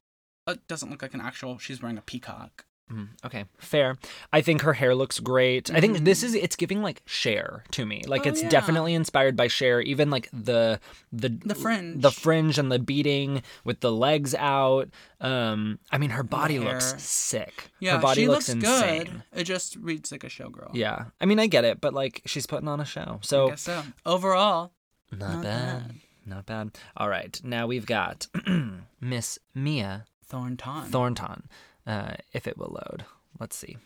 it 0.48 0.66
doesn't 0.68 0.90
look 0.90 1.02
like 1.02 1.14
an 1.14 1.20
actual. 1.20 1.58
She's 1.58 1.80
wearing 1.82 1.98
a 1.98 2.02
peacock. 2.02 2.64
Mm, 2.92 3.08
okay, 3.24 3.44
fair. 3.58 3.96
I 4.34 4.42
think 4.42 4.62
her 4.62 4.74
hair 4.74 4.94
looks 4.94 5.18
great. 5.20 5.70
I 5.72 5.80
think 5.80 5.98
this 6.00 6.20
Mhm. 6.20 6.24
is 6.24 6.34
it's 6.34 6.56
giving 6.56 6.82
like 6.82 7.00
Cher 7.06 7.64
to 7.70 7.86
me. 7.86 8.02
Like 8.06 8.26
Oh, 8.26 8.28
it's 8.30 8.42
yeah. 8.42 8.48
definitely 8.50 8.92
inspired 8.92 9.34
by 9.34 9.46
Cher. 9.46 9.80
Even 9.80 10.10
like 10.10 10.28
the 10.32 10.78
the 11.10 11.28
The 11.30 11.54
fringe. 11.54 12.02
the 12.02 12.10
fringe 12.10 12.58
and 12.58 12.70
the 12.70 12.78
beating 12.80 13.42
with 13.64 13.80
the 13.80 13.92
legs 13.92 14.34
out. 14.34 14.90
Um, 15.22 15.78
I 15.90 15.96
mean 15.96 16.10
her 16.10 16.24
body 16.24 16.58
looks 16.58 17.00
sick. 17.02 17.70
Yeah, 17.80 17.94
her 17.96 18.02
body 18.02 18.22
she 18.22 18.28
looks, 18.28 18.48
looks, 18.50 18.62
insane. 18.64 19.04
good. 19.04 19.40
It 19.40 19.44
just 19.44 19.76
reads 19.76 20.12
like 20.12 20.24
a 20.24 20.28
showgirl. 20.28 20.72
Yeah, 20.74 21.04
I 21.20 21.24
mean 21.24 21.38
I 21.38 21.46
get 21.46 21.64
it, 21.64 21.80
but 21.80 21.94
like 21.94 22.20
she's 22.26 22.46
putting 22.46 22.68
on 22.68 22.80
a 22.80 22.84
show, 22.84 23.20
I 23.22 23.24
so 23.24 23.48
guess 23.50 23.62
so. 23.62 23.84
Overall, 24.04 24.72
not, 25.12 25.34
Not 25.34 25.42
bad. 25.42 25.88
bad. 25.88 25.94
Not 26.24 26.46
bad. 26.46 26.70
All 26.96 27.08
right, 27.08 27.40
now 27.44 27.66
we've 27.66 27.86
got 27.86 28.26
Miss 29.00 29.38
Mia 29.54 30.04
Thornton. 30.24 30.84
Thornton. 30.84 31.48
Uh, 31.86 32.14
if 32.32 32.46
it 32.46 32.56
will 32.56 32.70
load, 32.90 33.04
let's 33.40 33.56
see. 33.56 33.76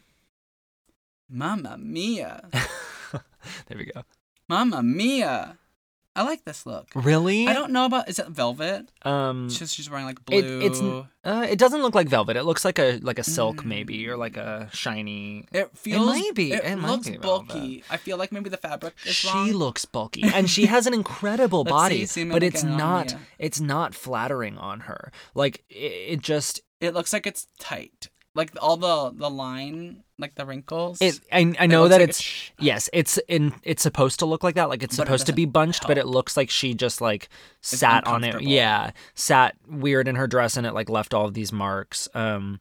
Mamma 1.29 1.77
mia. 1.79 2.49
there 3.12 3.77
we 3.79 3.87
go. 3.87 4.03
Mamma 4.49 4.83
mia. 4.83 5.57
I 6.16 6.22
like 6.22 6.44
this 6.44 6.64
look. 6.66 6.88
Really? 6.94 7.46
I 7.46 7.52
don't 7.52 7.70
know 7.72 7.85
about 7.85 8.09
is 8.09 8.18
it 8.18 8.26
velvet? 8.29 8.88
Um, 9.02 9.50
She's 9.50 9.72
she's 9.72 9.88
wearing 9.90 10.07
like 10.07 10.18
it, 10.31 10.42
blue. 10.42 10.61
it's 10.62 10.81
uh, 11.24 11.46
it 11.48 11.59
doesn't 11.59 11.83
look 11.83 11.94
like 11.94 12.09
velvet. 12.09 12.37
It 12.37 12.44
looks 12.44 12.64
like 12.64 12.79
a 12.79 12.98
like 13.02 13.18
a 13.18 13.22
silk 13.24 13.64
maybe 13.64 14.09
or 14.09 14.16
like 14.16 14.37
a 14.37 14.68
shiny. 14.72 15.46
It 15.52 15.70
feels. 15.76 16.07
might 16.07 16.35
be- 16.35 16.52
It, 16.52 16.64
it 16.64 16.76
might 16.76 16.90
looks 16.90 17.11
be 17.11 17.18
bulky. 17.18 17.85
I 17.90 17.98
feel 17.98 18.16
like 18.16 18.33
maybe 18.33 18.48
the 18.50 18.57
fabric 18.57 18.94
is 19.05 19.14
She 19.14 19.29
wrong. 19.29 19.50
looks 19.52 19.85
bulky 19.85 20.22
and 20.24 20.48
she 20.48 20.66
has 20.66 20.87
an 20.87 20.94
incredible 21.00 21.64
body, 21.64 22.07
see, 22.07 22.24
but 22.24 22.42
it's 22.42 22.64
on 22.64 22.76
not 22.79 23.14
it's 23.38 23.61
not 23.61 23.94
flattering 23.94 24.57
on 24.57 24.81
her. 24.81 25.12
Like 25.35 25.64
it, 25.68 25.92
it 26.14 26.20
just 26.20 26.62
It 26.81 26.94
looks 26.94 27.12
like 27.12 27.26
it's 27.26 27.46
tight. 27.61 28.09
Like 28.37 28.53
all 28.61 28.77
the 28.77 29.12
the 29.16 29.31
line, 29.31 30.05
like 30.18 30.35
the 30.37 30.44
wrinkles. 30.46 30.99
it 31.01 31.18
I, 31.33 31.53
I 31.59 31.66
know 31.66 31.88
that 31.88 32.01
like 32.01 32.11
it's 32.11 32.20
it's- 32.20 32.51
yes, 32.61 32.90
it's 32.92 33.18
in 33.29 33.55
it's 33.62 33.83
supposed 33.83 34.18
to 34.20 34.27
look 34.27 34.44
like 34.44 34.55
that. 34.57 34.68
Like 34.68 34.83
it's 34.83 34.96
But 34.96 35.05
it 35.05 35.07
supposed 35.07 35.27
to 35.27 35.33
be 35.33 35.46
bunched, 35.46 35.87
but 35.87 35.96
it 35.99 36.07
looks 36.07 36.37
like 36.37 36.51
she 36.51 36.75
just 36.75 37.01
like 37.01 37.29
sat 37.62 38.07
on 38.07 38.22
it. 38.25 38.40
Yeah, 38.42 38.90
sat 39.14 39.57
weird 39.68 40.07
in 40.07 40.14
her 40.16 40.27
dress 40.27 40.57
and 40.57 40.66
it 40.66 40.75
like 40.75 40.88
left 40.88 41.14
all 41.14 41.25
of 41.27 41.35
these 41.35 41.53
marks. 41.53 42.09
Um 42.14 42.61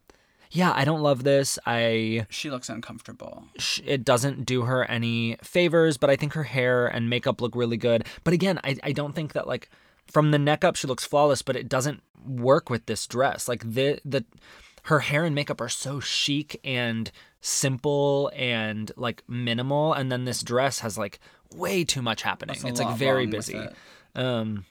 yeah, 0.50 0.72
I 0.74 0.84
don't 0.84 1.02
love 1.02 1.24
this. 1.24 1.58
I 1.66 2.26
she 2.30 2.48
looks 2.50 2.68
uncomfortable. 2.68 3.44
sh- 3.58 3.80
it 3.84 4.04
doesn't 4.04 4.46
do 4.46 4.62
her 4.62 4.84
any 4.84 5.36
favors, 5.42 5.96
but 5.98 6.08
I 6.08 6.16
think 6.16 6.32
her 6.34 6.44
hair 6.44 6.86
and 6.86 7.10
makeup 7.10 7.40
look 7.42 7.54
really 7.54 7.76
good. 7.76 8.06
But 8.24 8.32
again, 8.32 8.58
I, 8.64 8.76
I 8.82 8.92
don't 8.92 9.14
think 9.14 9.32
that 9.34 9.46
like 9.46 9.68
from 10.10 10.30
the 10.30 10.38
neck 10.38 10.64
up 10.64 10.76
she 10.76 10.86
looks 10.86 11.04
flawless, 11.04 11.42
but 11.42 11.56
it 11.56 11.68
doesn't 11.68 12.00
work 12.24 12.70
with 12.70 12.86
this 12.86 13.06
dress. 13.06 13.48
Like 13.48 13.62
the 13.74 14.00
the 14.04 14.24
her 14.86 15.00
hair 15.00 15.24
and 15.24 15.34
makeup 15.34 15.60
are 15.60 15.68
so 15.68 16.00
chic 16.00 16.60
and 16.64 17.10
simple 17.40 18.30
and 18.34 18.90
like 18.96 19.22
minimal, 19.28 19.92
and 19.92 20.10
then 20.10 20.24
this 20.24 20.42
dress 20.42 20.80
has 20.80 20.96
like 20.98 21.18
way 21.54 21.84
too 21.84 22.02
much 22.02 22.22
happening. 22.22 22.56
It's 22.64 22.80
like 22.80 22.96
very 22.96 23.26
busy. 23.26 23.60
Um 24.14 24.64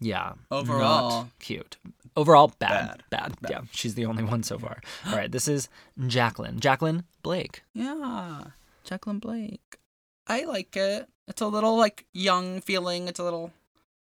yeah. 0.00 0.32
Overall- 0.50 1.10
not 1.10 1.38
cute. 1.38 1.76
Overall 2.16 2.52
bad. 2.58 3.02
Bad. 3.10 3.40
Bad. 3.40 3.50
Yeah. 3.50 3.60
She's 3.70 3.94
the 3.94 4.04
only 4.06 4.22
one 4.24 4.42
so 4.42 4.58
far. 4.58 4.80
All 5.06 5.14
right, 5.16 5.30
this 5.30 5.48
is 5.48 5.68
Jacqueline. 6.08 6.60
Jacqueline 6.60 7.04
Blake. 7.22 7.62
Yeah, 7.72 8.42
Jacqueline 8.84 9.18
Blake. 9.20 9.78
I 10.26 10.44
like 10.44 10.76
it. 10.76 11.08
It's 11.28 11.40
a 11.40 11.46
little 11.46 11.76
like 11.76 12.04
young 12.12 12.60
feeling. 12.60 13.08
It's 13.08 13.18
a 13.20 13.24
little. 13.24 13.52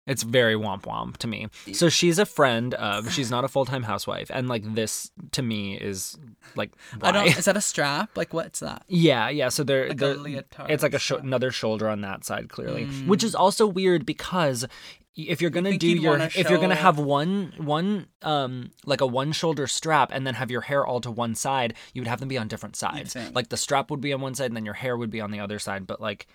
It's 0.06 0.24
very 0.24 0.54
womp 0.56 0.82
womp 0.82 1.16
to 1.18 1.28
me. 1.28 1.46
So 1.72 1.88
she's 1.88 2.18
a 2.18 2.26
friend 2.26 2.74
of. 2.74 3.12
She's 3.12 3.30
not 3.30 3.44
a 3.44 3.48
full 3.48 3.64
time 3.64 3.84
housewife, 3.84 4.30
and 4.34 4.48
like 4.48 4.74
this 4.74 5.10
to 5.32 5.42
me 5.42 5.76
is 5.78 6.18
like 6.56 6.72
why? 6.98 7.10
I 7.10 7.12
don't. 7.12 7.38
Is 7.38 7.44
that 7.44 7.56
a 7.56 7.60
strap? 7.60 8.16
Like 8.16 8.34
what's 8.34 8.60
that? 8.60 8.82
yeah, 8.88 9.28
yeah. 9.28 9.48
So 9.48 9.62
they're, 9.62 9.88
Like 9.90 9.98
they're 9.98 10.14
leotard 10.16 10.70
it's 10.70 10.82
like 10.82 10.94
a 10.94 10.98
sho- 10.98 11.18
another 11.18 11.52
shoulder 11.52 11.88
on 11.88 12.00
that 12.00 12.24
side, 12.24 12.48
clearly, 12.48 12.86
Mm. 12.86 13.06
which 13.06 13.22
is 13.22 13.34
also 13.36 13.64
weird 13.66 14.04
because 14.04 14.66
if 15.14 15.40
you're 15.42 15.50
gonna 15.50 15.68
think 15.68 15.80
do 15.82 15.88
your 15.88 16.12
wanna 16.12 16.30
if 16.34 16.48
you're 16.50 16.58
gonna 16.58 16.74
have 16.74 16.98
one 16.98 17.52
one 17.58 18.06
um 18.22 18.70
like 18.86 19.02
a 19.02 19.06
one 19.06 19.30
shoulder 19.30 19.66
strap 19.66 20.10
and 20.10 20.26
then 20.26 20.32
have 20.34 20.50
your 20.50 20.62
hair 20.62 20.86
all 20.86 21.02
to 21.02 21.10
one 21.10 21.34
side 21.34 21.74
you 21.92 22.00
would 22.00 22.08
have 22.08 22.18
them 22.18 22.30
be 22.30 22.38
on 22.38 22.48
different 22.48 22.74
sides 22.76 23.14
like 23.34 23.50
the 23.50 23.58
strap 23.58 23.90
would 23.90 24.00
be 24.00 24.14
on 24.14 24.22
one 24.22 24.34
side 24.34 24.46
and 24.46 24.56
then 24.56 24.64
your 24.64 24.72
hair 24.72 24.96
would 24.96 25.10
be 25.10 25.20
on 25.20 25.30
the 25.30 25.38
other 25.38 25.58
side 25.58 25.86
but 25.86 26.00
like 26.00 26.26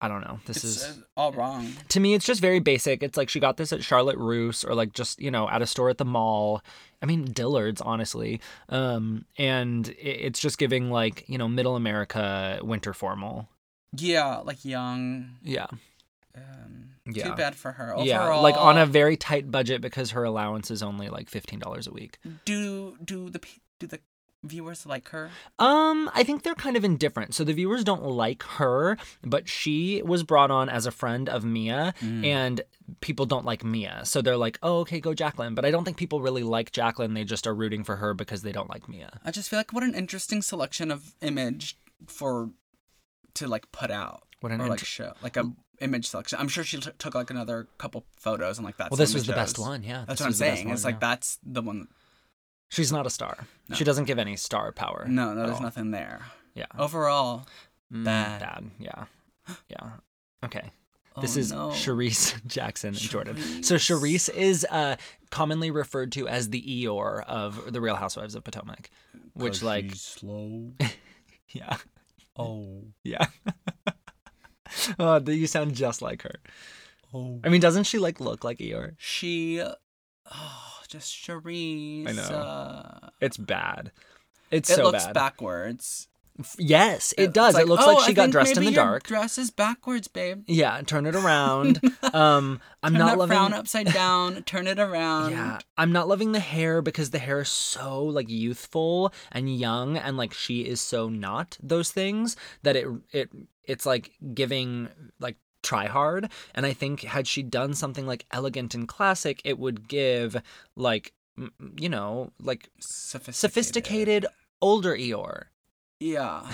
i 0.00 0.08
don't 0.08 0.20
know 0.20 0.38
this 0.46 0.58
It's 0.58 0.64
is 0.64 1.02
all 1.16 1.32
wrong. 1.32 1.72
to 1.88 2.00
me 2.00 2.14
it's 2.14 2.24
just 2.26 2.40
very 2.40 2.60
basic 2.60 3.02
it's 3.02 3.16
like 3.16 3.28
she 3.28 3.40
got 3.40 3.56
this 3.56 3.72
at 3.72 3.82
charlotte 3.82 4.16
russe 4.18 4.64
or 4.64 4.74
like 4.74 4.92
just 4.92 5.20
you 5.20 5.30
know 5.30 5.48
at 5.48 5.62
a 5.62 5.66
store 5.66 5.88
at 5.88 5.98
the 5.98 6.04
mall 6.04 6.62
i 7.02 7.06
mean 7.06 7.24
dillard's 7.32 7.80
honestly 7.80 8.40
um 8.68 9.24
and 9.38 9.94
it's 9.98 10.38
just 10.40 10.58
giving 10.58 10.90
like 10.90 11.24
you 11.28 11.38
know 11.38 11.48
middle 11.48 11.76
america 11.76 12.58
winter 12.62 12.92
formal 12.92 13.48
Yeah, 13.96 14.38
like 14.44 14.64
young. 14.64 15.36
yeah 15.42 15.66
Um, 16.36 16.90
Yeah. 17.06 17.28
Too 17.30 17.34
bad 17.36 17.54
for 17.54 17.72
her. 17.72 17.92
Overall, 17.94 18.04
yeah 18.06 18.34
like 18.34 18.56
on 18.58 18.76
a 18.76 18.84
very 18.84 19.16
tight 19.16 19.50
budget 19.50 19.80
because 19.80 20.10
her 20.10 20.24
allowance 20.24 20.70
is 20.70 20.82
only 20.82 21.08
like 21.08 21.30
$15 21.30 21.88
a 21.88 21.92
week 21.92 22.18
Do 22.44 22.96
do 23.02 23.30
the 23.30 23.40
do 23.78 23.86
the 23.86 24.00
viewers 24.44 24.86
like 24.86 25.08
her? 25.08 25.30
um 25.58 26.08
i 26.14 26.22
think 26.22 26.42
they're 26.42 26.54
kind 26.54 26.76
of 26.76 26.84
indifferent 26.84 27.34
so 27.34 27.42
the 27.42 27.52
viewers 27.52 27.82
don't 27.82 28.04
like 28.04 28.42
her 28.44 28.96
but 29.24 29.48
she 29.48 30.02
was 30.04 30.22
brought 30.22 30.50
on 30.50 30.68
as 30.68 30.86
a 30.86 30.90
friend 30.90 31.28
of 31.28 31.44
mia 31.44 31.92
and 32.02 32.60
people 33.00 33.26
don't 33.26 33.44
like 33.44 33.64
mia 33.64 34.02
so 34.04 34.22
they're 34.22 34.36
like 34.36 34.58
oh 34.62 34.78
okay 34.80 35.00
go 35.00 35.14
jacqueline 35.14 35.54
but 35.54 35.64
i 35.64 35.70
don't 35.70 35.84
think 35.84 35.96
people 35.96 36.20
really 36.20 36.42
like 36.44 36.70
jacqueline 36.70 37.14
they 37.14 37.24
just 37.24 37.46
are 37.46 37.54
rooting 37.54 37.82
for 37.82 37.96
her 37.96 38.14
because 38.14 38.42
they 38.42 38.52
don't 38.52 38.70
like 38.70 38.88
mia 38.88 39.18
I 39.24 39.30
just 39.32 39.48
feel 39.50 39.58
like 39.58 39.72
what 39.72 39.82
an 39.82 39.94
interesting 39.94 40.42
selection 40.42 40.90
of 40.92 41.14
image 41.20 41.76
for 42.06 42.50
to 43.34 43.48
like 43.48 43.72
put 43.72 43.90
out 43.90 44.22
What 44.40 44.52
an 44.52 44.60
or 44.60 44.68
like 44.68 44.78
int- 44.80 44.86
show 44.86 45.12
like 45.22 45.36
a 45.36 45.50
image 45.80 46.08
selection. 46.08 46.38
I'm 46.38 46.48
sure 46.48 46.64
she 46.64 46.78
t- 46.78 46.90
took 46.98 47.14
like 47.14 47.28
another 47.30 47.66
couple 47.78 48.04
photos 48.16 48.56
and 48.58 48.64
like 48.64 48.76
that's 48.78 48.90
well 48.90 48.96
this 48.96 49.12
was 49.12 49.26
the 49.26 49.32
best 49.34 49.58
one 49.58 49.82
yeah 49.82 50.04
That's 50.06 50.20
what 50.20 50.26
I'm 50.26 50.30
was 50.30 50.38
the 50.38 50.44
best 50.44 50.56
saying. 50.56 50.66
one, 50.68 50.74
it's 50.74 50.84
like 50.84 51.00
that's 51.00 51.38
the 51.42 51.60
one. 51.62 51.88
She's 52.68 52.90
not 52.92 53.06
a 53.06 53.10
star 53.10 53.46
she 53.74 53.82
doesn't 53.84 54.04
give 54.04 54.18
any 54.18 54.36
star 54.36 54.70
power 54.72 55.06
No, 55.08 55.34
no, 55.34 55.44
there's 55.46 55.56
all. 55.56 55.62
nothing 55.62 55.90
there. 55.90 56.20
yeah 56.54 56.66
Overall, 56.78 57.46
Mm, 57.92 58.04
bad. 58.04 58.40
bad 58.40 58.64
yeah 58.78 59.04
yeah 59.68 59.90
okay 60.44 60.70
This 61.20 61.36
Oh, 61.36 61.40
is 61.40 61.52
no. 61.52 61.68
Charrisse 61.70 62.44
Jackson 62.46 62.88
and 62.90 62.98
Jordan. 62.98 63.36
So 63.62 63.76
Charrisse 63.76 64.28
is 64.32 64.66
uh, 64.70 64.96
commonly 65.30 65.70
referred 65.70 66.12
to 66.12 66.28
as 66.28 66.50
the 66.50 66.60
Eeyore 66.62 67.24
of 67.24 67.72
the 67.72 67.80
Real 67.80 67.94
Housewives 67.96 68.34
of 68.34 68.44
Potomac, 68.44 68.90
which 69.34 69.62
like 69.62 69.92
slow. 69.94 70.72
yeah 71.48 71.76
oh, 72.36 72.82
yeah. 73.02 73.26
oh, 74.98 75.18
you 75.30 75.46
sound 75.46 75.74
just 75.74 76.02
like 76.02 76.22
her. 76.22 76.34
oh. 77.14 77.40
I 77.44 77.48
mean, 77.48 77.60
doesn't 77.60 77.84
she 77.84 77.98
like 77.98 78.20
look 78.20 78.44
like 78.44 78.58
Eeyore? 78.58 78.94
She, 78.98 79.62
oh, 79.62 80.65
just 80.96 81.14
Charrisse. 81.14 82.08
I 82.08 82.12
know. 82.12 82.22
Uh, 82.22 83.08
It's 83.20 83.36
bad. 83.36 83.92
It's 84.50 84.70
it 84.70 84.76
so 84.76 84.84
looks 84.84 85.04
bad. 85.04 85.14
backwards. 85.14 86.08
Yes, 86.58 87.12
it 87.16 87.24
It's 87.24 87.32
does. 87.32 87.56
it 87.56 87.66
looks 87.66 87.82
oh, 87.86 87.94
like 87.94 88.04
she 88.04 88.10
I 88.12 88.14
got 88.14 88.30
dressed 88.30 88.58
in 88.58 88.64
the 88.66 88.70
dark. 88.70 89.04
Dress 89.04 89.38
is 89.38 89.50
backwards, 89.50 90.06
babe. 90.06 90.44
Yeah, 90.46 90.82
turn 90.82 91.06
it 91.06 91.14
around. 91.22 91.80
um, 92.12 92.60
I'm 92.82 92.92
Turn 92.92 92.98
not 92.98 93.06
that 93.12 93.18
loving. 93.18 93.34
frown 93.36 93.52
upside 93.54 93.90
down. 93.92 94.42
turn 94.44 94.66
it 94.66 94.78
around. 94.78 95.30
Yeah, 95.30 95.58
I'm 95.78 95.92
not 95.92 96.08
loving 96.08 96.32
the 96.32 96.40
hair 96.40 96.82
because 96.82 97.08
the 97.10 97.18
hair 97.18 97.40
is 97.40 97.48
so 97.48 98.04
like 98.04 98.28
youthful 98.28 99.14
and 99.32 99.54
young, 99.58 99.96
and 99.96 100.18
like 100.18 100.34
she 100.34 100.60
is 100.60 100.78
so 100.80 101.08
not 101.08 101.56
those 101.62 101.90
things 101.90 102.36
that 102.62 102.76
it 102.76 102.86
it 103.12 103.30
it's 103.64 103.86
like 103.86 104.12
giving 104.34 104.88
like 105.18 105.36
try 105.66 105.86
hard. 105.86 106.30
And 106.54 106.64
I 106.64 106.72
think 106.72 107.02
had 107.02 107.26
she 107.26 107.42
done 107.42 107.74
something 107.74 108.06
like 108.06 108.24
elegant 108.30 108.74
and 108.74 108.86
classic, 108.86 109.40
it 109.44 109.58
would 109.58 109.88
give 109.88 110.40
like 110.76 111.12
you 111.76 111.88
know 111.88 112.30
like 112.40 112.70
Sophisticated. 112.80 113.34
sophisticated 113.34 114.26
older 114.62 114.96
Eeyore. 114.96 115.44
Yeah. 116.00 116.50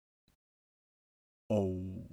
oh. 1.50 2.06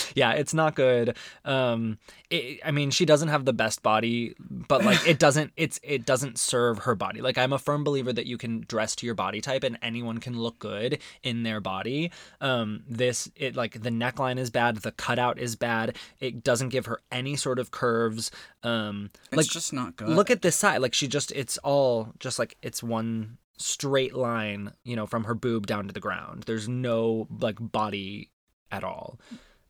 Yeah, 0.14 0.32
it's 0.32 0.52
not 0.54 0.74
good. 0.74 1.16
Um, 1.44 1.98
it, 2.30 2.60
I 2.64 2.70
mean, 2.70 2.90
she 2.90 3.04
doesn't 3.04 3.28
have 3.28 3.44
the 3.44 3.52
best 3.52 3.82
body, 3.82 4.34
but 4.38 4.84
like 4.84 5.06
it 5.06 5.18
doesn't, 5.26 5.52
it's 5.56 5.80
it 5.82 6.04
doesn't 6.04 6.38
serve 6.38 6.80
her 6.80 6.94
body. 6.94 7.20
Like 7.20 7.38
I'm 7.38 7.52
a 7.52 7.58
firm 7.58 7.82
believer 7.84 8.12
that 8.12 8.26
you 8.26 8.36
can 8.38 8.64
dress 8.68 8.94
to 8.96 9.06
your 9.06 9.14
body 9.14 9.40
type, 9.40 9.64
and 9.64 9.78
anyone 9.82 10.18
can 10.18 10.38
look 10.38 10.58
good 10.58 10.98
in 11.22 11.42
their 11.42 11.60
body. 11.60 12.10
Um, 12.40 12.84
this 12.88 13.30
it 13.36 13.56
like 13.56 13.82
the 13.82 13.90
neckline 13.90 14.38
is 14.38 14.50
bad, 14.50 14.76
the 14.78 14.92
cutout 14.92 15.38
is 15.38 15.56
bad. 15.56 15.96
It 16.20 16.42
doesn't 16.44 16.68
give 16.70 16.86
her 16.86 17.00
any 17.10 17.36
sort 17.36 17.58
of 17.58 17.70
curves. 17.70 18.30
Um, 18.62 19.10
It's 19.30 19.36
like 19.36 19.46
just 19.46 19.72
not 19.72 19.96
good. 19.96 20.08
look 20.08 20.30
at 20.30 20.42
this 20.42 20.56
side, 20.56 20.78
like 20.82 20.94
she 20.94 21.08
just 21.08 21.32
it's 21.32 21.58
all 21.58 22.12
just 22.18 22.38
like 22.38 22.56
it's 22.62 22.82
one 22.82 23.38
straight 23.58 24.14
line, 24.14 24.72
you 24.84 24.96
know, 24.96 25.06
from 25.06 25.24
her 25.24 25.34
boob 25.34 25.66
down 25.66 25.86
to 25.86 25.92
the 25.92 26.00
ground. 26.00 26.44
There's 26.44 26.68
no 26.68 27.28
like 27.40 27.56
body 27.60 28.30
at 28.70 28.82
all. 28.84 29.20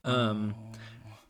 Um. 0.04 0.54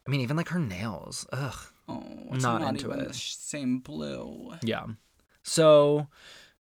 I 0.06 0.10
mean, 0.10 0.20
even 0.20 0.36
like 0.36 0.48
her 0.48 0.58
nails. 0.58 1.26
Ugh. 1.32 1.54
oh, 1.88 2.02
not 2.32 2.60
not, 2.60 2.68
into 2.74 2.90
it. 2.90 3.14
same 3.14 3.78
blue. 3.78 4.52
Yeah. 4.62 4.86
So, 5.44 6.08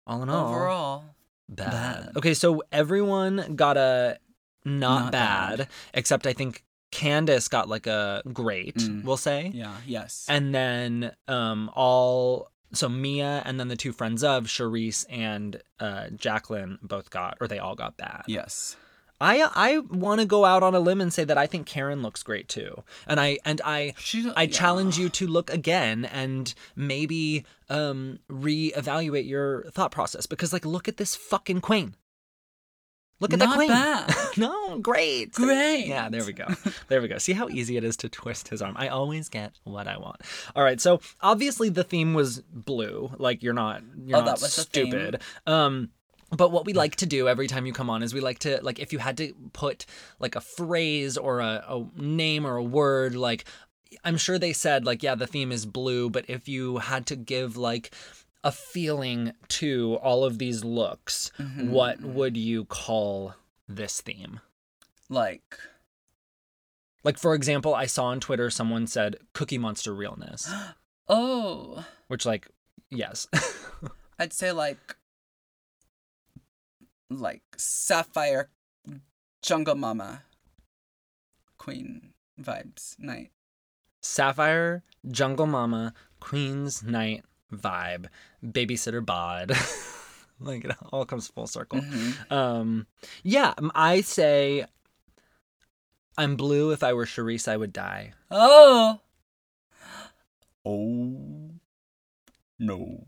all 0.08 0.24
in 0.24 0.30
all, 0.30 0.50
Overall, 0.50 1.04
bad. 1.50 1.72
bad. 2.06 2.12
Okay, 2.18 2.34
so 2.34 2.64
everyone 2.72 3.56
got 3.56 3.78
a 3.78 4.18
not, 4.66 5.06
Not 5.06 5.12
bad, 5.12 5.58
bad. 5.60 5.68
except 5.94 6.26
I 6.28 6.34
think 6.34 6.64
Candiace 6.92 7.48
got 7.48 7.70
like 7.70 7.86
a 7.88 8.22
great, 8.34 8.76
Mm. 8.76 9.04
we'll 9.04 9.18
say. 9.18 9.52
yeah, 9.54 9.76
yes. 9.86 10.26
And 10.30 10.54
then 10.56 11.12
um 11.28 11.70
all 11.76 12.52
so 12.74 12.90
Mia 12.90 13.42
and 13.46 13.60
then 13.60 13.68
the 13.68 13.76
two 13.76 13.92
friends 13.92 14.24
of 14.24 14.46
Charrisse 14.46 15.06
and 15.10 15.62
uh 15.80 16.10
Jacqueline 16.16 16.80
both 16.82 17.10
got 17.10 17.38
or 17.42 17.48
they 17.48 17.60
all 17.60 17.76
got 17.76 17.98
bad. 17.98 18.24
yes. 18.28 18.76
I 19.20 19.48
I 19.56 19.80
want 19.80 20.22
to 20.22 20.28
go 20.28 20.46
out 20.46 20.62
on 20.64 20.76
a 20.76 20.80
limb 20.80 21.02
and 21.02 21.12
say 21.12 21.24
that 21.24 21.38
I 21.38 21.48
think 21.48 21.66
Karen 21.66 22.02
looks 22.02 22.22
great 22.24 22.48
too. 22.48 22.84
And 23.08 23.20
I 23.20 23.40
and 23.46 23.62
I 23.66 23.94
I 24.36 24.44
yeah. 24.44 24.46
challenge 24.48 24.98
you 25.00 25.10
to 25.10 25.28
look 25.28 25.52
again 25.52 26.06
and 26.06 26.54
maybe 26.76 27.46
um 27.70 28.20
reevaluate 28.30 29.28
your 29.28 29.64
thought 29.72 29.92
process 29.92 30.26
because 30.28 30.54
like 30.54 30.66
look 30.66 30.88
at 30.88 30.98
this 30.98 31.16
fucking 31.16 31.62
queen. 31.62 31.96
Look 33.20 33.34
at 33.34 33.40
the 33.40 33.46
Not 33.46 33.56
queen. 33.56 33.70
bad. 33.70 34.14
no, 34.38 34.78
great. 34.78 35.32
Great. 35.32 35.88
Yeah, 35.88 36.08
there 36.08 36.24
we 36.24 36.34
go. 36.34 36.46
There 36.88 37.02
we 37.02 37.08
go. 37.08 37.18
See 37.18 37.34
how 37.34 37.50
easy 37.50 37.76
it 37.76 37.84
is 37.84 37.98
to 37.98 38.10
twist 38.10 38.50
his 38.50 38.62
arm. 38.62 38.76
I 38.78 38.90
always 38.90 39.28
get 39.28 39.54
what 39.64 39.88
I 39.88 39.98
want. 39.98 40.22
All 40.56 40.64
right, 40.64 40.80
so 40.80 41.02
obviously 41.20 41.70
the 41.70 41.84
theme 41.84 42.14
was 42.14 42.42
blue. 42.42 43.10
Like 43.18 43.42
you're 43.42 43.56
not 43.56 43.82
you're 44.06 44.18
Oh, 44.18 44.22
not 44.22 44.26
that 44.38 44.42
was 44.44 44.56
the 44.56 44.64
theme. 44.66 44.92
stupid. 44.92 45.22
Um 45.48 45.90
but 46.32 46.52
what 46.52 46.66
we 46.66 46.74
like 46.74 46.96
to 46.98 47.06
do 47.06 47.28
every 47.30 47.48
time 47.48 47.66
you 47.66 47.74
come 47.74 47.90
on 47.90 48.04
is 48.04 48.14
we 48.14 48.20
like 48.22 48.40
to 48.40 48.60
like 48.62 48.80
if 48.80 48.92
you 48.92 49.00
had 49.00 49.18
to 49.18 49.34
put 49.54 49.86
like 50.20 50.36
a 50.36 50.42
phrase 50.42 51.18
or 51.18 51.40
a, 51.40 51.64
a 51.68 51.86
name 52.02 52.46
or 52.46 52.58
a 52.58 52.64
word 52.64 53.16
like 53.16 53.46
I'm 54.04 54.18
sure 54.18 54.38
they 54.38 54.54
said 54.54 54.86
like 54.86 55.02
yeah 55.04 55.16
the 55.16 55.28
theme 55.28 55.52
is 55.52 55.66
blue, 55.66 56.10
but 56.10 56.26
if 56.30 56.50
you 56.50 56.78
had 56.80 57.06
to 57.08 57.16
give 57.16 57.56
like 57.56 57.94
a 58.44 58.52
feeling 58.52 59.34
to 59.48 59.96
all 60.02 60.24
of 60.24 60.38
these 60.38 60.64
looks, 60.64 61.32
Mm-hmm. 61.40 61.72
what 61.72 62.02
would 62.02 62.38
you 62.38 62.66
call 62.66 63.34
this 63.68 64.00
theme? 64.02 64.40
Like, 65.10 65.58
Like 67.04 67.18
for 67.18 67.34
example, 67.34 67.74
I 67.74 67.86
saw 67.86 68.06
on 68.06 68.20
Twitter 68.20 68.50
someone 68.50 68.88
said 68.88 69.18
Cookie 69.34 69.58
Monster 69.58 69.94
realness, 69.94 70.52
oh, 71.08 71.86
which 72.10 72.26
like 72.26 72.48
yes. 72.90 73.28
I'd 74.20 74.34
say 74.34 74.52
like, 74.52 74.96
like 77.10 77.42
Sapphire 77.58 78.50
Jungle 79.42 79.76
Mama 79.76 80.24
Queen 81.58 82.14
vibes 82.40 82.98
night. 83.00 83.32
Sapphire, 84.02 84.84
Jungle 85.10 85.48
Mama, 85.48 85.94
Queen's 86.20 86.84
Night 86.84 87.26
vibe, 87.52 88.08
Babysitter 88.44 89.06
Bod. 89.06 89.52
like 90.40 90.66
it 90.66 90.76
all 90.92 91.06
comes 91.06 91.28
full 91.28 91.48
circle. 91.48 91.80
Mhm. 91.82 92.32
Um 92.32 92.88
yeah, 93.24 93.54
I 93.76 94.02
say 94.02 94.66
I'm 96.18 96.36
blue 96.36 96.72
if 96.72 96.84
I 96.84 96.94
were 96.94 97.06
Charrisse 97.06 97.48
I 97.48 97.58
would 97.58 97.74
die. 97.74 98.14
Oh. 98.32 99.02
Oh. 100.66 101.52
No. 102.60 103.08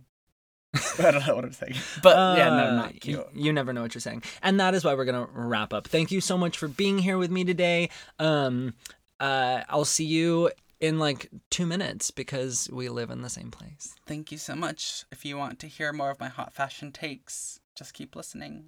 I 0.99 1.11
don't 1.11 1.25
know 1.25 1.35
what 1.35 1.45
I'm 1.45 1.53
saying. 1.53 1.75
But 2.03 2.15
yeah, 2.37 2.49
no, 2.49 2.67
Uh, 2.67 2.71
not 2.75 2.99
cute. 2.99 3.25
You, 3.33 3.51
never 3.51 3.73
know 3.73 3.81
what 3.81 3.95
you're 3.95 4.01
saying. 4.01 4.23
And 4.43 4.59
that 4.59 4.73
is 4.75 4.83
why 4.85 4.93
we're 4.93 5.05
going 5.05 5.25
to 5.25 5.31
wrap 5.33 5.73
up. 5.73 5.87
Thank 5.87 6.11
you 6.11 6.21
so 6.21 6.37
much 6.37 6.57
for 6.57 6.67
being 6.67 6.99
here 6.99 7.17
with 7.17 7.31
me 7.31 7.43
today. 7.43 7.89
Um 8.19 8.73
uh 9.19 9.63
I'll 9.67 9.85
see 9.85 10.05
you 10.05 10.51
in 10.79 10.99
like 10.99 11.29
2 11.49 11.65
minutes 11.65 12.11
because 12.11 12.69
we 12.71 12.87
live 12.87 13.09
in 13.09 13.21
the 13.21 13.29
same 13.29 13.51
place. 13.51 13.95
Thank 14.07 14.31
you 14.31 14.37
so 14.37 14.55
much. 14.55 15.05
If 15.11 15.25
you 15.25 15.37
want 15.37 15.59
to 15.59 15.67
hear 15.67 15.91
more 15.91 16.09
of 16.11 16.19
my 16.19 16.29
hot 16.29 16.53
fashion 16.53 16.91
takes, 16.91 17.59
just 17.75 17.93
keep 17.93 18.15
listening. 18.15 18.65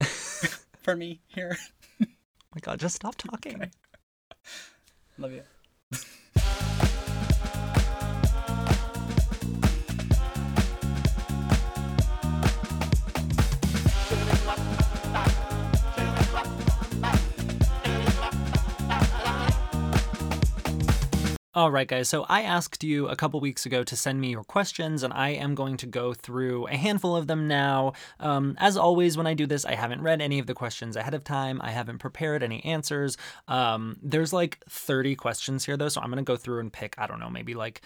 For 0.82 0.96
me 0.96 1.20
here. 1.26 1.56
Oh 2.02 2.06
my 2.54 2.60
god, 2.60 2.80
just 2.80 2.96
stop 2.96 3.16
talking. 3.16 3.70
Love 5.18 5.32
you. 5.32 6.92
All 21.56 21.70
right, 21.70 21.88
guys. 21.88 22.10
So 22.10 22.26
I 22.28 22.42
asked 22.42 22.84
you 22.84 23.08
a 23.08 23.16
couple 23.16 23.40
weeks 23.40 23.64
ago 23.64 23.82
to 23.82 23.96
send 23.96 24.20
me 24.20 24.28
your 24.28 24.44
questions, 24.44 25.02
and 25.02 25.10
I 25.10 25.30
am 25.30 25.54
going 25.54 25.78
to 25.78 25.86
go 25.86 26.12
through 26.12 26.66
a 26.66 26.76
handful 26.76 27.16
of 27.16 27.28
them 27.28 27.48
now. 27.48 27.94
Um, 28.20 28.56
as 28.58 28.76
always, 28.76 29.16
when 29.16 29.26
I 29.26 29.32
do 29.32 29.46
this, 29.46 29.64
I 29.64 29.74
haven't 29.74 30.02
read 30.02 30.20
any 30.20 30.38
of 30.38 30.46
the 30.46 30.52
questions 30.52 30.96
ahead 30.96 31.14
of 31.14 31.24
time. 31.24 31.62
I 31.62 31.70
haven't 31.70 31.96
prepared 31.96 32.42
any 32.42 32.62
answers. 32.62 33.16
Um, 33.48 33.96
there's 34.02 34.34
like 34.34 34.58
30 34.68 35.16
questions 35.16 35.64
here, 35.64 35.78
though, 35.78 35.88
so 35.88 36.02
I'm 36.02 36.10
going 36.10 36.22
to 36.22 36.30
go 36.30 36.36
through 36.36 36.60
and 36.60 36.70
pick, 36.70 36.94
I 36.98 37.06
don't 37.06 37.20
know, 37.20 37.30
maybe 37.30 37.54
like 37.54 37.80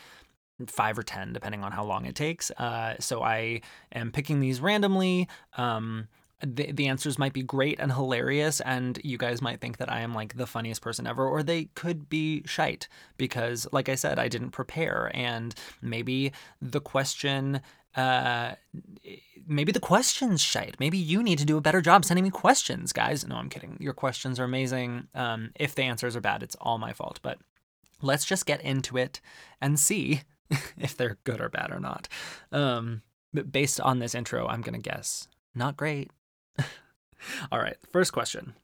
five 0.66 0.98
or 0.98 1.04
10, 1.04 1.32
depending 1.32 1.62
on 1.62 1.70
how 1.70 1.84
long 1.84 2.06
it 2.06 2.16
takes. 2.16 2.50
Uh, 2.50 2.96
so 2.98 3.22
I 3.22 3.60
am 3.92 4.10
picking 4.10 4.40
these 4.40 4.60
randomly. 4.60 5.28
Um, 5.56 6.08
the, 6.42 6.72
the 6.72 6.88
answers 6.88 7.18
might 7.18 7.32
be 7.32 7.42
great 7.42 7.78
and 7.78 7.92
hilarious, 7.92 8.60
and 8.60 8.98
you 9.04 9.18
guys 9.18 9.42
might 9.42 9.60
think 9.60 9.76
that 9.78 9.92
I 9.92 10.00
am 10.00 10.14
like 10.14 10.36
the 10.36 10.46
funniest 10.46 10.82
person 10.82 11.06
ever, 11.06 11.26
or 11.26 11.42
they 11.42 11.64
could 11.74 12.08
be 12.08 12.42
shite 12.46 12.88
because, 13.16 13.66
like 13.72 13.88
I 13.88 13.94
said, 13.94 14.18
I 14.18 14.28
didn't 14.28 14.50
prepare, 14.50 15.10
and 15.14 15.54
maybe 15.82 16.32
the 16.60 16.80
question. 16.80 17.60
Uh, 17.96 18.54
maybe 19.48 19.72
the 19.72 19.80
questions 19.80 20.40
shite. 20.40 20.76
Maybe 20.78 20.96
you 20.96 21.24
need 21.24 21.40
to 21.40 21.44
do 21.44 21.56
a 21.56 21.60
better 21.60 21.80
job 21.80 22.04
sending 22.04 22.22
me 22.22 22.30
questions, 22.30 22.92
guys. 22.92 23.26
No, 23.26 23.34
I'm 23.34 23.48
kidding. 23.48 23.76
Your 23.80 23.94
questions 23.94 24.38
are 24.38 24.44
amazing. 24.44 25.08
Um, 25.12 25.50
if 25.56 25.74
the 25.74 25.82
answers 25.82 26.14
are 26.14 26.20
bad, 26.20 26.44
it's 26.44 26.54
all 26.60 26.78
my 26.78 26.92
fault. 26.92 27.18
But 27.20 27.38
let's 28.00 28.24
just 28.24 28.46
get 28.46 28.60
into 28.60 28.96
it 28.96 29.20
and 29.60 29.76
see 29.76 30.22
if 30.78 30.96
they're 30.96 31.18
good 31.24 31.40
or 31.40 31.48
bad 31.48 31.72
or 31.72 31.80
not. 31.80 32.06
Um, 32.52 33.02
but 33.32 33.50
based 33.50 33.80
on 33.80 33.98
this 33.98 34.14
intro, 34.14 34.46
I'm 34.46 34.62
gonna 34.62 34.78
guess 34.78 35.26
not 35.54 35.76
great. 35.76 36.10
All 37.52 37.58
right, 37.58 37.76
first 37.92 38.12
question. 38.12 38.54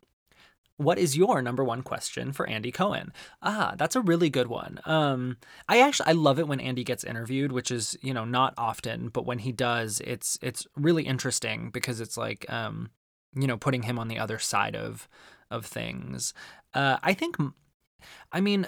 What 0.79 0.99
is 0.99 1.17
your 1.17 1.41
number 1.41 1.65
one 1.65 1.83
question 1.83 2.33
for 2.33 2.47
Andy 2.47 2.71
Cohen? 2.71 3.13
Ah, 3.41 3.75
that's 3.79 3.97
a 3.97 4.03
really 4.03 4.29
good 4.29 4.49
one. 4.49 4.79
Um, 4.85 5.39
I 5.69 5.81
actually 5.81 6.09
I 6.09 6.13
love 6.13 6.39
it 6.39 6.47
when 6.47 6.61
Andy 6.61 6.85
gets 6.85 7.03
interviewed, 7.03 7.51
which 7.51 7.71
is 7.71 7.97
you 8.03 8.13
know 8.13 8.27
not 8.27 8.53
often, 8.59 9.09
but 9.09 9.25
when 9.25 9.39
he 9.39 9.53
does, 9.53 10.03
it's 10.05 10.39
it's 10.43 10.67
really 10.77 11.05
interesting 11.05 11.71
because 11.71 12.01
it's 12.01 12.19
like 12.19 12.51
um, 12.53 12.91
you 13.35 13.47
know 13.47 13.57
putting 13.57 13.85
him 13.85 13.99
on 13.99 14.09
the 14.09 14.19
other 14.19 14.39
side 14.39 14.77
of 14.77 15.09
of 15.51 15.65
things. 15.65 16.35
Uh, 16.75 16.99
I 17.03 17.15
think, 17.15 17.37
I 18.33 18.41
mean, 18.43 18.67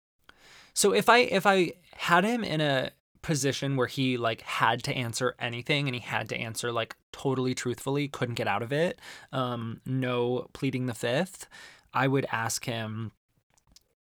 so 0.74 0.92
if 0.92 1.08
I 1.08 1.18
if 1.18 1.46
I 1.46 1.74
had 1.92 2.24
him 2.24 2.42
in 2.42 2.60
a 2.60 2.90
position 3.28 3.76
where 3.76 3.86
he 3.86 4.16
like 4.16 4.40
had 4.40 4.82
to 4.82 4.90
answer 4.94 5.34
anything 5.38 5.86
and 5.86 5.94
he 5.94 6.00
had 6.00 6.30
to 6.30 6.36
answer 6.38 6.72
like 6.72 6.96
totally 7.12 7.54
truthfully 7.54 8.08
couldn't 8.08 8.36
get 8.36 8.48
out 8.48 8.62
of 8.62 8.72
it 8.72 8.98
um 9.32 9.82
no 9.84 10.48
pleading 10.54 10.86
the 10.86 10.94
fifth 10.94 11.46
i 11.92 12.08
would 12.08 12.24
ask 12.32 12.64
him 12.64 13.12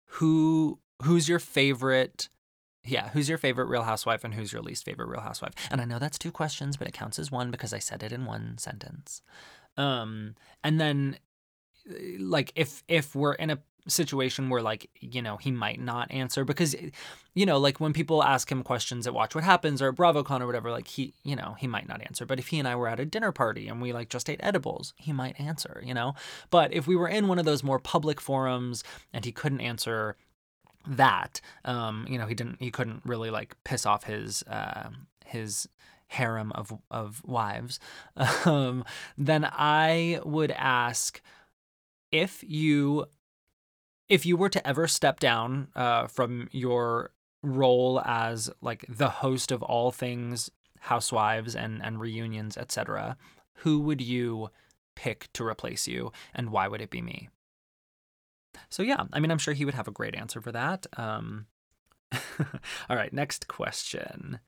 who 0.07 0.79
who's 1.03 1.29
your 1.29 1.41
favorite 1.41 2.29
yeah 2.85 3.09
who's 3.09 3.29
your 3.29 3.37
favorite 3.37 3.67
real 3.67 3.83
housewife 3.83 4.23
and 4.23 4.35
who's 4.35 4.53
your 4.53 4.63
least 4.63 4.85
favorite 4.85 5.09
real 5.09 5.19
housewife? 5.19 5.55
And 5.73 5.81
i 5.81 5.85
know 5.85 5.99
that's 5.99 6.21
two 6.21 6.31
questions 6.31 6.77
but 6.77 6.87
it 6.87 6.95
counts 6.95 7.19
as 7.19 7.33
one 7.33 7.51
because 7.51 7.73
i 7.73 7.81
said 7.81 8.05
it 8.05 8.13
in 8.13 8.27
one 8.27 8.59
sentence. 8.59 9.23
Um 9.77 10.37
and 10.63 10.81
then 10.81 11.19
like 12.21 12.53
if 12.55 12.85
if 12.87 13.17
we're 13.17 13.35
in 13.35 13.51
a 13.51 13.59
situation 13.89 14.49
where 14.51 14.63
like 14.63 14.91
you 15.01 15.23
know 15.23 15.37
he 15.37 15.51
might 15.51 15.81
not 15.81 16.11
answer 16.11 16.45
because 16.45 16.75
you 17.35 17.47
know 17.47 17.59
like 17.59 17.81
when 17.81 17.93
people 17.93 18.23
ask 18.23 18.51
him 18.51 18.63
questions 18.63 19.07
at 19.07 19.15
watch 19.15 19.35
what 19.35 19.45
happens 19.45 19.81
or 19.81 19.93
bravocon 19.93 20.41
or 20.41 20.47
whatever 20.47 20.71
like 20.71 20.89
he 20.89 21.15
you 21.23 21.37
know 21.37 21.57
he 21.59 21.67
might 21.67 21.89
not 21.89 22.03
answer. 22.03 22.27
But 22.27 22.39
if 22.39 22.49
he 22.49 22.59
and 22.59 22.69
i 22.69 22.75
were 22.75 22.89
at 22.89 23.01
a 23.01 23.05
dinner 23.05 23.33
party 23.33 23.69
and 23.69 23.81
we 23.81 23.93
like 23.93 24.09
just 24.09 24.29
ate 24.29 24.41
edibles 24.43 24.95
he 24.97 25.13
might 25.13 25.39
answer 25.41 25.83
you 25.85 25.95
know? 25.95 26.15
But 26.51 26.73
if 26.73 26.87
we 26.87 26.97
were 26.97 27.09
in 27.09 27.29
one 27.29 27.39
of 27.39 27.45
those 27.45 27.63
more 27.63 27.79
public 27.79 28.21
forums 28.21 28.83
and 29.13 29.25
he 29.25 29.33
couldn't 29.33 29.61
answer 29.61 30.17
that 30.87 31.41
um 31.65 32.07
you 32.09 32.19
know 32.19 32.27
he 32.27 32.35
didn't 32.35 32.57
he 32.61 32.71
couldn't 32.71 33.03
really 33.05 33.31
like 33.31 33.57
piss 33.65 33.87
off 33.87 34.05
his 34.05 34.43
uh 34.45 34.89
his 35.25 35.69
harem 36.09 36.53
of 36.53 36.73
of 36.91 37.23
wives 37.25 37.81
um 38.45 38.85
then 39.19 39.45
i 39.53 40.21
would 40.25 40.53
ask 40.53 41.21
if 42.13 42.45
you 42.47 43.07
if 44.09 44.25
you 44.25 44.37
were 44.37 44.49
to 44.49 44.67
ever 44.67 44.87
step 44.87 45.21
down 45.21 45.69
uh, 45.75 46.07
from 46.07 46.49
your 46.53 47.11
role 47.43 48.01
as 48.05 48.51
like 48.61 48.85
the 48.89 49.09
host 49.09 49.53
of 49.53 49.63
all 49.63 49.91
things 49.91 50.51
housewives 50.81 51.55
and 51.55 51.81
and 51.85 52.01
reunions 52.01 52.57
etc 52.57 53.17
who 53.55 53.81
would 53.81 54.01
you 54.01 54.49
pick 54.95 55.29
to 55.33 55.45
replace 55.45 55.87
you 55.87 56.11
and 56.35 56.51
why 56.51 56.67
would 56.67 56.81
it 56.81 56.91
be 56.91 57.03
me 57.03 57.29
so 58.69 58.83
yeah 58.83 59.05
i 59.13 59.21
mean 59.21 59.31
i'm 59.31 59.39
sure 59.39 59.55
he 59.55 59.65
would 59.65 59.75
have 59.75 59.89
a 59.89 59.93
great 59.93 60.15
answer 60.15 60.41
for 60.41 60.51
that 60.51 60.87
um 60.97 61.47
all 62.89 62.97
right 62.97 63.13
next 63.13 63.47
question 63.49 64.41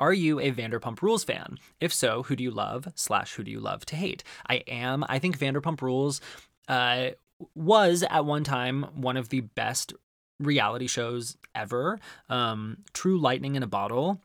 are 0.00 0.14
you 0.14 0.40
a 0.40 0.50
Vanderpump 0.50 1.02
Rules 1.02 1.24
fan? 1.24 1.58
If 1.78 1.92
so, 1.92 2.22
who 2.22 2.34
do 2.34 2.42
you 2.42 2.50
love 2.50 2.88
slash 2.94 3.34
who 3.34 3.44
do 3.44 3.50
you 3.50 3.60
love 3.60 3.84
to 3.84 3.96
hate? 3.96 4.24
I 4.48 4.62
am. 4.66 5.04
I 5.10 5.18
think 5.18 5.38
Vanderpump 5.38 5.82
Rules 5.82 6.22
uh, 6.68 7.10
was 7.54 8.02
at 8.08 8.24
one 8.24 8.44
time 8.44 8.84
one 8.94 9.16
of 9.16 9.28
the 9.28 9.40
best 9.40 9.92
reality 10.38 10.86
shows 10.86 11.36
ever. 11.54 11.98
Um, 12.28 12.78
true 12.92 13.18
lightning 13.18 13.54
in 13.54 13.62
a 13.62 13.68
bottle. 13.68 14.20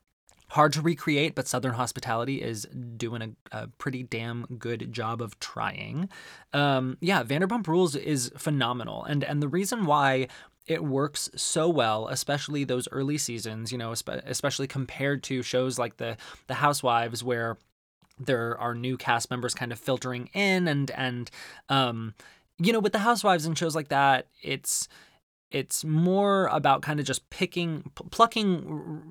Hard 0.49 0.73
to 0.73 0.81
recreate, 0.81 1.33
but 1.33 1.47
Southern 1.47 1.73
Hospitality 1.73 2.41
is 2.41 2.65
doing 2.97 3.21
a, 3.51 3.57
a 3.63 3.67
pretty 3.79 4.03
damn 4.03 4.45
good 4.59 4.91
job 4.93 5.21
of 5.21 5.39
trying. 5.39 6.07
Um, 6.53 6.97
yeah, 7.01 7.23
Vanderpump 7.23 7.67
Rules 7.67 7.95
is 7.95 8.31
phenomenal, 8.37 9.03
and 9.03 9.23
and 9.23 9.41
the 9.41 9.47
reason 9.47 9.85
why 9.85 10.27
it 10.67 10.83
works 10.83 11.29
so 11.35 11.67
well, 11.67 12.07
especially 12.07 12.63
those 12.63 12.87
early 12.91 13.17
seasons, 13.17 13.71
you 13.71 13.77
know, 13.77 13.91
especially 13.91 14.67
compared 14.67 15.23
to 15.23 15.41
shows 15.41 15.79
like 15.79 15.97
the 15.97 16.15
the 16.45 16.53
Housewives, 16.55 17.23
where 17.23 17.57
there 18.19 18.57
are 18.59 18.75
new 18.75 18.97
cast 18.97 19.29
members 19.29 19.53
kind 19.53 19.71
of 19.71 19.79
filtering 19.79 20.29
in 20.33 20.67
and 20.67 20.91
and 20.91 21.29
um 21.69 22.13
you 22.59 22.71
know 22.71 22.79
with 22.79 22.93
the 22.93 22.99
housewives 22.99 23.45
and 23.45 23.57
shows 23.57 23.75
like 23.75 23.89
that 23.89 24.27
it's 24.41 24.87
it's 25.51 25.85
more 25.85 26.47
about 26.47 26.81
kind 26.81 26.99
of 26.99 27.05
just 27.05 27.29
picking 27.29 27.89
plucking 28.11 28.63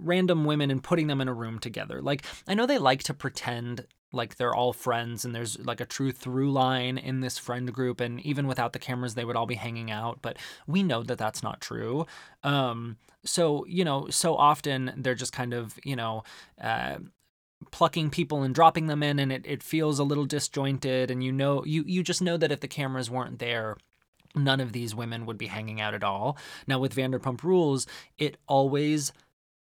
random 0.02 0.44
women 0.44 0.70
and 0.70 0.82
putting 0.82 1.06
them 1.06 1.20
in 1.20 1.28
a 1.28 1.32
room 1.32 1.58
together. 1.58 2.02
Like 2.02 2.24
i 2.46 2.54
know 2.54 2.66
they 2.66 2.78
like 2.78 3.02
to 3.04 3.14
pretend 3.14 3.86
like 4.12 4.36
they're 4.36 4.54
all 4.54 4.72
friends 4.72 5.24
and 5.24 5.34
there's 5.34 5.58
like 5.58 5.80
a 5.80 5.86
true 5.86 6.12
through 6.12 6.52
line 6.52 6.98
in 6.98 7.20
this 7.20 7.36
friend 7.36 7.72
group 7.72 8.00
and 8.00 8.20
even 8.20 8.46
without 8.46 8.72
the 8.72 8.78
cameras 8.78 9.14
they 9.14 9.24
would 9.24 9.36
all 9.36 9.46
be 9.46 9.56
hanging 9.56 9.90
out 9.90 10.20
but 10.22 10.36
we 10.66 10.82
know 10.82 11.02
that 11.02 11.18
that's 11.18 11.42
not 11.42 11.60
true. 11.60 12.06
Um 12.42 12.96
so 13.24 13.64
you 13.66 13.84
know 13.84 14.08
so 14.10 14.36
often 14.36 14.92
they're 14.96 15.14
just 15.14 15.32
kind 15.32 15.54
of 15.54 15.78
you 15.84 15.96
know 15.96 16.24
uh, 16.60 16.98
plucking 17.70 18.10
people 18.10 18.42
and 18.42 18.54
dropping 18.54 18.86
them 18.86 19.02
in 19.02 19.18
and 19.18 19.32
it, 19.32 19.44
it 19.46 19.62
feels 19.62 19.98
a 19.98 20.04
little 20.04 20.24
disjointed 20.24 21.10
and 21.10 21.22
you 21.22 21.32
know 21.32 21.64
you 21.64 21.84
you 21.86 22.02
just 22.02 22.22
know 22.22 22.36
that 22.36 22.52
if 22.52 22.60
the 22.60 22.68
cameras 22.68 23.10
weren't 23.10 23.38
there 23.38 23.76
none 24.34 24.60
of 24.60 24.72
these 24.72 24.94
women 24.94 25.26
would 25.26 25.38
be 25.38 25.46
hanging 25.46 25.80
out 25.80 25.94
at 25.94 26.02
all. 26.02 26.36
Now 26.66 26.78
with 26.78 26.94
vanderpump 26.94 27.42
rules 27.42 27.86
it 28.18 28.36
always 28.46 29.12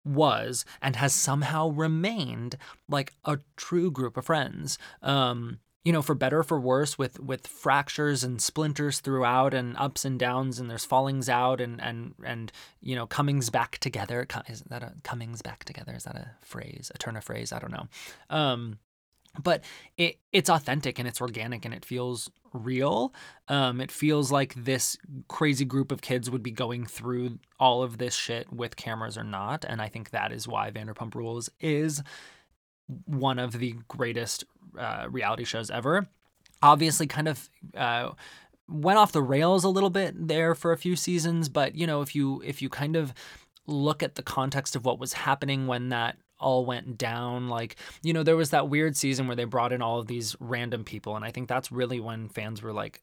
was 0.04 0.64
and 0.80 0.96
has 0.96 1.12
somehow 1.12 1.68
remained 1.68 2.56
like 2.88 3.12
a 3.24 3.38
true 3.56 3.90
group 3.90 4.16
of 4.16 4.26
friends. 4.26 4.78
Um 5.02 5.58
you 5.84 5.92
know 5.92 6.02
for 6.02 6.14
better 6.14 6.42
for 6.42 6.60
worse 6.60 6.98
with 6.98 7.18
with 7.20 7.46
fractures 7.46 8.22
and 8.22 8.40
splinters 8.42 9.00
throughout 9.00 9.54
and 9.54 9.76
ups 9.76 10.04
and 10.04 10.18
downs 10.18 10.58
and 10.58 10.70
there's 10.70 10.84
fallings 10.84 11.28
out 11.28 11.60
and 11.60 11.80
and 11.80 12.14
and 12.24 12.52
you 12.80 12.94
know 12.94 13.06
comings 13.06 13.50
back 13.50 13.78
together. 13.78 14.26
Is 14.48 14.62
that 14.68 14.82
a 14.82 14.92
comings 15.02 15.42
back 15.42 15.64
together? 15.64 15.94
Is 15.94 16.04
that 16.04 16.16
a 16.16 16.30
phrase 16.40 16.90
a 16.94 16.98
turn 16.98 17.16
of 17.16 17.24
phrase? 17.24 17.52
I 17.52 17.58
don't 17.58 17.72
know. 17.72 17.86
Um 18.28 18.78
but 19.42 19.62
it 19.96 20.18
it's 20.32 20.50
authentic 20.50 20.98
and 20.98 21.06
it's 21.06 21.20
organic 21.20 21.64
and 21.64 21.72
it 21.72 21.84
feels 21.84 22.30
real. 22.52 23.14
Um, 23.48 23.80
it 23.80 23.92
feels 23.92 24.32
like 24.32 24.54
this 24.56 24.96
crazy 25.28 25.64
group 25.64 25.92
of 25.92 26.00
kids 26.00 26.30
would 26.30 26.42
be 26.42 26.50
going 26.50 26.84
through 26.84 27.38
all 27.58 27.82
of 27.82 27.98
this 27.98 28.14
shit 28.14 28.52
with 28.52 28.76
cameras 28.76 29.16
or 29.16 29.24
not, 29.24 29.64
and 29.64 29.80
I 29.80 29.88
think 29.88 30.10
that 30.10 30.32
is 30.32 30.48
why 30.48 30.70
Vanderpump 30.70 31.14
Rules 31.14 31.48
is 31.60 32.02
one 33.06 33.38
of 33.38 33.52
the 33.52 33.74
greatest 33.88 34.44
uh, 34.78 35.06
reality 35.10 35.44
shows 35.44 35.70
ever. 35.70 36.06
Obviously, 36.62 37.06
kind 37.06 37.28
of. 37.28 37.48
Uh, 37.74 38.10
went 38.68 38.98
off 38.98 39.10
the 39.10 39.20
rails 39.20 39.64
a 39.64 39.68
little 39.68 39.90
bit 39.90 40.14
there 40.28 40.54
for 40.54 40.70
a 40.70 40.76
few 40.76 40.94
seasons 40.94 41.48
but 41.48 41.74
you 41.74 41.88
know 41.88 42.02
if 42.02 42.14
you 42.14 42.40
if 42.44 42.62
you 42.62 42.68
kind 42.68 42.94
of 42.94 43.12
look 43.66 44.00
at 44.00 44.14
the 44.14 44.22
context 44.22 44.76
of 44.76 44.84
what 44.84 45.00
was 45.00 45.12
happening 45.12 45.66
when 45.66 45.88
that 45.88 46.16
all 46.40 46.64
went 46.64 46.98
down. 46.98 47.48
Like, 47.48 47.76
you 48.02 48.12
know, 48.12 48.22
there 48.22 48.36
was 48.36 48.50
that 48.50 48.68
weird 48.68 48.96
season 48.96 49.26
where 49.26 49.36
they 49.36 49.44
brought 49.44 49.72
in 49.72 49.82
all 49.82 49.98
of 49.98 50.06
these 50.06 50.34
random 50.40 50.84
people. 50.84 51.14
And 51.16 51.24
I 51.24 51.30
think 51.30 51.48
that's 51.48 51.70
really 51.70 52.00
when 52.00 52.28
fans 52.28 52.62
were 52.62 52.72
like 52.72 53.02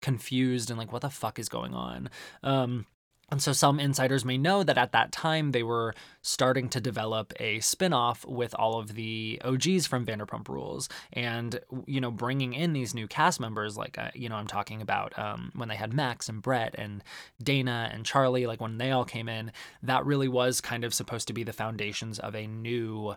confused 0.00 0.70
and 0.70 0.78
like, 0.78 0.92
what 0.92 1.02
the 1.02 1.10
fuck 1.10 1.38
is 1.38 1.48
going 1.48 1.74
on? 1.74 2.08
Um, 2.42 2.86
and 3.28 3.42
so 3.42 3.52
some 3.52 3.80
insiders 3.80 4.24
may 4.24 4.38
know 4.38 4.62
that 4.62 4.78
at 4.78 4.92
that 4.92 5.10
time 5.10 5.50
they 5.50 5.62
were 5.62 5.94
starting 6.22 6.68
to 6.68 6.80
develop 6.80 7.32
a 7.40 7.58
spin-off 7.60 8.24
with 8.24 8.54
all 8.54 8.78
of 8.78 8.94
the 8.94 9.40
OGs 9.44 9.86
from 9.86 10.06
Vanderpump 10.06 10.48
Rules 10.48 10.88
and 11.12 11.58
you 11.86 12.00
know 12.00 12.10
bringing 12.10 12.52
in 12.52 12.72
these 12.72 12.94
new 12.94 13.08
cast 13.08 13.40
members 13.40 13.76
like 13.76 13.98
uh, 13.98 14.10
you 14.14 14.28
know 14.28 14.36
I'm 14.36 14.46
talking 14.46 14.80
about 14.80 15.18
um, 15.18 15.50
when 15.54 15.68
they 15.68 15.76
had 15.76 15.92
Max 15.92 16.28
and 16.28 16.40
Brett 16.40 16.74
and 16.78 17.02
Dana 17.42 17.90
and 17.92 18.04
Charlie 18.04 18.46
like 18.46 18.60
when 18.60 18.78
they 18.78 18.90
all 18.90 19.04
came 19.04 19.28
in 19.28 19.52
that 19.82 20.06
really 20.06 20.28
was 20.28 20.60
kind 20.60 20.84
of 20.84 20.94
supposed 20.94 21.26
to 21.28 21.34
be 21.34 21.42
the 21.42 21.52
foundations 21.52 22.18
of 22.18 22.34
a 22.34 22.46
new 22.46 23.14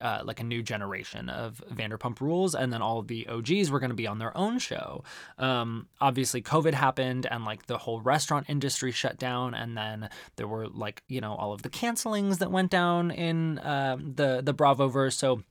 uh, 0.00 0.22
like 0.24 0.40
a 0.40 0.44
new 0.44 0.62
generation 0.62 1.28
of 1.28 1.62
Vanderpump 1.72 2.20
Rules, 2.20 2.54
and 2.54 2.72
then 2.72 2.82
all 2.82 3.02
the 3.02 3.26
OGs 3.26 3.70
were 3.70 3.80
going 3.80 3.90
to 3.90 3.96
be 3.96 4.06
on 4.06 4.18
their 4.18 4.36
own 4.36 4.58
show. 4.58 5.04
Um, 5.38 5.88
obviously, 6.00 6.42
COVID 6.42 6.74
happened, 6.74 7.26
and 7.30 7.44
like 7.44 7.66
the 7.66 7.78
whole 7.78 8.00
restaurant 8.00 8.46
industry 8.48 8.92
shut 8.92 9.18
down, 9.18 9.54
and 9.54 9.76
then 9.76 10.10
there 10.36 10.48
were 10.48 10.68
like 10.68 11.02
you 11.08 11.20
know 11.20 11.34
all 11.34 11.52
of 11.52 11.62
the 11.62 11.70
cancelings 11.70 12.38
that 12.38 12.50
went 12.50 12.70
down 12.70 13.10
in 13.10 13.58
uh, 13.60 13.96
the 13.96 14.42
the 14.42 14.54
Bravoverse. 14.54 15.14
So 15.14 15.42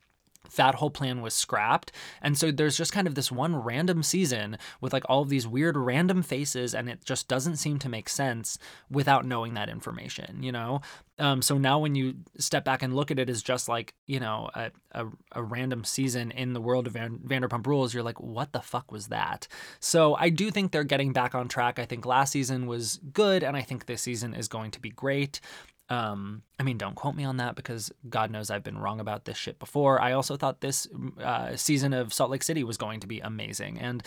that 0.56 0.76
whole 0.76 0.90
plan 0.90 1.22
was 1.22 1.34
scrapped. 1.34 1.92
And 2.22 2.38
so 2.38 2.52
there's 2.52 2.78
just 2.78 2.94
kind 2.94 3.08
of 3.08 3.16
this 3.16 3.32
one 3.32 3.56
random 3.56 4.04
season 4.04 4.58
with 4.82 4.94
like 4.94 5.04
all 5.08 5.22
of 5.22 5.30
these 5.30 5.48
weird 5.48 5.78
random 5.78 6.22
faces, 6.24 6.74
and 6.74 6.90
it 6.90 7.04
just 7.06 7.28
doesn't 7.28 7.58
seem 7.58 7.80
to 7.80 7.90
make 7.90 8.10
sense 8.10 8.58
without 8.90 9.26
knowing 9.26 9.54
that 9.56 9.70
information, 9.70 10.44
you 10.44 10.52
know? 10.52 10.82
Um, 11.18 11.42
so 11.42 11.58
now 11.58 11.80
when 11.80 11.96
you 11.96 12.16
step 12.38 12.66
back 12.66 12.84
and 12.84 12.94
look 12.94 13.10
at 13.10 13.20
it 13.20 13.30
as 13.30 13.42
just 13.42 13.70
like, 13.70 13.94
you 14.06 14.20
know, 14.20 14.50
a, 14.54 14.72
a, 14.92 15.06
a 15.32 15.44
random 15.44 15.86
season 15.86 16.32
in 16.32 16.52
the 16.54 16.60
world 16.60 16.88
of 16.88 16.94
Van- 16.94 17.20
Vanderpump 17.26 17.66
Rules, 17.66 17.94
you're 17.94 18.04
like, 18.04 18.20
what 18.20 18.52
the 18.52 18.62
fuck 18.62 18.92
was 18.92 19.08
that? 19.08 19.48
So 19.80 20.16
I 20.16 20.30
do 20.30 20.52
think 20.52 20.72
they're 20.72 20.84
getting 20.84 21.14
back 21.14 21.34
on 21.34 21.48
track. 21.48 21.80
I 21.80 21.86
think 21.86 22.06
last 22.06 22.32
season 22.32 22.68
was 22.68 23.00
good, 23.14 23.44
and 23.44 23.56
I 23.56 23.62
think 23.62 23.86
this 23.86 24.02
season 24.02 24.34
is 24.34 24.50
going 24.50 24.72
to 24.72 24.82
be 24.82 24.90
great. 24.90 25.40
Um, 25.88 26.42
I 26.60 26.64
mean, 26.64 26.78
don't 26.78 26.96
quote 26.96 27.16
me 27.16 27.26
on 27.26 27.38
that 27.38 27.56
because 27.56 27.92
God 28.10 28.32
knows 28.32 28.50
I've 28.50 28.64
been 28.64 28.78
wrong 28.78 29.00
about 29.00 29.26
this 29.26 29.38
shit 29.38 29.60
before. 29.60 30.02
I 30.02 30.14
also 30.14 30.36
thought 30.36 30.62
this 30.62 30.88
uh, 31.22 31.56
season 31.56 31.94
of 31.94 32.12
Salt 32.12 32.32
Lake 32.32 32.42
City 32.42 32.64
was 32.64 32.78
going 32.78 33.02
to 33.02 33.08
be 33.08 33.20
amazing, 33.20 33.78
and 33.78 34.02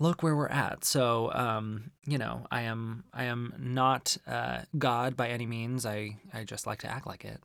look 0.00 0.22
where 0.22 0.34
we're 0.34 0.48
at. 0.48 0.84
So, 0.84 1.32
um, 1.32 1.92
you 2.06 2.18
know, 2.18 2.46
I 2.50 2.62
am 2.62 3.04
I 3.12 3.24
am 3.24 3.54
not 3.56 4.16
uh, 4.26 4.62
God 4.76 5.16
by 5.16 5.28
any 5.28 5.46
means. 5.46 5.86
I 5.86 6.16
I 6.34 6.42
just 6.42 6.66
like 6.66 6.80
to 6.80 6.90
act 6.90 7.06
like 7.06 7.24
it. 7.24 7.40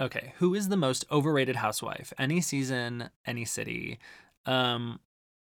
Okay, 0.00 0.32
who 0.38 0.54
is 0.54 0.68
the 0.68 0.76
most 0.76 1.04
overrated 1.10 1.56
housewife? 1.56 2.12
Any 2.18 2.40
season, 2.40 3.10
any 3.26 3.44
city. 3.44 3.98
Um, 4.46 5.00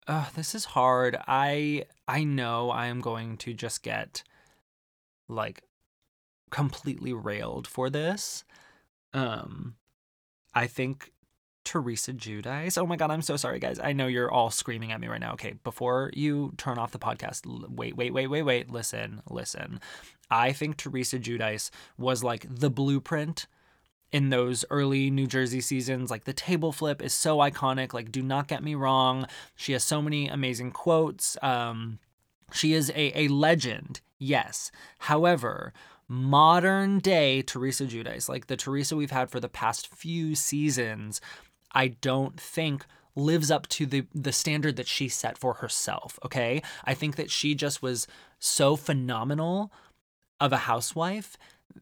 uh, 0.07 0.26
this 0.36 0.53
is 0.53 0.66
hard. 0.66 1.18
I 1.28 1.86
I 2.07 2.24
know 2.24 2.70
I 2.70 2.86
am 2.88 3.01
going 3.01 3.38
to 3.38 3.53
just 3.53 3.82
get 3.82 4.24
like 5.28 5.64
completely 6.52 7.14
railed 7.14 7.68
for 7.68 7.89
this. 7.89 8.43
Um, 9.14 9.76
I 10.54 10.68
think 10.68 11.12
Teresa 11.64 12.14
Giudice. 12.14 12.78
Oh 12.78 12.86
my 12.86 12.95
god, 12.95 13.12
I'm 13.12 13.22
so 13.22 13.38
sorry, 13.38 13.60
guys. 13.60 13.80
I 13.80 13.93
know 13.93 14.08
you're 14.08 14.32
all 14.32 14.49
screaming 14.49 14.91
at 14.91 14.99
me 14.99 15.08
right 15.08 15.20
now. 15.20 15.34
Okay, 15.34 15.56
before 15.64 16.12
you 16.14 16.54
turn 16.58 16.78
off 16.78 16.91
the 16.91 16.99
podcast, 16.99 17.45
wait, 17.70 17.95
wait, 17.95 18.14
wait, 18.14 18.28
wait, 18.28 18.41
wait. 18.43 18.72
Listen, 18.72 19.22
listen. 19.30 19.80
I 20.30 20.54
think 20.54 20.78
Teresa 20.78 21.20
Giudice 21.20 21.70
was 21.97 22.24
like 22.24 22.45
the 22.49 22.70
blueprint 22.70 23.47
in 24.12 24.30
those 24.30 24.66
early 24.70 25.10
New 25.10 25.28
Jersey 25.28 25.62
seasons. 25.62 26.10
Like 26.10 26.24
the 26.26 26.34
table 26.34 26.72
flip 26.72 27.02
is 27.02 27.14
so 27.14 27.38
iconic. 27.38 27.93
Like, 27.93 28.12
do 28.12 28.22
not 28.22 28.47
get 28.47 28.64
me 28.64 28.76
wrong. 28.76 29.28
She 29.56 29.74
has 29.74 29.84
so 29.84 30.02
many 30.02 30.28
amazing 30.28 30.72
quotes. 30.72 31.38
Um, 31.41 31.99
she 32.54 32.74
is 32.74 32.89
a, 32.91 33.18
a 33.18 33.28
legend, 33.30 34.02
yes. 34.20 34.72
However, 34.99 35.74
modern 36.12 36.99
day 36.99 37.41
Teresa 37.41 37.86
Giudice, 37.86 38.28
like 38.28 38.47
the 38.47 38.57
Teresa 38.57 38.97
we've 38.97 39.12
had 39.12 39.30
for 39.30 39.39
the 39.39 39.47
past 39.47 39.88
few 39.88 40.36
seasons, 40.36 41.22
I 41.72 41.88
don't 41.88 42.38
think 42.38 42.86
lives 43.16 43.49
up 43.49 43.68
to 43.70 43.86
the 43.86 44.05
the 44.14 44.34
standard 44.34 44.76
that 44.76 44.88
she 44.88 45.07
set 45.07 45.38
for 45.38 45.55
herself, 45.55 46.20
okay? 46.26 46.62
I 46.84 46.95
think 46.95 47.16
that 47.16 47.32
she 47.32 47.55
just 47.55 47.82
was 47.82 48.07
so 48.39 48.76
phenomenal 48.76 49.72
of 50.41 50.51
a 50.51 50.57
housewife 50.57 51.38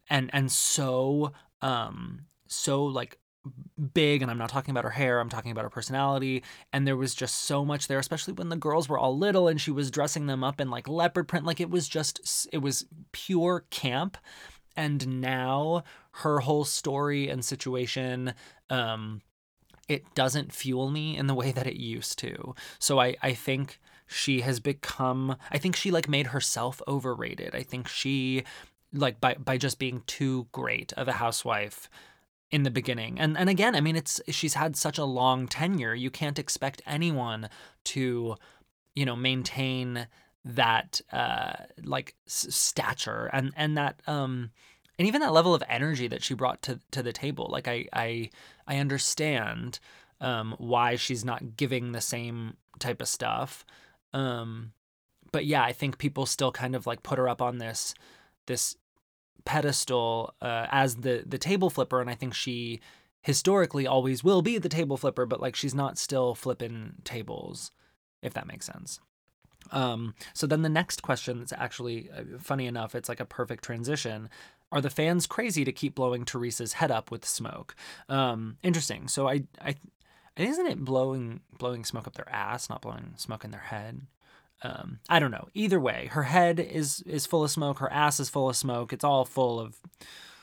and 0.10 0.30
and 0.32 0.52
so 0.52 1.32
um 1.64 2.26
so 2.48 2.84
like 2.86 3.18
big 3.94 4.22
and 4.22 4.30
I'm 4.30 4.38
not 4.38 4.50
talking 4.50 4.72
about 4.72 4.84
her 4.84 4.90
hair, 4.90 5.20
I'm 5.20 5.30
talking 5.30 5.52
about 5.52 5.64
her 5.64 5.70
personality 5.70 6.44
and 6.74 6.86
there 6.86 6.98
was 6.98 7.16
just 7.16 7.36
so 7.36 7.64
much 7.64 7.88
there 7.88 8.00
especially 8.00 8.34
when 8.34 8.50
the 8.50 8.56
girls 8.56 8.90
were 8.90 9.00
all 9.00 9.18
little 9.18 9.48
and 9.48 9.60
she 9.60 9.72
was 9.72 9.92
dressing 9.92 10.26
them 10.28 10.44
up 10.44 10.60
in 10.60 10.70
like 10.70 10.88
leopard 10.88 11.28
print 11.28 11.46
like 11.46 11.60
it 11.60 11.70
was 11.70 11.88
just 11.88 12.48
it 12.52 12.60
was 12.60 12.86
pure 13.12 13.66
camp 13.70 14.18
and 14.76 15.22
now 15.22 15.84
her 16.12 16.40
whole 16.40 16.66
story 16.66 17.30
and 17.30 17.44
situation 17.46 18.34
um 18.70 19.22
it 19.90 20.14
doesn't 20.14 20.54
fuel 20.54 20.90
me 20.90 21.18
in 21.18 21.28
the 21.28 21.34
way 21.34 21.52
that 21.52 21.68
it 21.68 21.76
used 21.76 22.18
to. 22.20 22.56
So 22.78 23.00
I 23.00 23.18
I 23.22 23.34
think 23.34 23.80
she 24.08 24.42
has 24.42 24.60
become 24.62 25.36
I 25.52 25.58
think 25.58 25.76
she 25.76 25.92
like 25.92 26.08
made 26.08 26.28
herself 26.28 26.82
overrated. 26.88 27.56
I 27.56 27.64
think 27.64 27.90
she 27.90 28.44
like 28.94 29.20
by 29.20 29.34
by 29.34 29.58
just 29.58 29.80
being 29.80 30.04
too 30.06 30.48
great 30.52 30.94
of 30.94 31.08
a 31.08 31.14
housewife 31.14 31.90
in 32.52 32.64
the 32.64 32.72
beginning. 32.72 33.20
And 33.20 33.38
and 33.38 33.50
again, 33.50 33.76
I 33.76 33.82
mean 33.82 33.96
it's 33.96 34.22
she's 34.30 34.56
had 34.56 34.76
such 34.76 34.98
a 34.98 35.06
long 35.06 35.48
tenure. 35.48 35.94
You 35.94 36.10
can't 36.10 36.40
expect 36.40 36.82
anyone 36.86 37.50
to 37.86 38.36
you 38.96 39.06
know 39.06 39.16
maintain 39.16 40.08
that 40.46 41.02
uh 41.12 41.54
like 41.84 42.16
s- 42.28 42.48
stature 42.50 43.30
and 43.34 43.52
and 43.56 43.78
that 43.78 44.02
um 44.08 44.52
and 44.98 45.08
even 45.08 45.22
that 45.22 45.34
level 45.34 45.54
of 45.54 45.64
energy 45.70 46.08
that 46.08 46.24
she 46.24 46.34
brought 46.34 46.62
to 46.64 46.80
to 46.92 47.04
the 47.04 47.14
table. 47.14 47.48
Like 47.52 47.68
I 47.68 47.86
I 47.94 48.30
I 48.68 48.78
understand 48.78 49.80
um 50.22 50.56
why 50.58 50.96
she's 50.96 51.24
not 51.24 51.56
giving 51.56 51.92
the 51.92 52.02
same 52.02 52.58
type 52.80 53.02
of 53.02 53.08
stuff. 53.08 53.66
Um 54.14 54.74
but 55.32 55.46
yeah, 55.46 55.64
I 55.64 55.74
think 55.74 56.00
people 56.00 56.26
still 56.26 56.52
kind 56.52 56.76
of 56.76 56.88
like 56.88 57.04
put 57.04 57.20
her 57.20 57.30
up 57.30 57.42
on 57.42 57.60
this 57.60 57.94
this 58.48 58.76
pedestal 59.46 60.34
uh, 60.42 60.68
as 60.72 60.98
the 60.98 61.24
the 61.26 61.38
table 61.38 61.70
flipper, 61.70 62.02
and 62.02 62.10
I 62.10 62.16
think 62.16 62.34
she 62.34 62.80
historically 63.22 63.86
always 63.86 64.24
will 64.24 64.42
be 64.42 64.58
the 64.58 64.70
table 64.70 64.98
flipper, 64.98 65.26
but 65.26 65.42
like 65.42 65.56
she's 65.56 65.76
not 65.76 65.98
still 65.98 66.36
flipping 66.36 66.94
tables, 67.04 67.72
if 68.22 68.34
that 68.34 68.48
makes 68.48 68.66
sense. 68.66 69.00
Um, 69.72 70.16
so 70.34 70.48
then 70.48 70.62
the 70.62 70.70
next 70.70 71.02
question 71.02 71.40
that's 71.40 71.54
actually 71.54 72.10
uh, 72.10 72.24
funny 72.40 72.66
enough, 72.66 72.96
it's 72.96 73.10
like 73.10 73.20
a 73.20 73.26
perfect 73.26 73.64
transition. 73.64 74.30
Are 74.72 74.82
the 74.82 74.90
fans 74.90 75.28
crazy 75.28 75.66
to 75.66 75.72
keep 75.72 75.96
blowing 75.96 76.26
Teresa's 76.26 76.74
head 76.74 76.92
up 76.92 77.12
with 77.12 77.26
smoke? 77.26 77.76
Um, 78.08 78.58
interesting. 78.64 79.08
So 79.08 79.28
I, 79.28 79.44
I, 79.62 79.76
isn't 80.38 80.68
it 80.68 80.86
blowing 80.86 81.42
blowing 81.58 81.84
smoke 81.84 82.08
up 82.08 82.16
their 82.16 82.30
ass, 82.30 82.70
not 82.70 82.82
blowing 82.82 83.14
smoke 83.18 83.44
in 83.44 83.52
their 83.52 83.60
head? 83.60 84.02
Um, 84.62 85.00
I 85.08 85.20
don't 85.20 85.32
know. 85.32 85.48
Either 85.54 85.80
way, 85.80 86.10
her 86.12 86.24
head 86.24 86.60
is 86.60 87.02
is 87.02 87.26
full 87.26 87.44
of 87.44 87.52
smoke. 87.52 87.80
Her 87.80 87.92
ass 87.92 88.20
is 88.20 88.30
full 88.30 88.50
of 88.50 88.56
smoke. 88.56 88.92
It's 88.92 89.04
all 89.04 89.26
full 89.26 89.60
of 89.60 89.78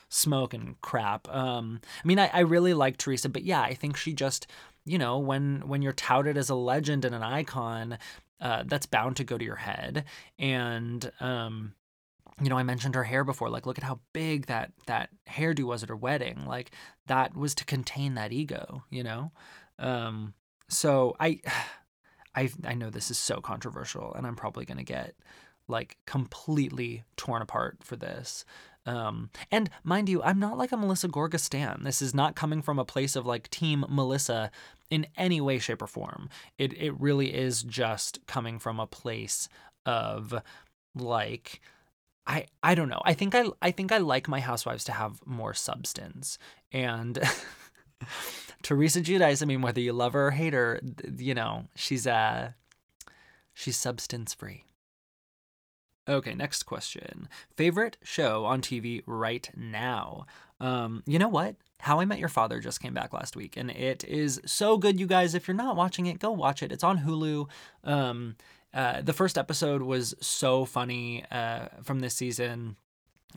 smoke 0.09 0.53
and 0.53 0.79
crap. 0.81 1.27
Um, 1.29 1.81
I 2.03 2.07
mean, 2.07 2.19
I, 2.19 2.29
I 2.33 2.39
really 2.39 2.73
like 2.73 2.97
Teresa, 2.97 3.29
but 3.29 3.43
yeah, 3.43 3.61
I 3.61 3.73
think 3.73 3.97
she 3.97 4.13
just, 4.13 4.47
you 4.85 4.97
know, 4.97 5.19
when 5.19 5.67
when 5.67 5.81
you're 5.81 5.93
touted 5.93 6.37
as 6.37 6.49
a 6.49 6.55
legend 6.55 7.05
and 7.05 7.13
an 7.13 7.23
icon, 7.23 7.97
uh, 8.41 8.63
that's 8.65 8.85
bound 8.85 9.17
to 9.17 9.23
go 9.23 9.37
to 9.37 9.45
your 9.45 9.55
head. 9.55 10.05
And 10.39 11.11
um, 11.19 11.73
you 12.41 12.49
know, 12.49 12.57
I 12.57 12.63
mentioned 12.63 12.95
her 12.95 13.03
hair 13.03 13.23
before. 13.23 13.49
Like, 13.49 13.65
look 13.65 13.77
at 13.77 13.83
how 13.83 13.99
big 14.13 14.45
that 14.47 14.71
that 14.85 15.09
hairdo 15.29 15.63
was 15.63 15.83
at 15.83 15.89
her 15.89 15.95
wedding. 15.95 16.45
Like, 16.45 16.71
that 17.07 17.35
was 17.35 17.55
to 17.55 17.65
contain 17.65 18.15
that 18.15 18.31
ego. 18.31 18.83
You 18.89 19.03
know, 19.03 19.31
um, 19.79 20.33
so 20.67 21.15
I, 21.19 21.41
I, 22.37 22.49
I 22.63 22.75
know 22.75 22.89
this 22.91 23.09
is 23.09 23.17
so 23.17 23.41
controversial, 23.41 24.13
and 24.13 24.27
I'm 24.27 24.35
probably 24.35 24.63
gonna 24.63 24.83
get 24.83 25.15
like 25.67 25.97
completely 26.05 27.03
torn 27.17 27.41
apart 27.41 27.79
for 27.81 27.95
this. 27.95 28.45
Um, 28.85 29.31
and 29.51 29.69
mind 29.83 30.07
you, 30.07 30.23
I'm 30.23 30.39
not 30.39 30.57
like 30.57 30.71
a 30.71 30.77
Melissa 30.77 31.09
Gorga 31.09 31.39
stan. 31.39 31.81
This 31.83 32.01
is 32.01 32.13
not 32.13 32.35
coming 32.35 32.61
from 32.61 32.79
a 32.79 32.85
place 32.85 33.15
of 33.15 33.25
like 33.25 33.49
Team 33.49 33.83
Melissa 33.89 34.49
in 34.89 35.07
any 35.17 35.41
way, 35.41 35.59
shape, 35.59 35.81
or 35.81 35.87
form. 35.87 36.29
It 36.57 36.73
it 36.79 36.97
really 36.99 37.33
is 37.33 37.63
just 37.63 38.25
coming 38.27 38.59
from 38.59 38.79
a 38.79 38.87
place 38.87 39.49
of 39.85 40.41
like 40.95 41.59
I 42.27 42.45
I 42.61 42.75
don't 42.75 42.89
know. 42.89 43.01
I 43.03 43.13
think 43.13 43.33
I 43.33 43.45
I 43.61 43.71
think 43.71 43.91
I 43.91 43.97
like 43.97 44.27
my 44.27 44.39
housewives 44.39 44.83
to 44.85 44.91
have 44.91 45.25
more 45.25 45.55
substance. 45.55 46.37
And 46.71 47.19
Teresa 48.63 49.01
Giudice, 49.01 49.41
I 49.41 49.45
mean, 49.45 49.61
whether 49.61 49.79
you 49.79 49.93
love 49.93 50.13
her 50.13 50.27
or 50.27 50.31
hate 50.31 50.53
her, 50.53 50.81
you 51.17 51.33
know, 51.33 51.65
she's 51.75 52.07
uh 52.07 52.51
she's 53.53 53.77
substance 53.77 54.33
free. 54.33 54.63
Okay, 56.09 56.33
next 56.33 56.63
question. 56.63 57.27
Favorite 57.55 57.97
show 58.01 58.45
on 58.45 58.61
TV 58.61 59.03
right 59.05 59.49
now? 59.55 60.25
Um, 60.59 61.03
you 61.05 61.19
know 61.19 61.27
what? 61.27 61.55
How 61.79 61.99
I 61.99 62.05
Met 62.05 62.19
Your 62.19 62.29
Father 62.29 62.59
just 62.59 62.81
came 62.81 62.93
back 62.93 63.13
last 63.13 63.35
week, 63.35 63.57
and 63.57 63.69
it 63.69 64.03
is 64.05 64.41
so 64.45 64.77
good, 64.77 64.99
you 64.99 65.05
guys. 65.05 65.35
If 65.35 65.47
you're 65.47 65.55
not 65.55 65.75
watching 65.75 66.05
it, 66.05 66.19
go 66.19 66.31
watch 66.31 66.63
it. 66.63 66.71
It's 66.71 66.83
on 66.83 66.99
Hulu. 66.99 67.49
Um, 67.83 68.35
uh, 68.73 69.01
the 69.01 69.13
first 69.13 69.37
episode 69.37 69.81
was 69.81 70.15
so 70.21 70.65
funny 70.65 71.25
uh, 71.29 71.67
from 71.83 71.99
this 71.99 72.15
season. 72.15 72.77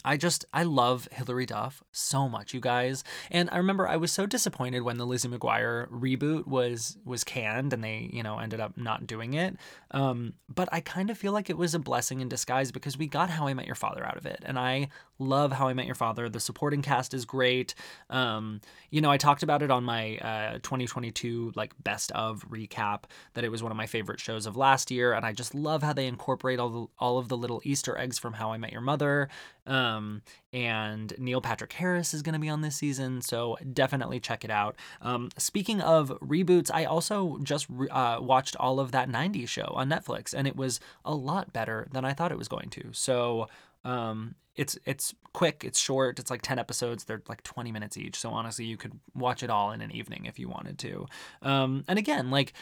I 0.05 0.17
just 0.17 0.45
I 0.53 0.63
love 0.63 1.09
Hilary 1.13 1.47
Duff 1.47 1.83
so 1.93 2.29
much, 2.29 2.55
you 2.55 2.61
guys. 2.61 3.05
And 3.31 3.49
I 3.51 3.59
remember 3.59 3.89
I 3.89 3.97
was 3.97 4.13
so 4.13 4.27
disappointed 4.27 4.83
when 4.83 4.97
the 4.97 5.07
Lizzie 5.07 5.29
McGuire 5.29 5.89
reboot 5.89 6.47
was 6.47 6.97
was 7.05 7.25
canned 7.25 7.73
and 7.73 7.83
they, 7.85 8.11
you 8.13 8.23
know, 8.23 8.39
ended 8.39 8.61
up 8.61 8.77
not 8.77 9.07
doing 9.07 9.35
it. 9.35 9.57
Um, 9.91 10.35
but 10.49 10.69
I 10.73 10.81
kind 10.81 11.11
of 11.11 11.19
feel 11.19 11.33
like 11.33 11.51
it 11.51 11.59
was 11.59 11.75
a 11.75 11.79
blessing 11.79 12.21
in 12.21 12.29
disguise 12.29 12.73
because 12.73 12.97
we 12.97 13.07
got 13.07 13.31
How 13.31 13.47
I 13.47 13.55
Met 13.55 13.67
Your 13.67 13.75
Father 13.75 14.05
out 14.05 14.17
of 14.17 14.27
it. 14.27 14.43
And 14.45 14.59
I 14.59 14.89
love 15.21 15.53
How 15.53 15.69
I 15.69 15.75
Met 15.75 15.87
Your 15.87 15.95
Father. 15.95 16.29
The 16.29 16.41
supporting 16.41 16.83
cast 16.83 17.15
is 17.15 17.25
great. 17.25 17.75
Um, 18.09 18.61
you 18.91 19.01
know, 19.01 19.11
I 19.11 19.17
talked 19.17 19.43
about 19.43 19.63
it 19.63 19.71
on 19.71 19.85
my 19.85 20.17
uh, 20.19 20.53
2022 20.55 21.53
like 21.55 21.73
best 21.83 22.11
of 22.13 22.49
recap 22.49 23.05
that 23.35 23.45
it 23.45 23.51
was 23.51 23.63
one 23.63 23.71
of 23.71 23.77
my 23.77 23.87
favorite 23.87 24.21
shows 24.21 24.47
of 24.47 24.57
last 24.57 24.91
year, 24.91 25.13
and 25.13 25.25
I 25.25 25.33
just 25.33 25.55
love 25.55 25.83
how 25.83 25.93
they 25.93 26.07
incorporate 26.07 26.59
all 26.59 26.69
the 26.69 26.87
all 26.99 27.19
of 27.19 27.29
the 27.29 27.37
little 27.37 27.61
Easter 27.65 27.97
eggs 27.97 28.19
from 28.19 28.35
How 28.35 28.53
I 28.53 28.59
Met 28.59 28.73
Your 28.73 28.81
Mother. 28.81 29.29
Um, 29.67 30.23
and 30.53 31.13
Neil 31.19 31.41
Patrick 31.41 31.73
Harris 31.73 32.13
is 32.13 32.23
going 32.23 32.33
to 32.33 32.39
be 32.41 32.49
on 32.49 32.61
this 32.61 32.75
season, 32.75 33.23
so 33.23 33.57
definitely 33.73 34.19
check 34.19 34.45
it 34.45 34.51
out. 34.51 34.75
Um, 35.01 35.31
speaking 35.37 35.81
of 35.81 36.09
reboots, 36.21 36.71
I 36.73 36.87
also 36.87 37.39
just 37.45 37.67
re- 37.69 37.89
uh, 37.89 38.21
watched 38.21 38.57
all 38.57 38.81
of 38.81 38.91
that 38.93 39.09
90s 39.09 39.49
show 39.49 39.73
on 39.75 39.89
Netflix, 39.89 40.35
and 40.35 40.49
it 40.49 40.57
was 40.57 40.81
a 41.05 41.15
lot 41.15 41.53
better 41.53 41.87
than 41.93 42.05
I 42.05 42.15
thought 42.15 42.33
it 42.33 42.39
was 42.39 42.49
going 42.49 42.71
to. 42.71 42.89
So 42.93 43.47
um, 43.85 44.35
it's 44.57 44.79
it's 44.85 45.15
quick, 45.33 45.65
it's 45.65 45.79
short, 45.79 46.19
it's 46.19 46.31
like 46.31 46.43
10 46.43 46.59
episodes, 46.59 47.05
they're 47.05 47.23
like 47.29 47.43
20 47.43 47.73
minutes 47.73 47.97
each. 47.97 48.17
So 48.19 48.31
honestly, 48.31 48.65
you 48.65 48.77
could 48.77 48.99
watch 49.15 49.43
it 49.43 49.51
all 49.51 49.73
in 49.73 49.81
an 49.81 49.91
evening 49.91 50.27
if 50.27 50.39
you 50.39 50.49
wanted 50.49 50.79
to. 50.81 51.07
Um, 51.43 51.85
and 51.89 51.99
again, 51.99 52.31
like 52.31 52.53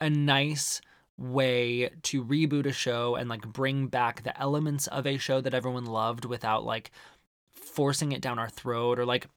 a 0.00 0.08
nice 0.08 0.80
way 1.16 1.90
to 2.02 2.24
reboot 2.24 2.66
a 2.66 2.72
show 2.72 3.14
and 3.14 3.28
like 3.28 3.46
bring 3.46 3.86
back 3.86 4.22
the 4.22 4.38
elements 4.40 4.86
of 4.88 5.06
a 5.06 5.16
show 5.16 5.40
that 5.40 5.54
everyone 5.54 5.86
loved 5.86 6.24
without 6.24 6.64
like 6.64 6.90
forcing 7.52 8.12
it 8.12 8.20
down 8.20 8.38
our 8.38 8.48
throat 8.48 8.98
or 8.98 9.04
like 9.06 9.28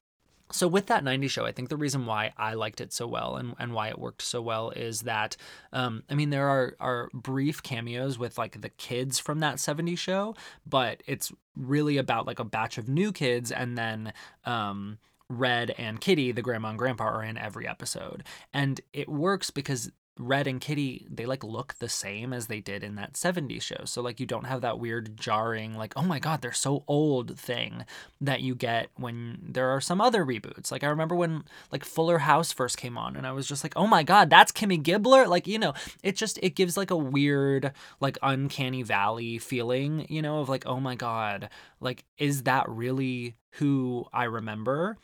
so 0.50 0.66
with 0.66 0.86
that 0.86 1.04
90s 1.04 1.30
show 1.30 1.44
i 1.44 1.52
think 1.52 1.68
the 1.68 1.76
reason 1.76 2.06
why 2.06 2.32
i 2.36 2.54
liked 2.54 2.80
it 2.80 2.92
so 2.92 3.06
well 3.06 3.36
and, 3.36 3.54
and 3.58 3.72
why 3.72 3.88
it 3.88 3.98
worked 3.98 4.22
so 4.22 4.40
well 4.40 4.70
is 4.70 5.02
that 5.02 5.36
um, 5.72 6.02
i 6.10 6.14
mean 6.14 6.30
there 6.30 6.48
are, 6.48 6.76
are 6.80 7.08
brief 7.12 7.62
cameos 7.62 8.18
with 8.18 8.38
like 8.38 8.60
the 8.60 8.70
kids 8.70 9.18
from 9.18 9.40
that 9.40 9.56
70s 9.56 9.98
show 9.98 10.34
but 10.66 11.02
it's 11.06 11.32
really 11.56 11.96
about 11.96 12.26
like 12.26 12.38
a 12.38 12.44
batch 12.44 12.78
of 12.78 12.88
new 12.88 13.12
kids 13.12 13.50
and 13.50 13.76
then 13.76 14.12
um, 14.44 14.98
red 15.30 15.74
and 15.76 16.00
kitty 16.00 16.32
the 16.32 16.42
grandma 16.42 16.70
and 16.70 16.78
grandpa 16.78 17.04
are 17.04 17.22
in 17.22 17.36
every 17.36 17.66
episode. 17.66 18.24
And 18.52 18.80
it 18.92 19.08
works 19.08 19.50
because 19.50 19.90
Red 20.18 20.46
and 20.46 20.60
Kitty, 20.60 21.06
they 21.08 21.26
like 21.26 21.44
look 21.44 21.74
the 21.78 21.88
same 21.88 22.32
as 22.32 22.46
they 22.46 22.60
did 22.60 22.82
in 22.82 22.96
that 22.96 23.14
70s 23.14 23.62
show. 23.62 23.82
So 23.84 24.02
like 24.02 24.18
you 24.20 24.26
don't 24.26 24.46
have 24.46 24.60
that 24.62 24.78
weird 24.78 25.16
jarring 25.18 25.74
like, 25.74 25.92
"Oh 25.96 26.02
my 26.02 26.18
god, 26.18 26.42
they're 26.42 26.52
so 26.52 26.84
old" 26.88 27.38
thing 27.38 27.84
that 28.20 28.40
you 28.40 28.54
get 28.54 28.88
when 28.96 29.38
there 29.42 29.68
are 29.70 29.80
some 29.80 30.00
other 30.00 30.24
reboots. 30.24 30.70
Like 30.72 30.82
I 30.84 30.88
remember 30.88 31.14
when 31.14 31.44
like 31.70 31.84
Fuller 31.84 32.18
House 32.18 32.52
first 32.52 32.76
came 32.76 32.98
on 32.98 33.16
and 33.16 33.26
I 33.26 33.32
was 33.32 33.46
just 33.46 33.64
like, 33.64 33.74
"Oh 33.76 33.86
my 33.86 34.02
god, 34.02 34.30
that's 34.30 34.52
Kimmy 34.52 34.82
Gibbler." 34.82 35.26
Like, 35.28 35.46
you 35.46 35.58
know, 35.58 35.74
it 36.02 36.16
just 36.16 36.38
it 36.42 36.54
gives 36.56 36.76
like 36.76 36.90
a 36.90 36.96
weird 36.96 37.72
like 38.00 38.18
uncanny 38.22 38.82
valley 38.82 39.38
feeling, 39.38 40.06
you 40.08 40.22
know, 40.22 40.40
of 40.40 40.48
like, 40.48 40.66
"Oh 40.66 40.80
my 40.80 40.94
god, 40.96 41.48
like 41.80 42.04
is 42.18 42.42
that 42.44 42.68
really 42.68 43.36
who 43.52 44.06
I 44.12 44.24
remember?" 44.24 44.96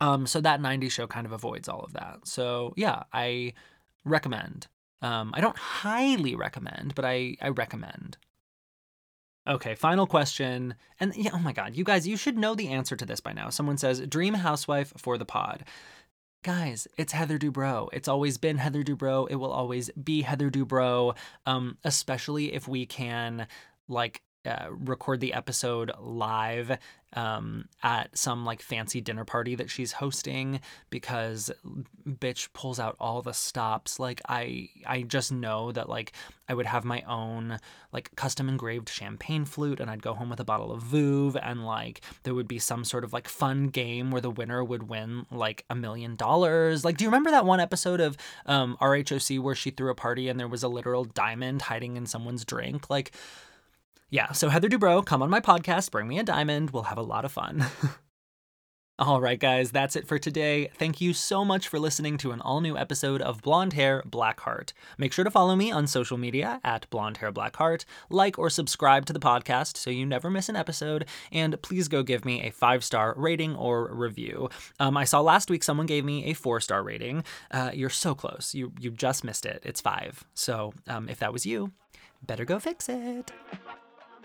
Um 0.00 0.26
so 0.26 0.40
that 0.40 0.60
90s 0.60 0.92
show 0.92 1.06
kind 1.06 1.26
of 1.26 1.32
avoids 1.32 1.68
all 1.68 1.80
of 1.80 1.92
that. 1.94 2.26
So, 2.26 2.74
yeah, 2.76 3.04
I 3.12 3.54
recommend. 4.04 4.66
Um, 5.02 5.32
I 5.34 5.40
don't 5.40 5.56
highly 5.56 6.34
recommend, 6.34 6.94
but 6.94 7.04
I, 7.04 7.36
I 7.40 7.48
recommend. 7.48 8.16
Okay, 9.46 9.74
final 9.74 10.06
question. 10.06 10.74
And 10.98 11.14
yeah, 11.14 11.32
oh 11.34 11.38
my 11.38 11.52
God, 11.52 11.76
you 11.76 11.84
guys, 11.84 12.08
you 12.08 12.16
should 12.16 12.38
know 12.38 12.54
the 12.54 12.68
answer 12.68 12.96
to 12.96 13.04
this 13.04 13.20
by 13.20 13.32
now. 13.32 13.50
Someone 13.50 13.76
says, 13.76 14.00
Dream 14.00 14.34
Housewife 14.34 14.92
for 14.96 15.18
the 15.18 15.26
pod. 15.26 15.64
Guys, 16.42 16.88
it's 16.96 17.12
Heather 17.12 17.38
Dubrow. 17.38 17.88
It's 17.92 18.08
always 18.08 18.38
been 18.38 18.58
Heather 18.58 18.82
Dubrow. 18.82 19.26
It 19.30 19.36
will 19.36 19.52
always 19.52 19.90
be 19.90 20.22
Heather 20.22 20.50
Dubrow, 20.50 21.16
um, 21.46 21.78
especially 21.84 22.54
if 22.54 22.68
we 22.68 22.86
can 22.86 23.46
like 23.88 24.22
uh, 24.46 24.66
record 24.70 25.20
the 25.20 25.32
episode 25.32 25.90
live 25.98 26.78
um, 27.14 27.66
at 27.82 28.16
some 28.16 28.44
like 28.44 28.60
fancy 28.60 29.00
dinner 29.00 29.24
party 29.24 29.54
that 29.54 29.70
she's 29.70 29.92
hosting 29.92 30.60
because 30.90 31.50
bitch 32.06 32.52
pulls 32.52 32.80
out 32.80 32.96
all 33.00 33.22
the 33.22 33.32
stops. 33.32 33.98
Like 33.98 34.20
i 34.28 34.68
i 34.86 35.02
just 35.02 35.32
know 35.32 35.72
that 35.72 35.88
like 35.88 36.12
i 36.48 36.54
would 36.54 36.66
have 36.66 36.84
my 36.84 37.02
own 37.02 37.58
like 37.92 38.14
custom 38.16 38.48
engraved 38.48 38.88
champagne 38.88 39.44
flute 39.44 39.80
and 39.80 39.90
i'd 39.90 40.02
go 40.02 40.14
home 40.14 40.28
with 40.28 40.40
a 40.40 40.44
bottle 40.44 40.72
of 40.72 40.82
Veuve 40.82 41.36
and 41.42 41.64
like 41.64 42.00
there 42.22 42.34
would 42.34 42.48
be 42.48 42.58
some 42.58 42.84
sort 42.84 43.04
of 43.04 43.12
like 43.12 43.28
fun 43.28 43.68
game 43.68 44.10
where 44.10 44.20
the 44.20 44.30
winner 44.30 44.62
would 44.62 44.88
win 44.88 45.26
like 45.30 45.64
a 45.70 45.74
million 45.74 46.16
dollars. 46.16 46.84
Like 46.84 46.96
do 46.96 47.04
you 47.04 47.08
remember 47.08 47.30
that 47.30 47.46
one 47.46 47.60
episode 47.60 48.00
of 48.00 48.16
um, 48.46 48.76
rhoc 48.80 49.40
where 49.40 49.54
she 49.54 49.70
threw 49.70 49.90
a 49.90 49.94
party 49.94 50.28
and 50.28 50.38
there 50.38 50.48
was 50.48 50.62
a 50.62 50.68
literal 50.68 51.04
diamond 51.04 51.62
hiding 51.62 51.96
in 51.96 52.06
someone's 52.06 52.44
drink? 52.44 52.90
Like 52.90 53.12
yeah, 54.14 54.30
so 54.30 54.48
Heather 54.48 54.68
Dubrow, 54.68 55.04
come 55.04 55.24
on 55.24 55.28
my 55.28 55.40
podcast, 55.40 55.90
bring 55.90 56.06
me 56.06 56.20
a 56.20 56.22
diamond. 56.22 56.70
We'll 56.70 56.84
have 56.84 56.98
a 56.98 57.02
lot 57.02 57.24
of 57.24 57.32
fun. 57.32 57.66
All 59.00 59.20
right, 59.20 59.40
guys, 59.40 59.72
that's 59.72 59.96
it 59.96 60.06
for 60.06 60.20
today. 60.20 60.70
Thank 60.78 61.00
you 61.00 61.12
so 61.12 61.44
much 61.44 61.66
for 61.66 61.80
listening 61.80 62.16
to 62.18 62.30
an 62.30 62.40
all 62.40 62.60
new 62.60 62.78
episode 62.78 63.20
of 63.20 63.42
Blonde 63.42 63.72
Hair 63.72 64.04
Black 64.06 64.38
Heart. 64.38 64.72
Make 64.98 65.12
sure 65.12 65.24
to 65.24 65.32
follow 65.32 65.56
me 65.56 65.72
on 65.72 65.88
social 65.88 66.16
media 66.16 66.60
at 66.62 66.88
Blonde 66.90 67.16
Hair 67.16 67.32
Black 67.32 67.56
Heart, 67.56 67.84
like 68.08 68.38
or 68.38 68.48
subscribe 68.48 69.04
to 69.06 69.12
the 69.12 69.18
podcast 69.18 69.76
so 69.76 69.90
you 69.90 70.06
never 70.06 70.30
miss 70.30 70.48
an 70.48 70.54
episode, 70.54 71.06
and 71.32 71.60
please 71.60 71.88
go 71.88 72.04
give 72.04 72.24
me 72.24 72.40
a 72.42 72.50
five 72.52 72.84
star 72.84 73.14
rating 73.16 73.56
or 73.56 73.92
review. 73.92 74.48
Um, 74.78 74.96
I 74.96 75.02
saw 75.02 75.22
last 75.22 75.50
week 75.50 75.64
someone 75.64 75.86
gave 75.86 76.04
me 76.04 76.26
a 76.26 76.34
four 76.34 76.60
star 76.60 76.84
rating. 76.84 77.24
Uh, 77.50 77.72
you're 77.74 77.90
so 77.90 78.14
close. 78.14 78.54
You 78.54 78.72
you 78.78 78.92
just 78.92 79.24
missed 79.24 79.44
it. 79.44 79.60
It's 79.64 79.80
five. 79.80 80.22
So 80.34 80.72
um, 80.86 81.08
if 81.08 81.18
that 81.18 81.32
was 81.32 81.44
you, 81.44 81.72
better 82.22 82.44
go 82.44 82.60
fix 82.60 82.88
it. 82.88 83.32